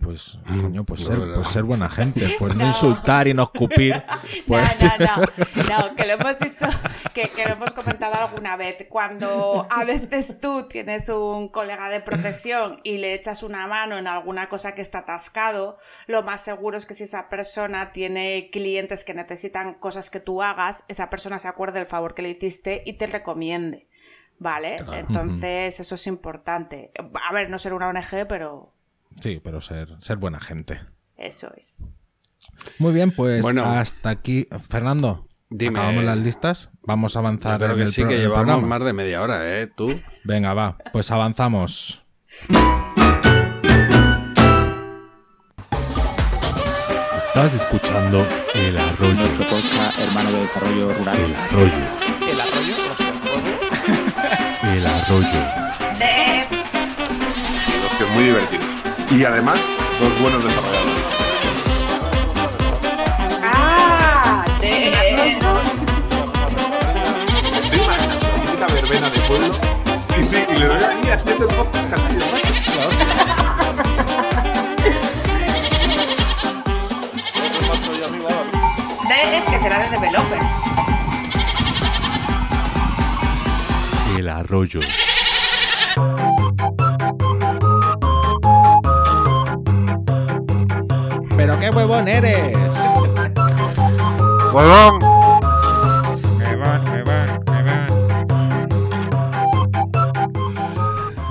Pues, 0.02 0.38
coño, 0.48 0.84
pues, 0.84 1.02
No, 1.02 1.06
ser, 1.08 1.34
pues 1.36 1.48
ser 1.48 1.64
buena 1.64 1.90
gente, 1.90 2.36
pues 2.40 2.56
no, 2.56 2.64
No. 2.64 2.68
insultar 2.68 3.28
y 3.28 3.34
no 3.34 3.44
escupir. 3.44 4.04
Pues, 4.48 4.84
No, 4.84 4.90
no, 5.00 5.06
no, 5.06 5.80
no, 5.90 5.96
que 5.96 6.06
lo 6.06 6.14
hemos 6.14 6.40
dicho, 6.40 6.66
que, 7.14 7.30
que 7.30 7.46
lo 7.46 7.54
hemos 7.54 7.74
comentado 7.74 8.16
alguna 8.16 8.56
vez. 8.58 8.86
Cuando 8.90 9.68
a 9.70 9.84
veces 9.84 10.40
tú 10.40 10.64
tienes 10.70 11.10
un 11.10 11.50
colega 11.50 11.90
de 11.90 12.00
profesión 12.00 12.80
y 12.84 12.98
le 12.98 13.14
echas 13.14 13.44
una 13.44 13.68
mano 13.68 13.98
en 13.98 14.08
alguna 14.08 14.48
cosa 14.50 14.74
que 14.74 14.82
está 14.82 15.00
atascado, 15.00 15.78
lo 16.08 16.24
más 16.24 16.42
seguro 16.42 16.78
es 16.78 16.86
que 16.86 16.94
si 16.94 17.04
esa 17.06 17.30
persona 17.30 17.92
tiene 17.92 18.50
clientes 18.52 19.04
que 19.04 19.14
necesitan 19.14 19.74
cosas 19.76 20.10
que 20.10 20.20
tú 20.20 20.42
hagas, 20.44 20.86
esa 20.88 21.10
persona 21.10 21.40
se 21.40 21.48
acuerde 21.48 21.80
del 21.80 21.88
favor 21.88 22.14
que 22.14 22.22
le 22.22 22.30
hiciste 22.30 22.84
y 22.86 22.94
te 22.94 23.08
recomiende. 23.08 23.88
¿Vale? 24.40 24.78
Entonces, 24.94 25.80
eso 25.80 25.96
es 25.96 26.06
importante. 26.06 26.92
A 27.28 27.34
ver, 27.34 27.50
no 27.50 27.58
ser 27.58 27.74
una 27.74 27.88
ONG, 27.88 28.28
pero 28.30 28.72
Sí, 29.22 29.40
pero 29.44 29.62
ser, 29.62 29.90
ser 30.00 30.18
buena 30.18 30.40
gente. 30.40 30.80
eso 31.18 31.52
es. 31.56 31.80
Muy 32.80 32.94
bien, 32.94 33.12
pues 33.12 33.42
Bueno. 33.42 33.66
hasta 33.66 34.10
aquí. 34.10 34.48
Fernando, 34.70 35.28
Dime. 35.50 35.78
acabamos 35.80 36.04
las 36.06 36.18
listas. 36.18 36.70
Vamos 36.84 37.16
a 37.16 37.20
Yo 37.22 37.28
avanzar 37.28 37.58
creo 37.60 37.72
en 37.72 37.78
que 37.78 37.84
el 37.84 37.92
sí, 37.92 38.04
que 38.06 38.18
llevamos 38.18 38.46
programa. 38.46 38.68
más 38.68 38.84
de 38.86 38.94
media 38.94 39.22
hora, 39.22 39.60
¿eh? 39.60 39.68
Tú. 39.68 39.88
Venga, 40.24 40.54
va, 40.54 40.78
pues 40.94 41.12
avanzamos. 41.12 42.04
Estás 47.18 47.54
escuchando 47.54 48.26
El 48.56 48.78
Arroyo. 48.78 49.14
nuestro 49.14 49.48
podcast 49.48 50.00
hermano 50.00 50.32
de 50.32 50.40
desarrollo 50.40 50.94
rural. 50.94 51.18
El 51.18 51.36
Arroyo. 51.36 51.72
El 52.32 52.42
arroyo, 52.42 52.76
El 54.64 54.88
Arroyo. 54.88 55.42
Tíos 57.98 58.12
muy 58.12 58.24
divertidos. 58.24 58.77
Y 59.10 59.24
además, 59.24 59.60
dos 60.00 60.22
buenos 60.22 60.44
desarrolladores. 60.44 61.04
¡Ah! 63.44 64.46
De... 64.60 65.38
Verbena 68.74 69.10
de 69.10 69.20
pueblo. 69.22 69.56
Y 70.20 70.24
sí, 70.24 70.44
y 70.50 70.58
le 70.58 70.66
doy 70.66 70.84
ahí 70.84 71.10
haciendo 71.10 71.48
podcast 71.48 72.08
de 79.08 79.42
que 79.52 79.60
será 79.60 79.80
de 79.80 79.90
developer. 79.90 80.40
El 84.18 84.30
Arroyo. 84.30 84.82
Huevón 91.88 92.08
eres? 92.10 92.54
¡Huevón! 94.54 95.00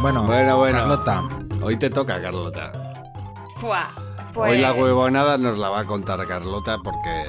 Bueno, 0.01 0.23
Bueno, 0.25 0.57
bueno. 0.57 0.79
Carlota, 0.79 1.23
Hoy 1.63 1.77
te 1.77 1.91
toca, 1.91 2.21
Carlota. 2.23 2.73
Fua, 3.57 3.89
pues, 4.33 4.51
Hoy 4.53 4.59
la 4.59 4.73
huevonada 4.73 5.37
nos 5.37 5.59
la 5.59 5.69
va 5.69 5.81
a 5.81 5.85
contar 5.85 6.25
Carlota 6.27 6.79
porque 6.83 7.25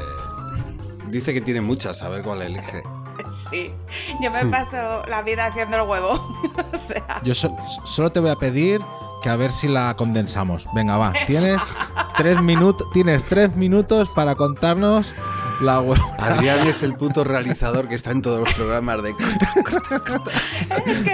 dice 1.07 1.33
que 1.33 1.41
tiene 1.41 1.59
muchas, 1.61 2.01
a 2.03 2.09
ver 2.09 2.21
cuál 2.21 2.41
elige. 2.43 2.83
Sí, 3.31 3.73
yo 4.21 4.29
me 4.31 4.45
paso 4.45 5.03
la 5.07 5.21
vida 5.23 5.47
haciendo 5.47 5.77
el 5.77 5.83
huevo. 5.89 6.11
o 6.73 6.77
sea, 6.77 7.19
yo 7.23 7.33
so- 7.33 7.55
solo 7.83 8.11
te 8.11 8.19
voy 8.19 8.29
a 8.29 8.35
pedir 8.35 8.79
que 9.23 9.29
a 9.29 9.35
ver 9.35 9.51
si 9.51 9.67
la 9.67 9.95
condensamos. 9.95 10.67
Venga, 10.75 10.97
va. 10.97 11.13
Tienes 11.25 11.59
tres 12.17 12.41
minutos, 12.41 12.89
tienes 12.91 13.23
tres 13.23 13.55
minutos 13.55 14.09
para 14.09 14.35
contarnos 14.35 15.13
la 15.61 15.79
huevona. 15.79 16.15
Adrián 16.19 16.67
es 16.67 16.83
el 16.83 16.93
puto 16.93 17.23
realizador 17.23 17.87
que 17.87 17.95
está 17.95 18.11
en 18.11 18.21
todos 18.21 18.39
los 18.39 18.53
programas 18.53 19.01
de 19.01 19.15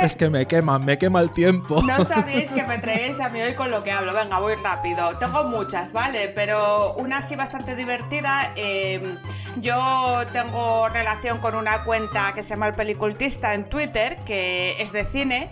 Es 0.01 0.15
que 0.15 0.29
me 0.29 0.45
quema, 0.47 0.79
me 0.79 0.97
quema 0.97 1.19
el 1.21 1.31
tiempo. 1.31 1.81
no 1.83 2.03
sabéis 2.03 2.51
que 2.51 2.63
me 2.63 2.77
traéis 2.79 3.19
a 3.19 3.29
mí 3.29 3.41
hoy 3.41 3.53
con 3.53 3.71
lo 3.71 3.83
que 3.83 3.91
hablo. 3.91 4.13
Venga, 4.13 4.39
voy 4.39 4.55
rápido. 4.55 5.09
Tengo 5.19 5.43
muchas, 5.45 5.93
¿vale? 5.93 6.29
Pero 6.29 6.93
una 6.95 7.21
sí 7.21 7.35
bastante 7.35 7.75
divertida. 7.75 8.53
eh, 8.55 9.15
yo 9.61 10.23
tengo 10.33 10.89
relación 10.89 11.37
con 11.37 11.55
una 11.55 11.83
cuenta 11.83 12.33
que 12.33 12.41
se 12.41 12.49
llama 12.49 12.67
El 12.67 12.73
Pelicultista 12.73 13.53
en 13.53 13.65
Twitter, 13.65 14.17
que 14.25 14.81
es 14.81 14.91
de 14.91 15.05
cine. 15.05 15.51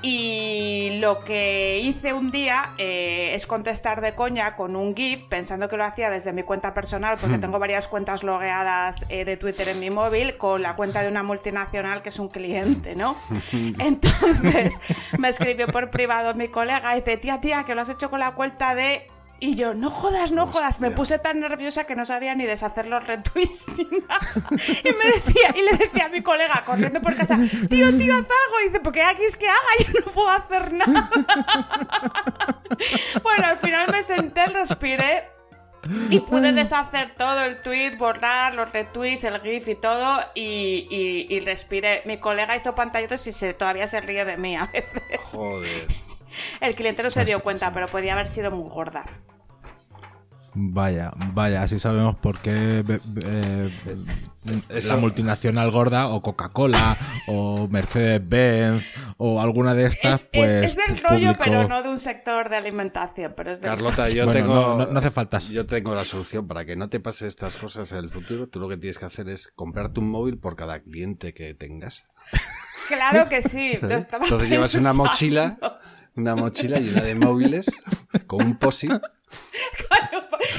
Y 0.00 0.98
lo 1.00 1.24
que 1.24 1.80
hice 1.80 2.12
un 2.12 2.30
día 2.30 2.70
eh, 2.78 3.32
es 3.34 3.46
contestar 3.46 4.00
de 4.00 4.14
coña 4.14 4.54
con 4.54 4.76
un 4.76 4.94
GIF, 4.94 5.24
pensando 5.28 5.68
que 5.68 5.76
lo 5.76 5.84
hacía 5.84 6.08
desde 6.08 6.32
mi 6.32 6.44
cuenta 6.44 6.72
personal, 6.72 7.16
porque 7.20 7.38
tengo 7.38 7.58
varias 7.58 7.88
cuentas 7.88 8.22
logueadas 8.22 9.04
eh, 9.08 9.24
de 9.24 9.36
Twitter 9.36 9.68
en 9.68 9.80
mi 9.80 9.90
móvil, 9.90 10.36
con 10.36 10.62
la 10.62 10.76
cuenta 10.76 11.02
de 11.02 11.08
una 11.08 11.24
multinacional 11.24 12.02
que 12.02 12.10
es 12.10 12.18
un 12.20 12.28
cliente, 12.28 12.94
¿no? 12.94 13.16
Entonces 13.52 14.74
me 15.18 15.30
escribió 15.30 15.66
por 15.66 15.90
privado 15.90 16.32
mi 16.34 16.46
colega 16.46 16.96
y 16.96 17.00
dice, 17.00 17.16
tía, 17.16 17.40
tía, 17.40 17.64
que 17.64 17.74
lo 17.74 17.80
has 17.80 17.90
hecho 17.90 18.08
con 18.08 18.20
la 18.20 18.32
cuenta 18.32 18.76
de... 18.76 19.08
Y 19.40 19.54
yo, 19.54 19.72
no 19.72 19.88
jodas, 19.88 20.32
no 20.32 20.48
jodas, 20.48 20.80
me 20.80 20.90
puse 20.90 21.18
tan 21.20 21.38
nerviosa 21.38 21.84
que 21.84 21.94
no 21.94 22.04
sabía 22.04 22.34
ni 22.34 22.44
deshacer 22.44 22.86
los 22.86 23.06
retweets 23.06 23.66
ni 23.78 23.84
nada. 24.00 24.20
Y 24.50 24.90
me 24.92 25.04
decía, 25.12 25.54
y 25.54 25.62
le 25.62 25.72
decía 25.76 26.06
a 26.06 26.08
mi 26.08 26.22
colega 26.22 26.64
corriendo 26.66 27.00
por 27.00 27.14
casa, 27.16 27.38
tío, 27.70 27.96
tío, 27.96 28.14
haz 28.14 28.20
algo. 28.20 28.60
Y 28.62 28.68
dice, 28.68 28.80
porque 28.80 29.02
aquí 29.02 29.22
es 29.22 29.36
que 29.36 29.48
haga, 29.48 29.58
yo 29.86 30.00
no 30.04 30.12
puedo 30.12 30.28
hacer 30.30 30.72
nada. 30.72 31.10
Bueno, 33.22 33.46
al 33.46 33.58
final 33.58 33.86
me 33.92 34.02
senté, 34.02 34.46
respiré 34.46 35.24
y 36.10 36.20
pude 36.20 36.52
deshacer 36.52 37.14
todo 37.16 37.44
el 37.44 37.62
tweet, 37.62 37.96
borrar 37.96 38.54
los 38.54 38.70
retweets, 38.72 39.24
el 39.24 39.40
GIF 39.40 39.68
y 39.68 39.74
todo, 39.76 40.20
y, 40.34 40.88
y- 40.90 41.26
y 41.34 41.40
respiré. 41.40 42.02
Mi 42.06 42.18
colega 42.18 42.56
hizo 42.56 42.74
pantallazos 42.74 43.26
y 43.28 43.32
se, 43.32 43.54
todavía 43.54 43.86
se 43.86 44.00
ríe 44.00 44.24
de 44.24 44.36
mí 44.36 44.56
a 44.56 44.66
veces. 44.66 45.20
Joder. 45.32 45.86
El 46.60 46.74
cliente 46.74 47.02
no 47.02 47.10
se 47.10 47.24
dio 47.24 47.40
cuenta, 47.40 47.72
pero 47.72 47.86
podía 47.88 48.12
haber 48.12 48.28
sido 48.28 48.50
muy 48.50 48.68
gorda. 48.68 49.04
Vaya, 50.60 51.12
vaya, 51.34 51.62
así 51.62 51.78
sabemos 51.78 52.16
por 52.16 52.40
qué 52.40 52.82
eh, 53.24 53.70
la 54.88 54.96
multinacional 54.96 55.70
gorda 55.70 56.08
o 56.08 56.20
Coca-Cola 56.20 56.96
o 57.28 57.68
Mercedes-Benz 57.68 58.82
o 59.18 59.40
alguna 59.40 59.74
de 59.74 59.86
estas, 59.86 60.22
Es, 60.22 60.22
es- 60.22 60.28
pues 60.32 60.50
es 60.64 60.76
del 60.76 60.98
rollo, 60.98 61.32
publicó- 61.34 61.44
pero 61.44 61.68
no 61.68 61.82
de 61.84 61.88
un 61.90 61.98
sector 61.98 62.48
de 62.48 62.56
alimentación. 62.56 63.34
Pero 63.36 63.52
es 63.52 63.60
del 63.60 63.70
Carlota, 63.70 64.08
yo 64.10 64.24
Bueno, 64.24 64.40
tengo. 64.40 64.54
no- 64.54 64.76
no- 64.78 64.86
no 64.92 64.98
hace 64.98 65.10
falta. 65.12 65.38
Yo 65.38 65.64
tengo 65.66 65.94
la 65.94 66.04
solución 66.04 66.48
para 66.48 66.64
que 66.64 66.74
no 66.74 66.88
te 66.88 66.98
pase 66.98 67.28
estas 67.28 67.56
cosas 67.56 67.92
en 67.92 67.98
el 67.98 68.10
futuro. 68.10 68.48
Tú 68.48 68.58
lo 68.58 68.68
que 68.68 68.76
tienes 68.76 68.98
que 68.98 69.04
hacer 69.04 69.28
es 69.28 69.48
comprarte 69.54 70.00
un 70.00 70.10
móvil 70.10 70.38
por 70.38 70.56
cada 70.56 70.80
cliente 70.80 71.34
que 71.34 71.54
tengas. 71.54 72.04
Claro 72.88 73.28
que 73.28 73.42
sí, 73.42 73.78
lo 73.82 73.90
estaba 73.94 74.24
Entonces 74.24 74.48
llevas 74.50 74.74
una 74.74 74.92
mochila, 74.92 75.56
una 76.16 76.34
mochila 76.34 76.78
llena 76.80 77.02
de 77.02 77.14
móviles 77.14 77.66
con 78.26 78.42
un 78.44 78.56
posi. 78.56 78.88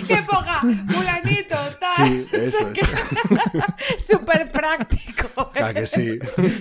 Que 0.08 0.18
ponga 0.24 0.62
fulanito, 0.88 1.56
tal. 1.80 2.08
Sí, 2.08 2.28
eso 2.32 2.70
es. 2.72 4.06
Súper 4.06 4.52
práctico. 4.52 5.52
Ah, 5.62 5.74
que 5.74 5.86
sí. 5.86 6.20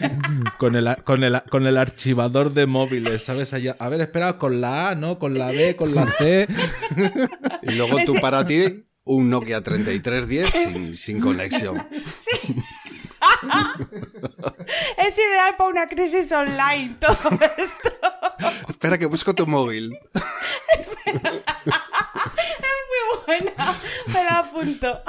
con 0.59 0.77
el, 0.77 0.97
con, 1.05 1.25
el, 1.25 1.43
con 1.51 1.67
el 1.67 1.77
archivador 1.77 2.53
de 2.53 2.67
móviles, 2.67 3.25
¿sabes? 3.25 3.53
Allá- 3.55 3.77
a 3.79 3.89
ver, 3.89 4.01
espera, 4.01 4.39
con 4.39 4.61
la 4.61 4.91
A, 4.91 4.95
¿no? 4.95 5.19
Con 5.19 5.39
la 5.39 5.49
B, 5.49 5.77
con 5.77 5.95
la 5.95 6.07
C. 6.07 6.47
Y 7.63 7.73
luego 7.73 7.99
tú 8.07 8.15
para 8.21 8.45
ti, 8.47 8.85
un 9.05 9.31
Nokia 9.31 9.63
3310 9.63 10.51
sin, 10.51 10.97
sin 10.97 11.21
conexión. 11.21 11.87
Es 14.97 15.17
ideal 15.19 15.57
para 15.57 15.71
una 15.71 15.87
crisis 15.87 16.31
online 16.33 16.97
todo 17.01 17.39
esto. 17.57 17.91
Espera 18.69 18.99
que 18.99 19.07
busco 19.07 19.35
tu 19.35 19.47
móvil. 19.47 19.97
Es 22.39 22.59
muy 22.89 23.25
buena. 23.27 23.77
Me 24.07 24.25
la 24.25 24.39
apunto. 24.39 25.01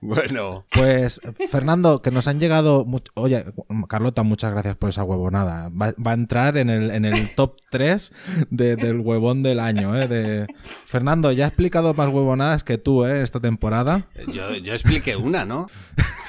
Bueno, 0.00 0.64
Pues, 0.70 1.20
Fernando, 1.50 2.02
que 2.02 2.12
nos 2.12 2.28
han 2.28 2.38
llegado. 2.38 2.84
mu- 2.84 3.00
Oye, 3.14 3.44
Carlota, 3.88 4.22
muchas 4.22 4.52
gracias 4.52 4.76
por 4.76 4.90
esa 4.90 5.02
huevonada. 5.02 5.70
Va, 5.70 5.92
va 6.04 6.12
a 6.12 6.14
entrar 6.14 6.56
en 6.56 6.70
el, 6.70 6.92
en 6.92 7.04
el 7.04 7.34
top 7.34 7.56
3 7.70 8.12
de- 8.50 8.76
del 8.76 9.00
huevón 9.00 9.42
del 9.42 9.58
año. 9.58 10.00
¿eh? 10.00 10.06
De... 10.06 10.46
Fernando, 10.62 11.32
ya 11.32 11.46
he 11.46 11.48
explicado 11.48 11.94
más 11.94 12.08
huevonadas 12.12 12.62
que 12.62 12.78
tú 12.78 13.04
¿eh? 13.04 13.22
esta 13.22 13.40
temporada. 13.40 14.06
yo, 14.32 14.54
yo 14.54 14.72
expliqué 14.72 15.16
una, 15.16 15.44
¿no? 15.44 15.68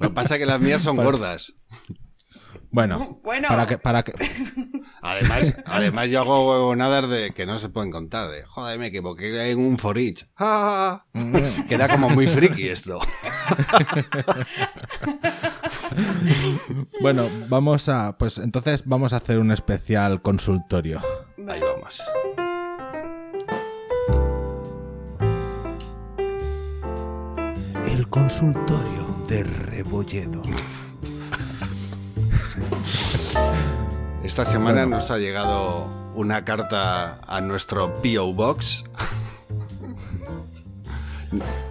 Lo 0.00 0.08
que 0.08 0.14
pasa 0.14 0.36
es 0.36 0.40
que 0.40 0.46
las 0.46 0.60
mías 0.60 0.82
son 0.82 0.96
gordas. 0.96 1.54
Bueno, 2.74 3.20
Bueno. 3.24 3.46
para 3.48 3.66
que. 3.66 3.78
Para 3.78 4.02
que... 4.02 4.12
Además, 5.00 5.56
además 5.66 6.08
yo 6.10 6.20
hago 6.20 6.50
huevonadas 6.50 7.08
de 7.08 7.30
que 7.32 7.46
no 7.46 7.58
se 7.58 7.68
pueden 7.68 7.90
contar. 7.90 8.28
De, 8.30 8.42
joder, 8.44 8.78
me 8.78 8.86
equivoqué 8.88 9.50
en 9.50 9.58
un 9.60 9.78
for 9.78 9.96
each. 9.96 10.26
Ah, 10.38 11.04
Queda 11.68 11.88
como 11.88 12.10
muy 12.10 12.26
friki 12.26 12.68
esto. 12.68 12.98
Bueno, 17.00 17.28
vamos 17.48 17.88
a. 17.88 18.16
Pues 18.18 18.38
entonces 18.38 18.82
vamos 18.86 19.12
a 19.12 19.18
hacer 19.18 19.38
un 19.38 19.52
especial 19.52 20.20
consultorio. 20.20 21.00
Ahí 21.48 21.60
vamos. 21.60 22.02
El 27.86 28.08
consultorio 28.08 29.24
de 29.28 29.44
Rebolledo. 29.44 30.42
Esta 34.24 34.44
semana 34.44 34.86
nos 34.86 35.10
ha 35.10 35.18
llegado 35.18 35.86
una 36.14 36.44
carta 36.44 37.18
a 37.26 37.40
nuestro 37.40 37.92
P.O. 38.00 38.32
Box. 38.32 38.84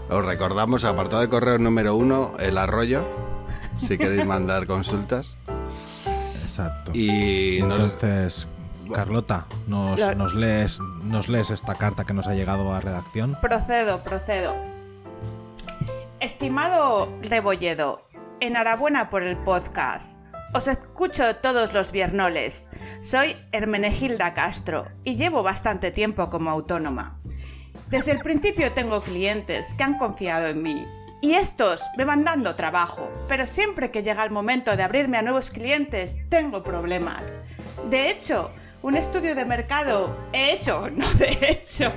Os 0.09 0.25
recordamos, 0.25 0.83
apartado 0.83 1.21
de 1.21 1.29
correo 1.29 1.57
número 1.57 1.95
uno, 1.95 2.33
el 2.39 2.57
arroyo, 2.57 3.05
si 3.77 3.97
queréis 3.97 4.25
mandar 4.25 4.67
consultas. 4.67 5.37
Exacto. 6.43 6.91
Y 6.93 7.61
nos- 7.63 7.79
Entonces, 7.79 8.47
Carlota, 8.93 9.45
nos, 9.67 9.99
Lo- 9.99 10.15
nos 10.15 10.35
lees, 10.35 10.79
nos 11.05 11.29
lees 11.29 11.49
esta 11.49 11.75
carta 11.75 12.03
que 12.03 12.13
nos 12.13 12.27
ha 12.27 12.35
llegado 12.35 12.73
a 12.73 12.81
redacción. 12.81 13.37
Procedo, 13.41 14.01
procedo. 14.03 14.53
Estimado 16.19 17.09
Rebolledo, 17.21 18.05
enhorabuena 18.41 19.09
por 19.09 19.23
el 19.23 19.37
podcast. 19.37 20.21
Os 20.55 20.67
escucho 20.67 21.35
todos 21.37 21.73
los 21.73 21.91
viernoles. 21.91 22.69
Soy 22.99 23.35
Hermenegilda 23.51 24.35
Castro 24.35 24.85
y 25.03 25.15
llevo 25.15 25.41
bastante 25.41 25.89
tiempo 25.89 26.29
como 26.29 26.51
autónoma. 26.51 27.19
Desde 27.89 28.11
el 28.11 28.19
principio 28.19 28.71
tengo 28.71 29.01
clientes 29.01 29.73
que 29.73 29.83
han 29.83 29.97
confiado 29.97 30.45
en 30.45 30.61
mí 30.61 30.85
y 31.21 31.33
estos 31.33 31.81
me 31.97 32.05
van 32.05 32.23
dando 32.23 32.53
trabajo, 32.53 33.09
pero 33.27 33.47
siempre 33.47 33.89
que 33.89 34.03
llega 34.03 34.23
el 34.23 34.29
momento 34.29 34.77
de 34.77 34.83
abrirme 34.83 35.17
a 35.17 35.23
nuevos 35.23 35.49
clientes 35.49 36.17
tengo 36.29 36.61
problemas. 36.61 37.39
De 37.89 38.11
hecho, 38.11 38.51
un 38.83 38.95
estudio 38.95 39.33
de 39.33 39.45
mercado 39.45 40.15
he 40.33 40.53
hecho, 40.53 40.87
no 40.93 41.11
de 41.13 41.35
hecho, 41.49 41.91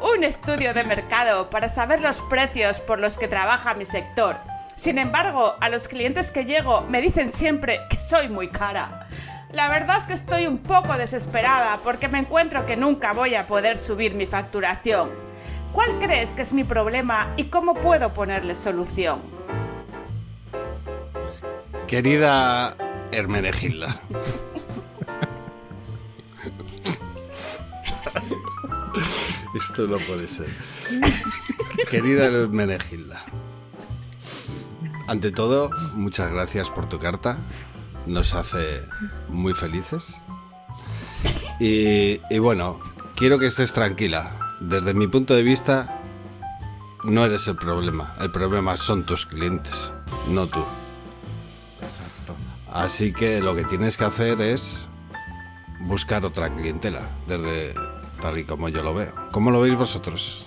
un 0.16 0.24
estudio 0.24 0.74
de 0.74 0.82
mercado 0.82 1.48
para 1.48 1.68
saber 1.68 2.00
los 2.00 2.20
precios 2.22 2.80
por 2.80 2.98
los 2.98 3.16
que 3.16 3.28
trabaja 3.28 3.74
mi 3.74 3.86
sector. 3.86 4.49
Sin 4.80 4.96
embargo, 4.96 5.56
a 5.60 5.68
los 5.68 5.88
clientes 5.88 6.30
que 6.30 6.46
llego 6.46 6.86
me 6.88 7.02
dicen 7.02 7.34
siempre 7.34 7.82
que 7.90 8.00
soy 8.00 8.30
muy 8.30 8.48
cara. 8.48 9.06
La 9.52 9.68
verdad 9.68 9.98
es 9.98 10.06
que 10.06 10.14
estoy 10.14 10.46
un 10.46 10.56
poco 10.56 10.96
desesperada 10.96 11.80
porque 11.84 12.08
me 12.08 12.18
encuentro 12.18 12.64
que 12.64 12.78
nunca 12.78 13.12
voy 13.12 13.34
a 13.34 13.46
poder 13.46 13.76
subir 13.76 14.14
mi 14.14 14.24
facturación. 14.24 15.10
¿Cuál 15.72 15.98
crees 15.98 16.30
que 16.30 16.40
es 16.40 16.54
mi 16.54 16.64
problema 16.64 17.34
y 17.36 17.44
cómo 17.44 17.74
puedo 17.74 18.14
ponerle 18.14 18.54
solución? 18.54 19.20
querida 21.86 22.74
Hermenegilda. 23.12 24.00
Esto 29.54 29.86
no 29.86 29.98
puede 29.98 30.26
ser. 30.26 30.48
Querida 31.90 32.30
Menegilda, 32.48 33.22
ante 35.10 35.32
todo, 35.32 35.70
muchas 35.94 36.30
gracias 36.30 36.70
por 36.70 36.88
tu 36.88 37.00
carta. 37.00 37.36
Nos 38.06 38.32
hace 38.34 38.82
muy 39.28 39.54
felices. 39.54 40.22
Y, 41.58 42.20
y 42.30 42.38
bueno, 42.38 42.78
quiero 43.16 43.40
que 43.40 43.46
estés 43.46 43.72
tranquila. 43.72 44.54
Desde 44.60 44.94
mi 44.94 45.08
punto 45.08 45.34
de 45.34 45.42
vista, 45.42 46.00
no 47.02 47.24
eres 47.24 47.48
el 47.48 47.56
problema. 47.56 48.14
El 48.20 48.30
problema 48.30 48.76
son 48.76 49.04
tus 49.04 49.26
clientes, 49.26 49.92
no 50.28 50.46
tú. 50.46 50.64
Exacto. 51.82 52.36
Así 52.70 53.12
que 53.12 53.40
lo 53.40 53.56
que 53.56 53.64
tienes 53.64 53.96
que 53.96 54.04
hacer 54.04 54.40
es 54.40 54.88
buscar 55.80 56.24
otra 56.24 56.54
clientela, 56.54 57.00
desde 57.26 57.74
tal 58.22 58.38
y 58.38 58.44
como 58.44 58.68
yo 58.68 58.84
lo 58.84 58.94
veo. 58.94 59.12
¿Cómo 59.32 59.50
lo 59.50 59.60
veis 59.60 59.76
vosotros? 59.76 60.46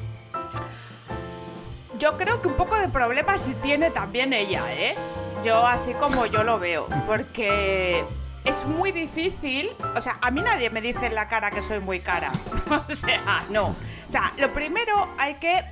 Yo 1.99 2.17
creo 2.17 2.41
que 2.41 2.47
un 2.49 2.55
poco 2.55 2.62
de 2.93 2.99
problema 2.99 3.37
sí 3.39 3.55
tiene 3.63 3.89
también 3.89 4.33
ella, 4.33 4.71
¿eh? 4.71 4.95
Yo 5.43 5.65
así 5.65 5.93
como 5.93 6.27
yo 6.27 6.43
lo 6.43 6.59
veo, 6.59 6.87
porque 7.07 8.05
es 8.45 8.65
muy 8.65 8.91
difícil, 8.91 9.71
o 9.95 9.99
sea, 9.99 10.19
a 10.21 10.29
mí 10.29 10.41
nadie 10.41 10.69
me 10.69 10.79
dice 10.79 11.07
en 11.07 11.15
la 11.15 11.27
cara 11.27 11.49
que 11.49 11.63
soy 11.63 11.79
muy 11.79 12.01
cara. 12.01 12.31
o 12.87 12.93
sea, 12.93 13.45
no. 13.49 13.69
O 13.69 13.75
sea, 14.11 14.31
lo 14.37 14.53
primero 14.53 15.09
hay 15.17 15.35
que 15.35 15.63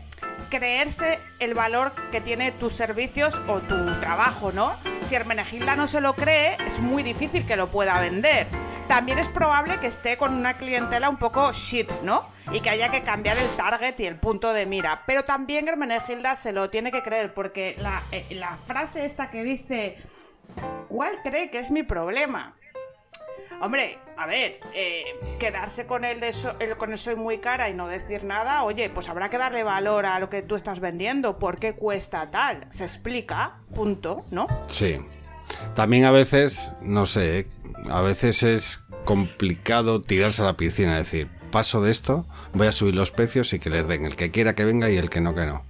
creerse 0.50 1.20
el 1.40 1.54
valor 1.54 1.94
que 2.12 2.22
tiene 2.22 2.52
tus 2.52 2.74
servicios 2.74 3.40
o 3.48 3.60
tu 3.60 4.00
trabajo, 4.00 4.52
¿no? 4.52 4.76
Si 5.08 5.14
Hermenegilda 5.14 5.76
no 5.76 5.86
se 5.86 6.02
lo 6.02 6.16
cree, 6.16 6.58
es 6.66 6.80
muy 6.80 7.04
difícil 7.04 7.46
que 7.46 7.56
lo 7.56 7.70
pueda 7.70 8.00
vender. 8.00 8.48
También 8.92 9.20
es 9.20 9.30
probable 9.30 9.80
que 9.80 9.88
esté 9.88 10.18
con 10.18 10.34
una 10.34 10.58
clientela 10.58 11.08
un 11.08 11.16
poco 11.16 11.54
shit, 11.54 11.90
¿no? 12.04 12.28
Y 12.52 12.60
que 12.60 12.72
haya 12.72 12.92
que 12.92 13.04
cambiar 13.04 13.38
el 13.38 13.48
target 13.56 13.98
y 14.00 14.06
el 14.06 14.18
punto 14.18 14.52
de 14.52 14.66
mira. 14.66 15.04
Pero 15.08 15.24
también 15.24 15.66
Hermenegilda 15.66 16.36
se 16.36 16.52
lo 16.52 16.70
tiene 16.70 16.92
que 16.92 17.02
creer, 17.02 17.34
porque 17.34 17.78
la, 17.80 18.04
eh, 18.12 18.26
la 18.32 18.58
frase 18.58 19.06
esta 19.06 19.30
que 19.30 19.46
dice, 19.46 19.96
¿cuál 20.90 21.22
cree 21.24 21.50
que 21.50 21.60
es 21.60 21.72
mi 21.72 21.84
problema? 21.84 22.58
Hombre, 23.62 23.98
a 24.18 24.28
ver, 24.28 24.60
eh, 24.74 25.06
quedarse 25.40 25.86
con 25.86 26.04
el, 26.04 26.20
de 26.20 26.34
con 26.78 26.92
el 26.92 26.98
soy 26.98 27.16
muy 27.16 27.38
cara 27.38 27.70
y 27.70 27.74
no 27.74 27.88
decir 27.88 28.26
nada, 28.26 28.64
oye, 28.64 28.90
pues 28.90 29.08
habrá 29.08 29.30
que 29.30 29.38
darle 29.38 29.64
valor 29.64 30.06
a 30.06 30.20
lo 30.20 30.30
que 30.30 30.42
tú 30.42 30.58
estás 30.58 30.82
vendiendo, 30.82 31.40
por 31.40 31.60
qué 31.60 31.76
cuesta 31.76 32.30
tal, 32.30 32.68
se 32.72 32.84
explica, 32.84 33.62
punto, 33.74 34.26
¿no? 34.32 34.48
Sí. 34.68 35.00
También 35.76 36.06
a 36.06 36.12
veces, 36.12 36.74
no 36.82 37.06
sé, 37.06 37.48
a 37.90 38.02
veces 38.02 38.44
es 38.44 38.81
complicado 39.06 40.02
tirarse 40.02 40.42
a 40.42 40.46
la 40.46 40.58
piscina, 40.58 40.98
decir, 40.98 41.30
paso 41.52 41.82
de 41.82 41.92
esto, 41.92 42.26
voy 42.54 42.68
a 42.68 42.72
subir 42.72 42.96
los 42.96 43.12
precios 43.12 43.54
y 43.54 43.60
que 43.60 43.70
les 43.70 43.88
den 43.88 44.06
el 44.06 44.16
que 44.16 44.32
quiera 44.32 44.56
que 44.56 44.66
venga 44.66 44.90
y 44.90 44.98
el 44.98 45.10
que 45.10 45.22
no 45.22 45.36
que 45.36 45.46
no. 45.46 45.64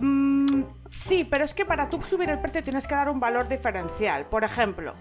Mm, 0.00 0.64
sí, 0.88 1.26
pero 1.28 1.44
es 1.44 1.54
que 1.54 1.64
para 1.64 1.90
tú 1.90 2.00
subir 2.02 2.30
el 2.30 2.38
precio 2.38 2.62
tienes 2.62 2.86
que 2.86 2.94
dar 2.94 3.08
un 3.08 3.20
valor 3.20 3.48
diferencial. 3.48 4.26
Por 4.26 4.44
ejemplo, 4.44 4.94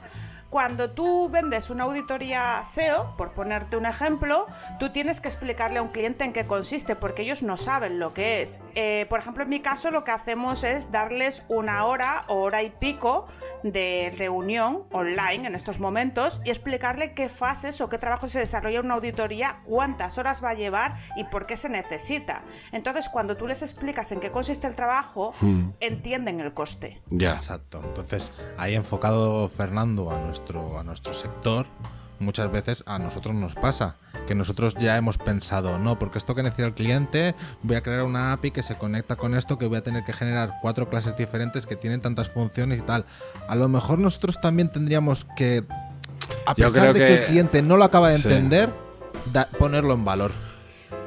cuando 0.56 0.90
tú 0.90 1.28
vendes 1.28 1.70
una 1.70 1.84
auditoría 1.84 2.64
SEO, 2.64 3.18
por 3.18 3.34
ponerte 3.34 3.76
un 3.76 3.86
ejemplo, 3.86 4.46
tú 4.80 4.90
tienes 4.90 5.20
que 5.20 5.28
explicarle 5.28 5.80
a 5.80 5.82
un 5.82 5.90
cliente 5.90 6.24
en 6.24 6.32
qué 6.32 6.48
consiste, 6.48 6.96
porque 6.96 7.24
ellos 7.24 7.44
no 7.44 7.58
saben 7.58 8.00
lo 8.00 8.14
que 8.14 8.42
es. 8.42 8.62
Eh, 8.74 9.06
por 9.10 9.20
ejemplo, 9.20 9.44
en 9.44 9.50
mi 9.50 9.60
caso 9.60 9.92
lo 9.92 10.06
que 10.06 10.12
hacemos 10.12 10.64
es 10.64 10.94
darles 10.94 11.44
una 11.50 11.84
hora 11.84 12.24
o 12.30 12.36
hora 12.36 12.64
y 12.64 12.70
pico 12.70 13.28
de 13.64 14.14
reunión 14.18 14.84
online 14.94 15.46
en 15.46 15.56
estos 15.56 15.82
momentos 15.82 16.40
y 16.46 16.52
explicarle 16.52 17.14
qué 17.14 17.28
fases 17.28 17.82
o 17.82 17.90
qué 17.90 17.98
trabajo 17.98 18.30
se 18.30 18.40
desarrolla 18.40 18.80
una 18.80 18.94
auditoría, 18.94 19.60
cuántas 19.66 20.18
horas 20.18 20.42
va 20.42 20.52
a 20.52 20.54
llevar 20.54 20.96
y 21.18 21.26
por 21.26 21.48
qué 21.48 21.58
se 21.58 21.68
necesita. 21.68 22.44
Entonces, 22.72 23.10
cuando 23.10 23.36
tú 23.36 23.46
les 23.46 23.62
explicas 23.62 24.14
en 24.14 24.22
qué 24.22 24.32
consiste 24.32 24.68
el 24.68 24.76
trabajo, 24.76 25.34
entienden 25.82 26.40
el 26.40 26.54
coste. 26.54 27.02
Ya. 27.10 27.34
Exacto. 27.34 27.82
Entonces, 27.84 28.32
ahí 28.58 28.76
enfocado 28.76 29.50
Fernando 29.50 30.12
a 30.12 30.20
nuestro, 30.20 30.45
a 30.54 30.84
nuestro 30.84 31.14
sector, 31.14 31.66
muchas 32.20 32.52
veces 32.52 32.84
a 32.86 33.00
nosotros 33.00 33.34
nos 33.36 33.56
pasa 33.56 33.96
que 34.28 34.36
nosotros 34.36 34.76
ya 34.76 34.96
hemos 34.96 35.18
pensado, 35.18 35.80
no, 35.80 35.98
porque 36.00 36.18
esto 36.20 36.36
que 36.36 36.44
necesita 36.44 36.68
el 36.68 36.74
cliente, 36.74 37.36
voy 37.64 37.76
a 37.76 37.82
crear 37.82 38.04
una 38.04 38.32
API 38.34 38.52
que 38.52 38.62
se 38.64 38.76
conecta 38.78 39.16
con 39.16 39.34
esto, 39.36 39.58
que 39.58 39.66
voy 39.66 39.78
a 39.78 39.84
tener 39.84 40.04
que 40.04 40.14
generar 40.14 40.54
cuatro 40.62 40.88
clases 40.90 41.18
diferentes 41.18 41.66
que 41.66 41.76
tienen 41.76 42.02
tantas 42.02 42.30
funciones 42.30 42.80
y 42.80 42.82
tal. 42.84 43.06
A 43.48 43.56
lo 43.56 43.68
mejor 43.68 43.98
nosotros 44.00 44.40
también 44.40 44.70
tendríamos 44.72 45.26
que, 45.36 45.66
a 46.46 46.54
Yo 46.54 46.66
pesar 46.68 46.82
creo 46.82 46.94
de 46.94 47.00
que, 47.00 47.06
que- 47.08 47.20
el 47.22 47.26
cliente 47.26 47.62
no 47.64 47.76
lo 47.78 47.84
acaba 47.84 48.10
de 48.10 48.18
Sí. 48.20 48.28
entender, 48.28 48.72
da- 49.34 49.48
ponerlo 49.58 49.94
en 49.94 50.06
valor. 50.06 50.32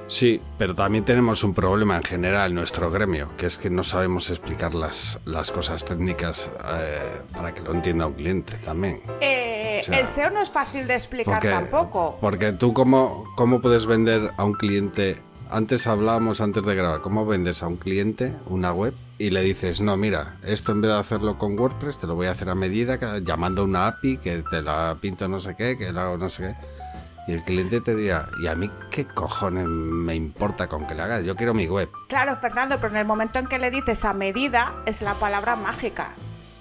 Sí, 0.09 0.41
pero 0.57 0.75
también 0.75 1.05
tenemos 1.05 1.45
un 1.45 1.53
problema 1.53 1.97
en 1.99 2.03
general 2.03 2.51
en 2.51 2.55
nuestro 2.57 2.91
gremio, 2.91 3.29
que 3.37 3.45
es 3.45 3.59
que 3.59 3.69
no 3.69 3.85
sabemos 3.85 4.31
explicar 4.31 4.75
las, 4.75 5.21
las 5.27 5.51
cosas 5.53 5.85
técnicas 5.85 6.51
eh, 6.67 7.21
para 7.35 7.53
que 7.53 7.61
lo 7.61 7.73
entienda 7.73 8.07
un 8.07 8.15
cliente 8.15 8.57
también. 8.57 9.03
Eh, 9.21 9.81
O 9.83 9.85
sea, 9.85 10.01
el 10.01 10.07
SEO 10.07 10.31
no 10.31 10.41
es 10.41 10.51
fácil 10.51 10.87
de 10.87 10.95
explicar 10.95 11.35
Porque, 11.35 11.51
tampoco. 11.51 12.17
porque 12.23 12.53
tú 12.53 12.73
cómo, 12.73 13.25
cómo 13.37 13.61
puedes 13.61 13.85
vender 13.85 14.31
a 14.39 14.45
un 14.45 14.55
cliente, 14.55 15.19
antes 15.51 15.87
hablábamos 15.87 16.41
antes 16.41 16.65
de 16.65 16.75
grabar, 16.75 17.03
¿cómo 17.03 17.27
vendes 17.27 17.63
a 17.63 17.69
un 17.69 17.77
cliente 17.77 18.33
una 18.47 18.73
web 18.73 18.95
y 19.19 19.29
le 19.29 19.43
dices, 19.43 19.83
no, 19.83 19.97
mira, 19.99 20.39
esto 20.43 20.73
en 20.73 20.81
vez 20.81 20.91
de 20.91 20.97
hacerlo 20.97 21.37
con 21.37 21.59
WordPress, 21.59 21.99
te 21.99 22.07
lo 22.07 22.15
voy 22.15 22.29
a 22.29 22.31
hacer 22.31 22.49
a 22.49 22.55
medida, 22.55 22.99
llamando 23.21 23.61
a 23.61 23.65
una 23.67 23.87
API, 23.89 24.17
que 24.17 24.43
te 24.51 24.63
la 24.63 24.97
pinto 25.01 25.29
no 25.29 25.39
sé 25.39 25.55
qué, 25.55 25.77
que 25.77 25.93
la 25.93 26.05
hago 26.05 26.17
no 26.17 26.31
sé 26.31 26.43
qué? 26.45 26.78
Y 27.29 27.35
el 27.35 27.45
cliente 27.45 27.83
te 27.83 27.95
dirá, 27.95 28.31
¿y 28.43 28.47
a 28.47 28.55
mí 28.57 28.71
qué 28.91 29.05
cojones 29.07 29.67
me 29.67 30.15
importa 30.15 30.67
con 30.67 30.87
que 30.87 30.95
le 30.95 31.03
hagas? 31.03 31.23
Yo 31.25 31.37
quiero 31.37 31.53
mi 31.53 31.67
web. 31.69 31.91
Claro, 32.09 32.35
Fernando, 32.37 32.77
pero 32.77 32.89
en 32.89 32.97
el 32.97 33.05
momento 33.05 33.39
en 33.39 33.47
que 33.47 33.59
le 33.59 33.71
dices 33.71 34.07
a 34.07 34.15
medida 34.15 34.73
es 34.87 35.03
la 35.03 35.13
palabra 35.13 35.55
mágica. 35.55 36.13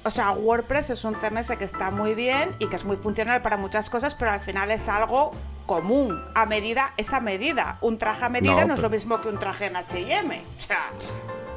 O 0.04 0.12
sea, 0.12 0.32
WordPress 0.32 0.90
es 0.90 1.06
un 1.06 1.16
CMS 1.16 1.56
que 1.58 1.64
está 1.64 1.90
muy 1.90 2.16
bien 2.16 2.54
y 2.60 2.68
que 2.68 2.76
es 2.76 2.84
muy 2.84 2.98
funcional 2.98 3.42
para 3.42 3.56
muchas 3.56 3.90
cosas, 3.90 4.14
pero 4.16 4.32
al 4.32 4.42
final 4.42 4.70
es 4.72 4.90
algo 4.90 5.32
común. 5.66 6.22
A 6.36 6.46
medida 6.46 6.94
es 6.98 7.14
a 7.14 7.22
medida. 7.22 7.78
Un 7.80 7.98
traje 7.98 8.26
a 8.26 8.30
medida 8.30 8.62
no, 8.62 8.68
No, 8.68 8.74
es 8.74 8.82
lo 8.82 8.90
mismo 8.90 9.22
que 9.22 9.30
un 9.30 9.40
traje 9.40 9.68
en 9.68 9.78
H&M. 9.78 10.44
O 10.58 10.62
sea, 10.62 10.90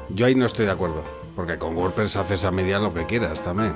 Yo 0.09 0.25
ahí 0.25 0.35
no 0.35 0.45
estoy 0.45 0.65
de 0.65 0.71
acuerdo, 0.71 1.03
porque 1.35 1.57
con 1.57 1.75
WordPress 1.75 2.15
haces 2.15 2.45
a 2.45 2.51
medida 2.51 2.79
lo 2.79 2.93
que 2.93 3.05
quieras 3.05 3.41
también. 3.41 3.73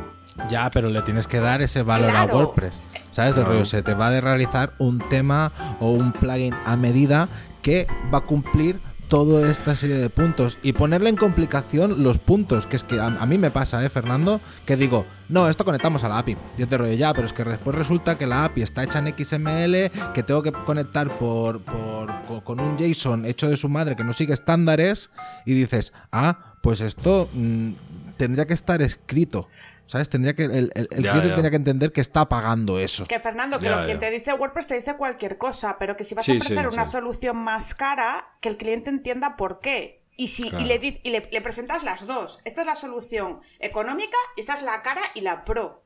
Ya, 0.50 0.70
pero 0.70 0.90
le 0.90 1.02
tienes 1.02 1.28
que 1.28 1.40
dar 1.42 1.62
ese 1.62 1.82
valor 1.84 2.10
Claro. 2.12 2.34
a 2.34 2.36
WordPress. 2.38 2.82
¿Sabes? 3.16 3.36
Del 3.36 3.46
rollo, 3.46 3.64
se 3.64 3.82
te 3.82 3.94
va 3.94 4.10
a 4.10 4.20
realizar 4.20 4.74
un 4.78 5.00
tema 5.00 5.54
o 5.80 5.92
un 5.92 6.12
plugin 6.12 6.54
a 6.66 6.76
medida 6.76 7.30
que 7.62 7.88
va 8.14 8.18
a 8.18 8.22
cumplir 8.22 8.82
toda 9.08 9.50
esta 9.50 9.74
serie 9.76 9.96
de 9.98 10.10
puntos 10.10 10.58
y 10.64 10.74
ponerle 10.74 11.10
en 11.12 11.16
complicación 11.16 12.04
los 12.04 12.18
puntos, 12.18 12.68
que 12.68 12.76
es 12.76 12.84
que 12.84 13.00
a, 13.00 13.06
a 13.06 13.26
mí 13.26 13.38
me 13.38 13.52
pasa, 13.52 13.86
¿eh, 13.86 13.90
Fernando? 13.90 14.42
Que 14.66 14.76
digo, 14.76 15.06
no, 15.30 15.48
esto 15.48 15.64
conectamos 15.64 16.04
a 16.04 16.10
la 16.10 16.18
API. 16.18 16.36
Yo 16.58 16.68
te 16.68 16.78
rollo 16.78 16.92
ya, 16.94 17.14
pero 17.14 17.26
es 17.26 17.32
que 17.32 17.44
después 17.46 17.74
resulta 17.76 18.18
que 18.18 18.26
la 18.28 18.44
API 18.44 18.64
está 18.64 18.84
hecha 18.84 19.00
en 19.00 19.14
XML, 19.18 19.92
que 20.14 20.24
tengo 20.24 20.44
que 20.44 20.52
conectar 20.52 21.08
por, 21.08 21.62
por- 21.62 22.12
co- 22.28 22.44
con 22.44 22.60
un 22.60 22.78
JSON 22.78 23.26
hecho 23.26 23.48
de 23.48 23.56
su 23.56 23.70
madre 23.70 23.96
que 23.96 24.04
no 24.04 24.12
sigue 24.12 24.34
estándares 24.34 25.12
y 25.46 25.54
dices, 25.54 25.94
ah, 26.12 26.56
pues 26.62 26.82
esto 26.82 27.30
mm, 27.32 27.70
tendría 28.18 28.46
que 28.46 28.56
estar 28.56 28.82
escrito. 28.82 29.48
¿Sabes? 29.88 30.10
Tendría 30.10 30.34
que, 30.36 30.46
el, 30.46 30.72
el- 30.74 30.88
el 30.92 31.04
Ya, 31.04 31.12
cliente 31.12 31.28
ya. 31.30 31.34
tendría 31.36 31.50
que 31.52 31.56
entender 31.58 31.92
que 31.92 32.02
está 32.02 32.28
pagando 32.28 32.80
eso. 32.80 33.06
que 33.06 33.20
Fernando, 33.20 33.60
que 33.60 33.66
Ya, 33.66 33.78
lo- 33.82 33.86
quien 33.86 34.00
te 34.00 34.10
dice 34.10 34.34
WordPress 34.34 34.68
te 34.68 34.76
dice 34.76 34.96
cualquier 34.98 35.38
cosa, 35.38 35.78
pero 35.80 35.96
que 35.96 36.04
si 36.04 36.16
vas 36.16 36.26
Sí, 36.26 36.32
a 36.32 36.36
ofrecer 36.36 36.60
sí, 36.68 36.74
una 36.74 36.86
sí. 36.86 36.92
solución 36.94 37.38
más 37.38 37.76
cara, 37.76 38.28
que 38.42 38.50
el 38.50 38.58
cliente 38.58 38.90
entienda 38.90 39.36
por 39.36 39.60
qué. 39.60 40.04
Y, 40.18 40.30
si, 40.30 40.50
Claro. 40.50 40.64
y, 40.66 40.68
le, 40.68 41.00
y 41.04 41.10
le- 41.12 41.30
le 41.32 41.42
presentas 41.42 41.84
las 41.84 42.08
dos. 42.08 42.40
Esta 42.46 42.62
es 42.62 42.68
la 42.68 42.76
solución 42.76 43.42
económica 43.60 44.18
y 44.36 44.40
esta 44.42 44.54
es 44.56 44.62
la 44.64 44.82
cara 44.82 45.02
y 45.14 45.22
la 45.22 45.44
pro. 45.46 45.84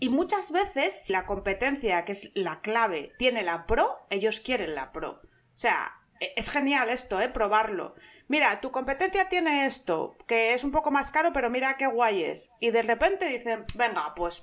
Y 0.00 0.08
muchas 0.08 0.50
veces, 0.50 1.02
si 1.04 1.12
la 1.12 1.24
competencia, 1.24 2.04
que 2.04 2.12
es 2.12 2.32
la 2.34 2.60
clave, 2.62 3.12
tiene 3.18 3.42
la 3.42 3.66
pro, 3.66 3.98
ellos 4.10 4.40
quieren 4.40 4.74
la 4.74 4.92
pro. 4.92 5.20
O 5.22 5.22
sea, 5.54 5.92
e- 6.20 6.32
es 6.36 6.50
genial 6.50 6.88
esto, 6.88 7.20
¿eh? 7.20 7.28
Probarlo. 7.28 7.94
Mira, 8.30 8.60
tu 8.60 8.70
competencia 8.70 9.28
tiene 9.28 9.66
esto, 9.66 10.14
que 10.28 10.54
es 10.54 10.62
un 10.62 10.70
poco 10.70 10.90
más 10.92 11.10
caro, 11.10 11.32
pero 11.34 11.50
mira 11.50 11.76
qué 11.76 11.88
guay 11.88 12.22
es. 12.22 12.52
Y 12.60 12.70
de 12.70 12.82
repente 12.82 13.26
dicen, 13.28 13.64
venga, 13.74 14.14
pues 14.14 14.38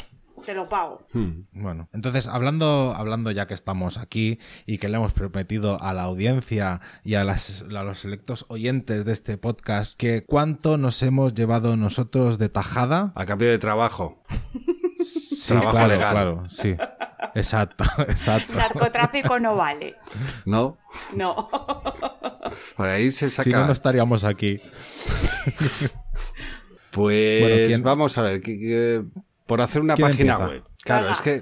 te 0.46 0.54
lo 0.54 0.68
pago. 0.68 1.08
Bueno, 1.54 1.88
entonces 1.94 2.28
hablando, 2.28 2.94
hablando 2.96 3.32
ya 3.32 3.48
que 3.48 3.54
estamos 3.54 3.98
aquí 3.98 4.40
y 4.66 4.78
que 4.78 4.90
le 4.90 4.98
hemos 4.98 5.14
prometido 5.14 5.82
a 5.82 5.94
la 5.94 6.04
audiencia 6.04 6.82
y 7.06 7.16
a, 7.16 7.24
las- 7.24 7.62
a 7.64 7.84
los 7.84 8.00
selectos 8.00 8.46
oyentes 8.50 9.06
de 9.06 9.14
este 9.14 9.38
podcast 9.38 9.98
que 9.98 10.26
cuánto 10.26 10.78
nos 10.78 11.02
hemos 11.02 11.34
llevado 11.34 11.78
nosotros 11.78 12.38
de 12.38 12.50
tajada. 12.50 13.14
A 13.16 13.26
cambio 13.26 13.50
de 13.50 13.58
trabajo. 13.58 14.22
Sí, 15.00 15.50
Trabajo 15.54 15.72
claro, 15.72 15.88
legal. 15.94 16.12
claro, 16.12 16.50
sí. 16.50 16.76
Exacto, 17.36 17.84
exacto. 18.10 18.54
Narcotráfico 18.54 19.40
no 19.40 19.56
vale. 19.56 19.96
¿No? 20.46 20.78
No. 21.16 21.48
Por 22.76 22.88
ahí 22.90 23.12
se 23.12 23.30
saca. 23.30 23.44
Si 23.44 23.50
no, 23.52 23.66
no 23.66 23.72
estaríamos 23.74 24.24
aquí. 24.24 24.60
Pues 26.92 27.42
Bueno, 27.42 27.68
¿quién- 27.68 27.84
vamos 27.84 28.18
a 28.18 28.22
ver, 28.24 28.42
que- 28.42 28.58
que- 28.58 29.04
por 29.46 29.62
hacer 29.62 29.82
una 29.82 29.96
¿Quién 29.96 30.08
página 30.08 30.34
empieza? 30.34 30.50
web. 30.52 30.64
Claro, 30.84 31.10
es 31.10 31.22
que 31.22 31.42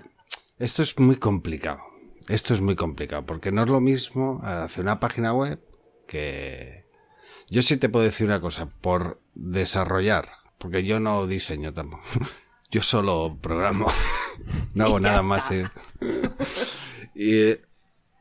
esto 0.60 0.84
es 0.84 1.00
muy 1.00 1.16
complicado. 1.16 1.80
Esto 2.28 2.54
es 2.54 2.62
muy 2.62 2.76
complicado, 2.76 3.26
porque 3.26 3.52
no 3.52 3.64
es 3.64 3.70
lo 3.70 3.80
mismo 3.80 4.40
hacer 4.44 4.84
una 4.84 5.00
página 5.00 5.34
web 5.34 5.62
que... 6.08 6.86
Yo 7.50 7.62
sí 7.62 7.78
te 7.78 7.88
puedo 7.90 8.04
decir 8.04 8.26
una 8.28 8.42
cosa, 8.42 8.68
por 8.82 9.22
desarrollar, 9.36 10.28
porque 10.58 10.84
yo 10.84 11.00
no 11.00 11.28
diseño 11.28 11.72
tampoco, 11.74 12.04
yo 12.72 12.82
solo 12.82 13.38
programo, 13.40 13.88
no 14.74 14.86
hago 14.86 15.00
nada 15.00 15.16
está. 15.18 15.24
más. 15.24 15.52
eh. 15.52 15.68
y 17.16 17.52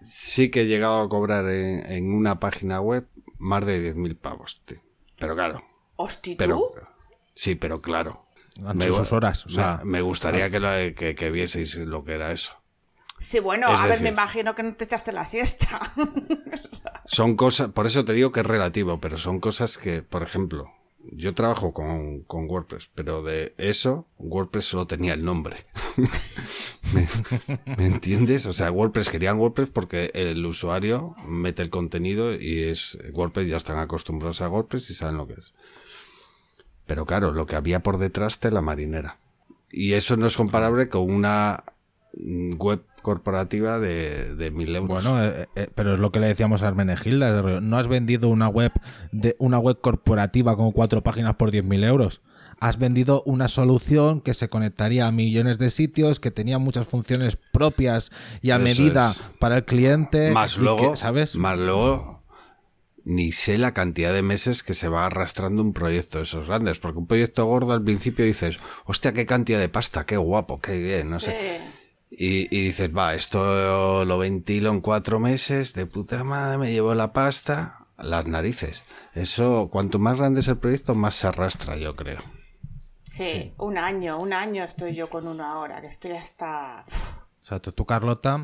sí 0.05 0.51
que 0.51 0.63
he 0.63 0.67
llegado 0.67 1.01
a 1.03 1.09
cobrar 1.09 1.49
en, 1.49 1.91
en 1.91 2.13
una 2.15 2.39
página 2.41 2.81
web 2.81 3.07
más 3.39 3.65
de 3.67 3.95
10.000 3.95 4.17
pavos, 4.17 4.63
tío. 4.65 4.79
Pero 5.19 5.35
claro, 5.35 5.65
Hosti, 5.97 6.35
pero... 6.37 6.57
¿tú? 6.57 6.73
Sí, 7.35 7.55
pero 7.57 7.81
claro. 7.83 8.27
Han 8.65 8.77
Me 8.79 8.85
sus 8.87 9.13
horas. 9.13 9.45
O 9.47 9.49
me- 9.49 9.55
sea, 9.55 9.81
me, 9.85 10.01
gustaría 10.01 10.49
que, 10.51 10.61
lo- 10.61 10.95
que, 10.95 11.15
que 11.17 11.31
vieseis 11.31 11.75
lo 11.77 12.05
que 12.05 12.15
era 12.15 12.31
eso. 12.31 12.55
Sí, 13.19 13.39
bueno, 13.41 13.73
Es 13.73 13.81
a 13.81 13.85
ver, 13.85 13.93
decir- 13.93 14.03
me 14.05 14.09
imagino 14.11 14.55
que 14.55 14.63
no 14.63 14.75
te 14.75 14.85
echaste 14.85 15.11
la 15.13 15.25
siesta. 15.27 15.81
Son 17.07 17.37
cosas, 17.37 17.69
por 17.71 17.87
eso 17.87 18.05
te 18.05 18.13
digo 18.13 18.33
que 18.33 18.41
es 18.41 18.47
relativo, 18.47 19.01
pero 19.01 19.19
son 19.19 19.41
cosas 19.41 19.79
que, 19.79 20.03
por 20.03 20.23
ejemplo, 20.23 20.71
yo 21.13 21.35
trabajo 21.35 21.73
con, 21.73 22.21
con 22.21 22.49
WordPress, 22.49 22.91
pero 22.95 23.23
de 23.23 23.55
eso, 23.59 24.07
WordPress 24.19 24.65
solo 24.65 24.87
tenía 24.87 25.15
el 25.15 25.25
nombre. 25.25 25.67
¿Me, 26.95 27.07
me 27.77 27.87
entiendes? 27.87 28.47
O 28.47 28.53
sea, 28.53 28.71
WordPress 28.71 29.09
querían 29.09 29.39
WordPress 29.39 29.71
porque 29.71 30.11
el 30.15 30.45
usuario 30.45 31.15
mete 31.27 31.63
el 31.63 31.71
contenido 31.71 32.35
y 32.35 32.63
es 32.63 32.99
WordPress, 33.13 33.49
ya 33.49 33.57
están 33.57 33.79
acostumbrados 33.79 34.41
a 34.41 34.49
WordPress 34.49 34.91
y 34.91 34.95
saben 34.95 35.17
lo 35.17 35.27
que 35.27 35.35
es. 35.35 35.55
Pero 36.87 37.07
claro, 37.07 37.33
lo 37.33 37.47
que 37.47 37.57
había 37.57 37.81
por 37.81 37.99
detrás 37.99 38.41
de 38.41 38.51
la 38.51 38.61
marinera. 38.61 39.19
Y 39.71 39.95
eso 39.95 40.17
no 40.17 40.27
es 40.27 40.37
comparable 40.37 40.89
con 40.89 41.11
una 41.11 41.65
web 42.13 42.85
corporativa 43.05 43.79
de, 43.79 44.35
de 44.35 44.51
mil 44.51 44.75
euros. 44.75 45.05
Bueno, 45.05 45.23
eh, 45.25 45.47
eh, 45.55 45.69
pero 45.73 45.93
es 45.93 46.01
lo 46.01 46.11
que 46.11 46.19
le 46.19 46.27
decíamos 46.27 46.63
a 46.63 46.69
Hermenegilda. 46.69 47.61
No 47.61 47.77
has 47.79 47.87
vendido 47.87 48.29
una 48.29 48.49
web 48.49 48.73
de 49.13 49.37
una 49.39 49.61
web 49.61 49.79
corporativa 49.81 50.57
con 50.57 50.73
cuatro 50.73 51.03
páginas 51.03 51.37
por 51.37 51.53
10.000 51.53 51.85
euros. 51.85 52.23
Has 52.61 52.79
vendido 52.79 53.23
una 53.27 53.49
solución 53.49 54.21
que 54.21 54.33
se 54.33 54.49
conectaría 54.49 55.07
a 55.07 55.13
millones 55.13 55.59
de 55.59 55.71
sitios, 55.71 56.19
que 56.19 56.31
tenía 56.31 56.59
muchas 56.59 56.87
funciones 56.87 57.37
propias 57.53 58.11
y 58.41 58.51
a 58.53 58.57
Eso 58.57 58.65
medida 58.65 59.11
es. 59.11 59.23
para 59.39 59.59
el 59.59 59.65
cliente. 59.65 60.31
Más 60.31 60.57
y 60.57 60.61
luego, 60.61 60.93
que, 60.93 60.97
¿sabes? 60.97 61.37
más 61.37 61.59
luego, 61.59 62.21
ni 63.05 63.33
sé 63.33 63.59
la 63.59 63.75
cantidad 63.75 64.15
de 64.15 64.23
meses 64.23 64.63
que 64.63 64.73
se 64.73 64.89
va 64.89 65.05
arrastrando 65.05 65.61
un 65.61 65.75
proyecto 65.75 66.19
de 66.19 66.25
esos 66.25 66.47
grandes, 66.47 66.81
porque 66.81 67.01
un 67.01 67.07
proyecto 67.07 67.45
gordo 67.45 67.73
al 67.75 67.83
principio 67.83 68.25
dices, 68.25 68.59
hostia, 68.87 69.13
qué 69.13 69.27
cantidad 69.27 69.61
de 69.61 69.69
pasta, 69.69 70.07
qué 70.07 70.17
guapo, 70.17 70.61
qué 70.61 70.79
bien, 70.79 71.11
no 71.11 71.21
sé. 71.21 71.61
Y, 72.11 72.55
y 72.57 72.67
dices, 72.67 72.91
va, 72.97 73.15
esto 73.15 74.05
lo 74.05 74.19
ventilo 74.19 74.71
en 74.71 74.81
cuatro 74.81 75.19
meses, 75.19 75.75
de 75.75 75.87
puta 75.87 76.23
madre, 76.25 76.59
me 76.59 76.71
llevo 76.73 76.95
la 76.95 77.13
pasta, 77.13 77.87
las 77.99 78.27
narices. 78.27 78.85
Eso, 79.15 79.69
cuanto 79.71 79.99
más 79.99 80.17
grande 80.19 80.41
es 80.41 80.49
el 80.49 80.59
proyecto, 80.59 80.95
más 80.95 81.17
se 81.17 81.27
arrastra, 81.27 81.77
yo 81.77 81.95
creo. 81.97 82.21
Sí, 83.03 83.53
un 83.59 83.77
año, 83.79 84.19
un 84.19 84.33
año 84.33 84.65
estoy 84.65 84.95
yo 84.95 85.11
con 85.11 85.27
uno 85.29 85.45
ahora, 85.45 85.81
que 85.83 85.89
estoy 85.89 86.13
hasta... 86.13 86.85
O 86.89 87.47
sea, 87.47 87.61
tú, 87.61 87.85
Carlota, 87.85 88.41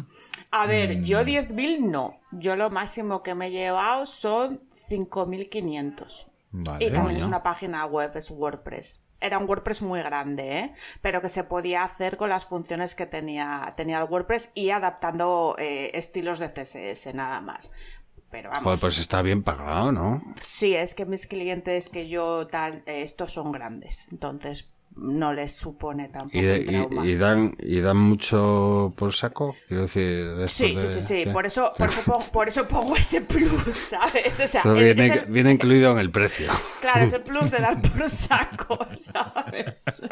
A 0.50 0.66
ver, 0.66 0.98
Mm. 0.98 1.02
yo 1.04 1.20
10.000 1.20 1.78
no. 1.80 2.18
Yo 2.32 2.56
lo 2.56 2.68
máximo 2.70 3.22
que 3.22 3.34
me 3.34 3.46
he 3.46 3.50
llevado 3.50 4.04
son 4.04 4.60
5.500. 4.70 6.26
vale. 6.50 6.84
Y 6.86 6.90
también 6.92 7.16
es 7.16 7.24
una 7.24 7.42
página 7.42 7.86
web, 7.86 8.10
es 8.16 8.30
WordPress. 8.30 9.02
Era 9.20 9.38
un 9.38 9.48
WordPress 9.48 9.82
muy 9.82 10.02
grande, 10.02 10.58
¿eh? 10.58 10.74
pero 11.00 11.20
que 11.20 11.28
se 11.28 11.44
podía 11.44 11.84
hacer 11.84 12.16
con 12.16 12.28
las 12.28 12.46
funciones 12.46 12.94
que 12.94 13.06
tenía, 13.06 13.74
tenía 13.76 13.98
el 14.00 14.08
WordPress 14.08 14.50
y 14.54 14.70
adaptando 14.70 15.56
eh, 15.58 15.90
estilos 15.94 16.38
de 16.38 16.52
CSS 16.52 17.14
nada 17.14 17.40
más. 17.40 17.72
Pero 18.30 18.50
vamos, 18.50 18.64
Joder, 18.64 18.78
pues 18.80 18.98
está 18.98 19.22
bien 19.22 19.42
pagado, 19.42 19.90
¿no? 19.90 20.22
sí, 20.40 20.74
es 20.74 20.94
que 20.94 21.04
mis 21.04 21.26
clientes 21.26 21.88
que 21.88 22.08
yo 22.08 22.46
tal, 22.46 22.84
eh, 22.86 23.02
estos 23.02 23.32
son 23.32 23.50
grandes, 23.50 24.06
entonces 24.12 24.70
no 25.00 25.32
les 25.32 25.52
supone 25.52 26.08
tampoco 26.08 26.36
Y, 26.38 26.42
de- 26.42 26.58
un 26.60 26.66
trauma. 26.66 27.06
y, 27.06 27.10
y 27.10 27.16
dan, 27.16 27.56
y 27.58 27.80
dan 27.80 27.96
mucho 27.96 28.92
por 28.96 29.14
saco, 29.14 29.56
quiero 29.66 29.82
decir. 29.84 30.34
de 30.36 30.46
Sí, 30.48 30.66
estos 30.66 30.90
sí, 30.92 30.96
de- 31.00 31.02
sí, 31.02 31.24
sí, 31.24 31.30
Por, 31.30 31.46
eso, 31.46 31.72
por, 31.76 31.88
eso 31.88 32.00
pongo, 32.04 32.24
por 32.32 32.48
eso 32.48 32.68
pongo 32.68 32.94
ese 32.96 33.22
plus, 33.22 33.74
¿sabes? 33.74 34.38
O 34.40 34.46
sea, 34.46 34.60
Eso 34.60 34.76
es- 34.76 34.84
viene, 34.96 35.06
es 35.06 35.22
el- 35.22 35.32
viene 35.32 35.52
incluido 35.52 35.92
en 35.92 35.98
el 35.98 36.10
precio. 36.10 36.50
claro, 36.80 37.02
ese 37.04 37.18
plus 37.20 37.50
de 37.50 37.58
dar 37.58 37.80
por 37.80 38.08
saco, 38.08 38.78
¿sabes? 38.90 39.74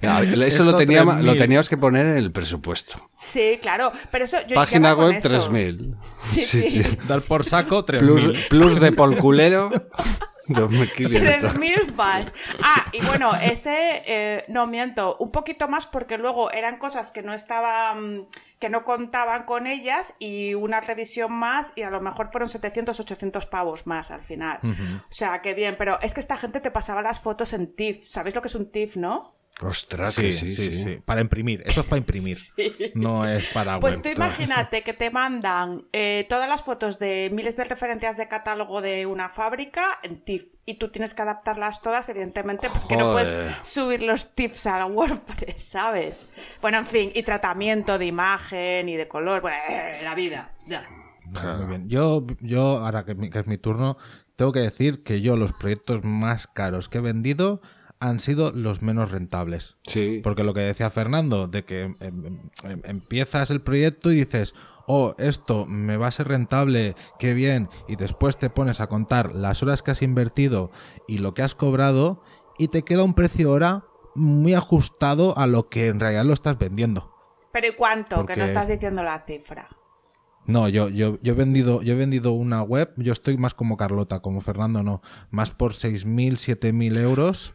Ya, 0.00 0.22
Eso 0.22 0.42
Esto 0.44 0.64
lo, 0.64 0.76
tenía, 0.76 1.02
3.000. 1.04 1.22
lo 1.22 1.36
teníamos 1.36 1.68
que 1.68 1.76
poner 1.76 2.06
en 2.06 2.16
el 2.16 2.30
presupuesto. 2.32 3.00
Sí, 3.16 3.58
claro, 3.60 3.92
pero 4.10 4.24
eso 4.24 4.38
yo 4.46 4.54
Página 4.54 4.94
web 4.94 5.12
esto. 5.12 5.28
3000. 5.28 5.94
Sí, 6.22 6.44
sí. 6.44 6.82
Dar 7.06 7.20
por 7.22 7.44
saco 7.44 7.84
3.000. 7.84 7.98
Plus, 7.98 8.46
plus 8.48 8.80
de 8.80 8.92
polculero 8.92 9.70
2500. 10.48 11.54
3.000 11.54 11.94
más. 11.94 12.32
Ah, 12.62 12.86
y 12.92 13.04
bueno, 13.04 13.34
ese, 13.34 14.02
eh, 14.06 14.44
no 14.48 14.66
miento, 14.66 15.16
un 15.18 15.30
poquito 15.30 15.68
más 15.68 15.86
porque 15.86 16.18
luego 16.18 16.50
eran 16.50 16.78
cosas 16.78 17.10
que 17.10 17.22
no 17.22 17.32
estaban, 17.32 18.26
que 18.58 18.68
no 18.68 18.84
contaban 18.84 19.44
con 19.44 19.66
ellas 19.66 20.14
y 20.18 20.54
una 20.54 20.80
revisión 20.80 21.32
más 21.32 21.72
y 21.76 21.82
a 21.82 21.90
lo 21.90 22.00
mejor 22.00 22.30
fueron 22.30 22.48
700, 22.48 22.98
800 22.98 23.46
pavos 23.46 23.86
más 23.86 24.10
al 24.10 24.22
final. 24.22 24.58
O 24.62 25.06
sea, 25.08 25.40
que 25.42 25.54
bien, 25.54 25.76
pero 25.78 25.98
es 26.00 26.14
que 26.14 26.20
esta 26.20 26.36
gente 26.36 26.60
te 26.60 26.70
pasaba 26.70 27.02
las 27.02 27.20
fotos 27.20 27.52
en 27.52 27.74
TIFF. 27.74 28.04
¿Sabéis 28.04 28.34
lo 28.34 28.42
que 28.42 28.48
es 28.48 28.54
un 28.54 28.70
TIFF, 28.70 28.96
no? 28.96 29.37
Ostras, 29.60 30.14
Sí, 30.14 30.22
que 30.22 30.32
sí, 30.32 30.54
sí, 30.54 30.70
sí, 30.72 30.84
sí. 30.84 30.98
Para 31.04 31.20
imprimir. 31.20 31.62
Eso 31.66 31.80
es 31.80 31.86
para 31.86 31.98
imprimir. 31.98 32.36
No 32.94 33.26
es 33.26 33.44
para 33.52 33.80
Pues 33.80 33.96
web. 33.96 34.02
tú 34.04 34.08
imagínate 34.10 34.82
que 34.82 34.92
te 34.92 35.10
mandan 35.10 35.84
eh, 35.92 36.26
todas 36.28 36.48
las 36.48 36.62
fotos 36.62 36.98
de 37.00 37.28
miles 37.32 37.56
de 37.56 37.64
referencias 37.64 38.16
de 38.16 38.28
catálogo 38.28 38.80
de 38.82 39.06
una 39.06 39.28
fábrica 39.28 39.98
en 40.04 40.22
TIFF 40.24 40.54
y 40.64 40.74
tú 40.74 40.90
tienes 40.90 41.12
que 41.14 41.22
adaptarlas 41.22 41.82
todas, 41.82 42.08
evidentemente, 42.08 42.68
porque 42.70 42.96
no 42.96 43.10
puedes 43.12 43.36
subir 43.62 44.02
los 44.02 44.32
TIFFs 44.34 44.66
a 44.66 44.78
la 44.78 44.86
WordPress, 44.86 45.62
¿sabes? 45.70 46.26
Bueno, 46.62 46.78
en 46.78 46.86
fin, 46.86 47.10
y 47.14 47.22
tratamiento 47.24 47.98
de 47.98 48.06
imagen 48.06 48.88
y 48.88 48.96
de 48.96 49.08
color, 49.08 49.42
bueno, 49.42 49.56
eh, 49.68 50.00
la 50.04 50.14
vida. 50.14 50.52
ya. 50.66 50.88
Muy 51.26 51.66
bien. 51.66 51.88
Yo, 51.90 52.26
yo 52.40 52.78
ahora 52.78 53.04
que, 53.04 53.14
mi- 53.14 53.28
que 53.28 53.40
es 53.40 53.46
mi 53.46 53.58
turno, 53.58 53.98
tengo 54.36 54.50
que 54.52 54.60
decir 54.60 55.02
que 55.02 55.20
yo 55.20 55.36
los 55.36 55.52
proyectos 55.52 56.02
más 56.04 56.46
caros 56.46 56.88
que 56.88 56.98
he 56.98 57.00
vendido 57.02 57.60
han 58.00 58.20
sido 58.20 58.52
los 58.52 58.82
menos 58.82 59.10
rentables. 59.10 59.76
Sí. 59.84 60.20
Porque 60.22 60.44
lo 60.44 60.54
que 60.54 60.60
decía 60.60 60.90
Fernando, 60.90 61.48
de 61.48 61.64
que 61.64 61.82
em, 61.82 61.96
em, 62.00 62.50
em, 62.62 62.82
empiezas 62.84 63.50
el 63.50 63.60
proyecto 63.60 64.12
y 64.12 64.16
dices, 64.16 64.54
oh, 64.86 65.14
esto 65.18 65.66
me 65.66 65.96
va 65.96 66.08
a 66.08 66.12
ser 66.12 66.28
rentable, 66.28 66.94
qué 67.18 67.34
bien, 67.34 67.68
y 67.88 67.96
después 67.96 68.38
te 68.38 68.50
pones 68.50 68.80
a 68.80 68.88
contar 68.88 69.34
las 69.34 69.62
horas 69.62 69.82
que 69.82 69.90
has 69.90 70.02
invertido 70.02 70.70
y 71.06 71.18
lo 71.18 71.34
que 71.34 71.42
has 71.42 71.54
cobrado, 71.54 72.22
y 72.58 72.68
te 72.68 72.82
queda 72.82 73.04
un 73.04 73.14
precio 73.14 73.50
hora 73.50 73.84
muy 74.14 74.54
ajustado 74.54 75.36
a 75.38 75.46
lo 75.46 75.68
que 75.68 75.86
en 75.86 76.00
realidad 76.00 76.24
lo 76.24 76.32
estás 76.32 76.58
vendiendo. 76.58 77.14
Pero 77.52 77.68
¿y 77.68 77.72
cuánto? 77.72 78.24
Que 78.26 78.36
no 78.36 78.44
estás 78.44 78.68
diciendo 78.68 79.02
la 79.02 79.22
cifra. 79.24 79.68
No, 80.46 80.66
yo, 80.66 80.88
yo, 80.88 81.18
yo 81.20 81.34
he 81.34 81.36
vendido, 81.36 81.82
yo 81.82 81.92
he 81.92 81.96
vendido 81.96 82.32
una 82.32 82.62
web, 82.62 82.94
yo 82.96 83.12
estoy 83.12 83.36
más 83.36 83.52
como 83.52 83.76
Carlota, 83.76 84.20
como 84.20 84.40
Fernando 84.40 84.82
no, 84.82 85.02
más 85.30 85.50
por 85.50 85.74
6.000, 85.74 86.32
7.000 86.58 86.98
euros, 86.98 87.54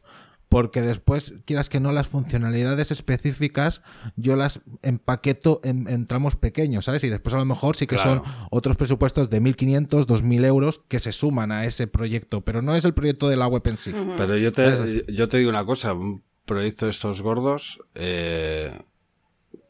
porque 0.53 0.81
después, 0.81 1.33
quieras 1.45 1.67
que 1.67 1.79
no, 1.79 1.91
las 1.91 2.07
funcionalidades 2.07 2.91
específicas, 2.91 3.81
yo 4.15 4.35
las 4.35 4.61
empaqueto 4.83 5.59
en, 5.63 5.87
en 5.89 6.05
tramos 6.05 6.35
pequeños, 6.35 6.85
¿sabes? 6.85 7.03
Y 7.03 7.09
después 7.09 7.33
a 7.33 7.39
lo 7.39 7.45
mejor 7.45 7.75
sí 7.75 7.87
que 7.87 7.95
Claro. 7.95 8.23
son 8.23 8.33
otros 8.51 8.77
presupuestos 8.77 9.31
de 9.31 9.41
1.500, 9.41 10.05
2.000 10.05 10.45
euros 10.45 10.81
que 10.87 10.99
se 10.99 11.11
suman 11.11 11.51
a 11.51 11.65
ese 11.65 11.87
proyecto, 11.87 12.41
pero 12.41 12.61
no 12.61 12.75
es 12.75 12.85
el 12.85 12.93
proyecto 12.93 13.29
de 13.29 13.35
la 13.35 13.47
web 13.47 13.63
en 13.65 13.77
sí. 13.77 13.95
Pero 14.15 14.37
yo 14.37 14.53
te, 14.53 15.03
yo 15.11 15.27
te 15.27 15.37
digo 15.37 15.49
una 15.49 15.65
cosa, 15.65 15.93
un 15.93 16.23
proyecto 16.45 16.85
de 16.85 16.91
estos 16.91 17.23
gordos, 17.23 17.81
eh, 17.95 18.79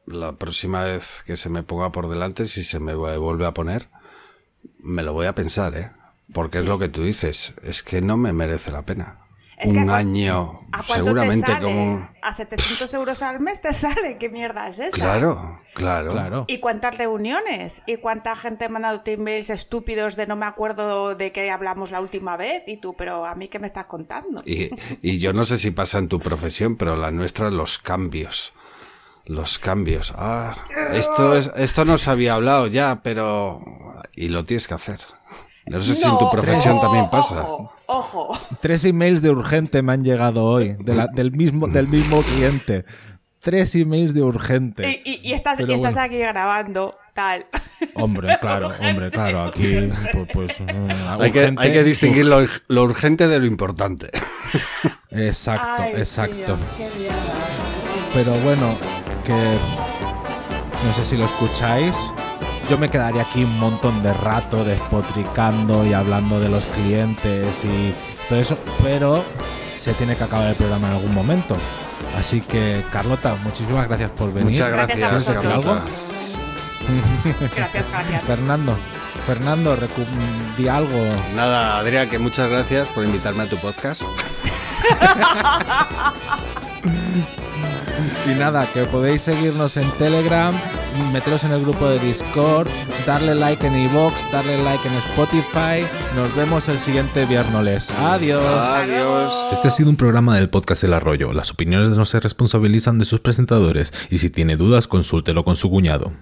la 0.06 0.38
próxima 0.38 0.84
vez 0.84 1.24
que 1.26 1.38
se 1.38 1.50
me 1.50 1.64
ponga 1.64 1.94
por 1.94 2.10
delante, 2.10 2.46
si 2.46 2.62
se 2.62 2.82
me 2.82 2.94
vuelve 2.94 3.46
a 3.46 3.54
poner, 3.54 3.88
me 4.80 5.02
lo 5.02 5.14
voy 5.14 5.28
a 5.28 5.36
pensar, 5.36 5.78
¿eh? 5.78 5.92
Porque 6.34 6.58
es 6.58 6.66
lo 6.66 6.78
que 6.78 6.90
tú 6.90 7.04
dices, 7.04 7.54
es 7.64 7.84
que 7.84 8.02
no 8.02 8.18
me 8.18 8.34
merece 8.34 8.70
la 8.72 8.86
pena. 8.86 9.23
Es 9.64 9.72
un 9.72 9.90
año, 9.90 10.62
¿A 10.72 10.82
seguramente 10.82 11.46
te 11.46 11.52
sale? 11.54 11.64
como... 11.64 12.10
A 12.22 12.34
700 12.34 12.94
euros 12.94 13.22
al 13.22 13.40
mes 13.40 13.62
te 13.62 13.74
sale. 13.74 14.18
¿Qué 14.18 14.30
mierda 14.30 14.68
es 14.68 14.80
esa? 14.80 14.92
Claro, 14.92 15.62
claro. 15.74 16.12
Claro. 16.12 16.46
¿Y 16.48 16.60
cuántas 16.60 16.98
reuniones? 16.98 17.82
¿Y 17.86 17.98
cuánta 17.98 18.36
gente 18.36 18.68
mandado 18.70 19.02
emails 19.06 19.50
estúpidos 19.50 20.16
de 20.16 20.28
no 20.28 20.36
me 20.36 20.46
acuerdo 20.46 21.16
de 21.16 21.32
qué 21.32 21.50
hablamos 21.52 21.92
la 21.92 22.02
última 22.02 22.38
vez? 22.38 22.64
Y 22.68 22.78
tú, 22.78 22.96
pero 22.96 23.26
a 23.26 23.36
mí 23.36 23.48
qué 23.48 23.60
me 23.60 23.68
estás 23.68 23.86
contando. 23.86 24.42
Y, 24.46 24.70
y 25.02 25.20
yo 25.20 25.34
no 25.34 25.46
sé 25.46 25.58
si 25.58 25.72
pasa 25.72 26.00
en 26.00 26.08
tu 26.08 26.20
profesión, 26.20 26.76
pero 26.76 26.96
la 26.96 27.12
nuestra, 27.12 27.52
los 27.52 27.78
cambios. 27.78 28.54
Los 29.26 29.58
cambios. 29.58 30.14
Ah, 30.18 30.54
esto, 30.92 31.38
es, 31.38 31.50
esto 31.56 31.86
no 31.86 31.98
se 31.98 32.10
había 32.10 32.34
hablado 32.34 32.68
ya, 32.68 33.02
pero... 33.04 33.62
Y 34.16 34.30
lo 34.30 34.44
tienes 34.46 34.68
que 34.68 34.74
hacer. 34.74 35.00
No 35.68 35.80
sé 35.82 35.96
si 35.96 36.08
en 36.08 36.18
tu 36.18 36.30
profesión 36.30 36.74
ojo, 36.78 36.82
también 36.82 37.10
pasa. 37.10 37.44
Ojo, 37.44 37.72
ojo. 37.86 38.40
Tres 38.62 38.84
emails 38.86 39.22
de 39.22 39.30
urgente 39.30 39.82
me 39.82 39.94
han 39.94 40.04
llegado 40.04 40.44
hoy, 40.44 40.76
de 40.80 40.96
la- 40.96 41.08
del, 41.08 41.32
mismo, 41.32 41.68
del 41.68 41.88
mismo 41.88 42.22
cliente. 42.22 42.86
Tres 43.40 43.76
emails 43.76 44.14
de 44.14 44.22
urgente. 44.24 45.02
Y, 45.06 45.10
y- 45.10 45.30
y 45.30 45.34
estás, 45.34 45.60
y 45.60 45.64
estás 45.64 45.80
bueno. 45.96 46.02
aquí 46.02 46.18
grabando 46.18 46.94
tal. 47.14 47.46
Hombre, 47.96 48.38
claro, 48.42 48.70
hombre, 48.82 49.12
claro. 49.12 49.44
Aquí, 49.44 49.90
pues. 50.14 50.28
pues, 50.34 50.62
mm, 50.62 51.22
Hay 51.22 51.32
que, 51.32 51.54
hay 51.58 51.74
que 51.74 51.84
distinguir 51.84 52.26
lo, 52.26 52.46
lo 52.68 52.84
urgente 52.84 53.28
de 53.28 53.40
lo 53.40 53.46
importante. 53.46 54.10
Exacto, 55.12 55.84
Ay, 55.84 55.94
exacto. 55.98 56.36
tío, 56.56 56.58
qué 56.78 57.00
liada. 57.00 57.22
Pero 58.14 58.34
bueno, 58.44 58.76
que 59.26 59.58
no 60.86 60.94
sé 60.94 61.04
si 61.04 61.18
lo 61.18 61.26
escucháis. 61.26 62.14
Yo 62.70 62.78
me 62.78 62.90
quedaría 62.90 63.24
aquí 63.24 63.44
un 63.44 63.60
montón 63.60 64.02
de 64.02 64.14
rato 64.14 64.64
despotricando 64.64 65.86
y 65.86 65.94
hablando 65.94 66.40
de 66.40 66.50
los 66.50 66.66
clientes 66.68 67.66
y 67.66 67.94
todo 68.30 68.40
eso, 68.40 68.58
pero 68.82 69.24
se 69.76 69.94
tiene 69.94 70.16
que 70.16 70.24
acabar 70.24 70.48
el 70.48 70.56
programa 70.56 70.88
en 70.88 70.94
algún 70.94 71.14
momento. 71.14 71.58
Así 72.16 72.42
que, 72.42 72.84
Carlota, 72.92 73.36
muchísimas 73.44 73.88
gracias 73.88 74.12
por 74.12 74.34
venir. 74.34 74.52
Muchas 74.52 74.72
Gracias 74.72 75.00
gracias. 75.00 75.36
Carlota. 75.36 75.82
Gracias, 77.56 77.90
gracias. 77.90 78.24
Fernando, 78.24 78.78
Fernando, 79.26 79.78
di 80.58 80.68
algo. 80.68 81.08
Nada, 81.34 81.78
Adrián, 81.78 82.10
que 82.10 82.20
muchas 82.20 82.50
gracias 82.50 82.88
por 82.90 83.06
invitarme 83.06 83.44
a 83.44 83.50
tu 83.50 83.58
podcast. 83.58 84.04
Y 88.30 88.36
nada, 88.36 88.68
que 88.74 88.84
podéis 88.86 89.24
seguirnos 89.24 89.78
en 89.78 89.90
Telegram, 89.92 90.54
meteros 91.12 91.44
en 91.44 91.52
el 91.52 91.62
grupo 91.62 91.88
de 91.88 92.00
Discord, 92.00 92.68
darle 93.06 93.36
like 93.36 93.66
en 93.68 93.76
iVoox, 93.76 94.32
darle 94.32 94.64
like 94.64 94.88
en 94.88 94.94
Spotify. 94.96 95.86
Nos 96.16 96.34
vemos 96.36 96.70
el 96.70 96.80
siguiente 96.80 97.26
viernes. 97.26 97.92
Adiós. 97.92 98.42
Adiós. 98.44 99.34
Este 99.52 99.68
ha 99.68 99.72
sido 99.72 99.90
un 99.90 99.98
programa 99.98 100.36
del 100.36 100.50
podcast 100.50 100.84
El 100.84 100.94
Arroyo. 100.94 101.34
Las 101.34 101.52
opiniones 101.52 101.90
no 101.90 102.06
se 102.06 102.20
responsabilizan 102.20 103.00
de 103.00 103.06
sus 103.06 103.20
presentadores 103.20 103.94
y 104.10 104.20
si 104.20 104.30
tiene 104.30 104.56
dudas 104.56 104.88
consúltelo 104.88 105.44
con 105.44 105.56
su 105.56 105.70
cuñado. 105.70 106.14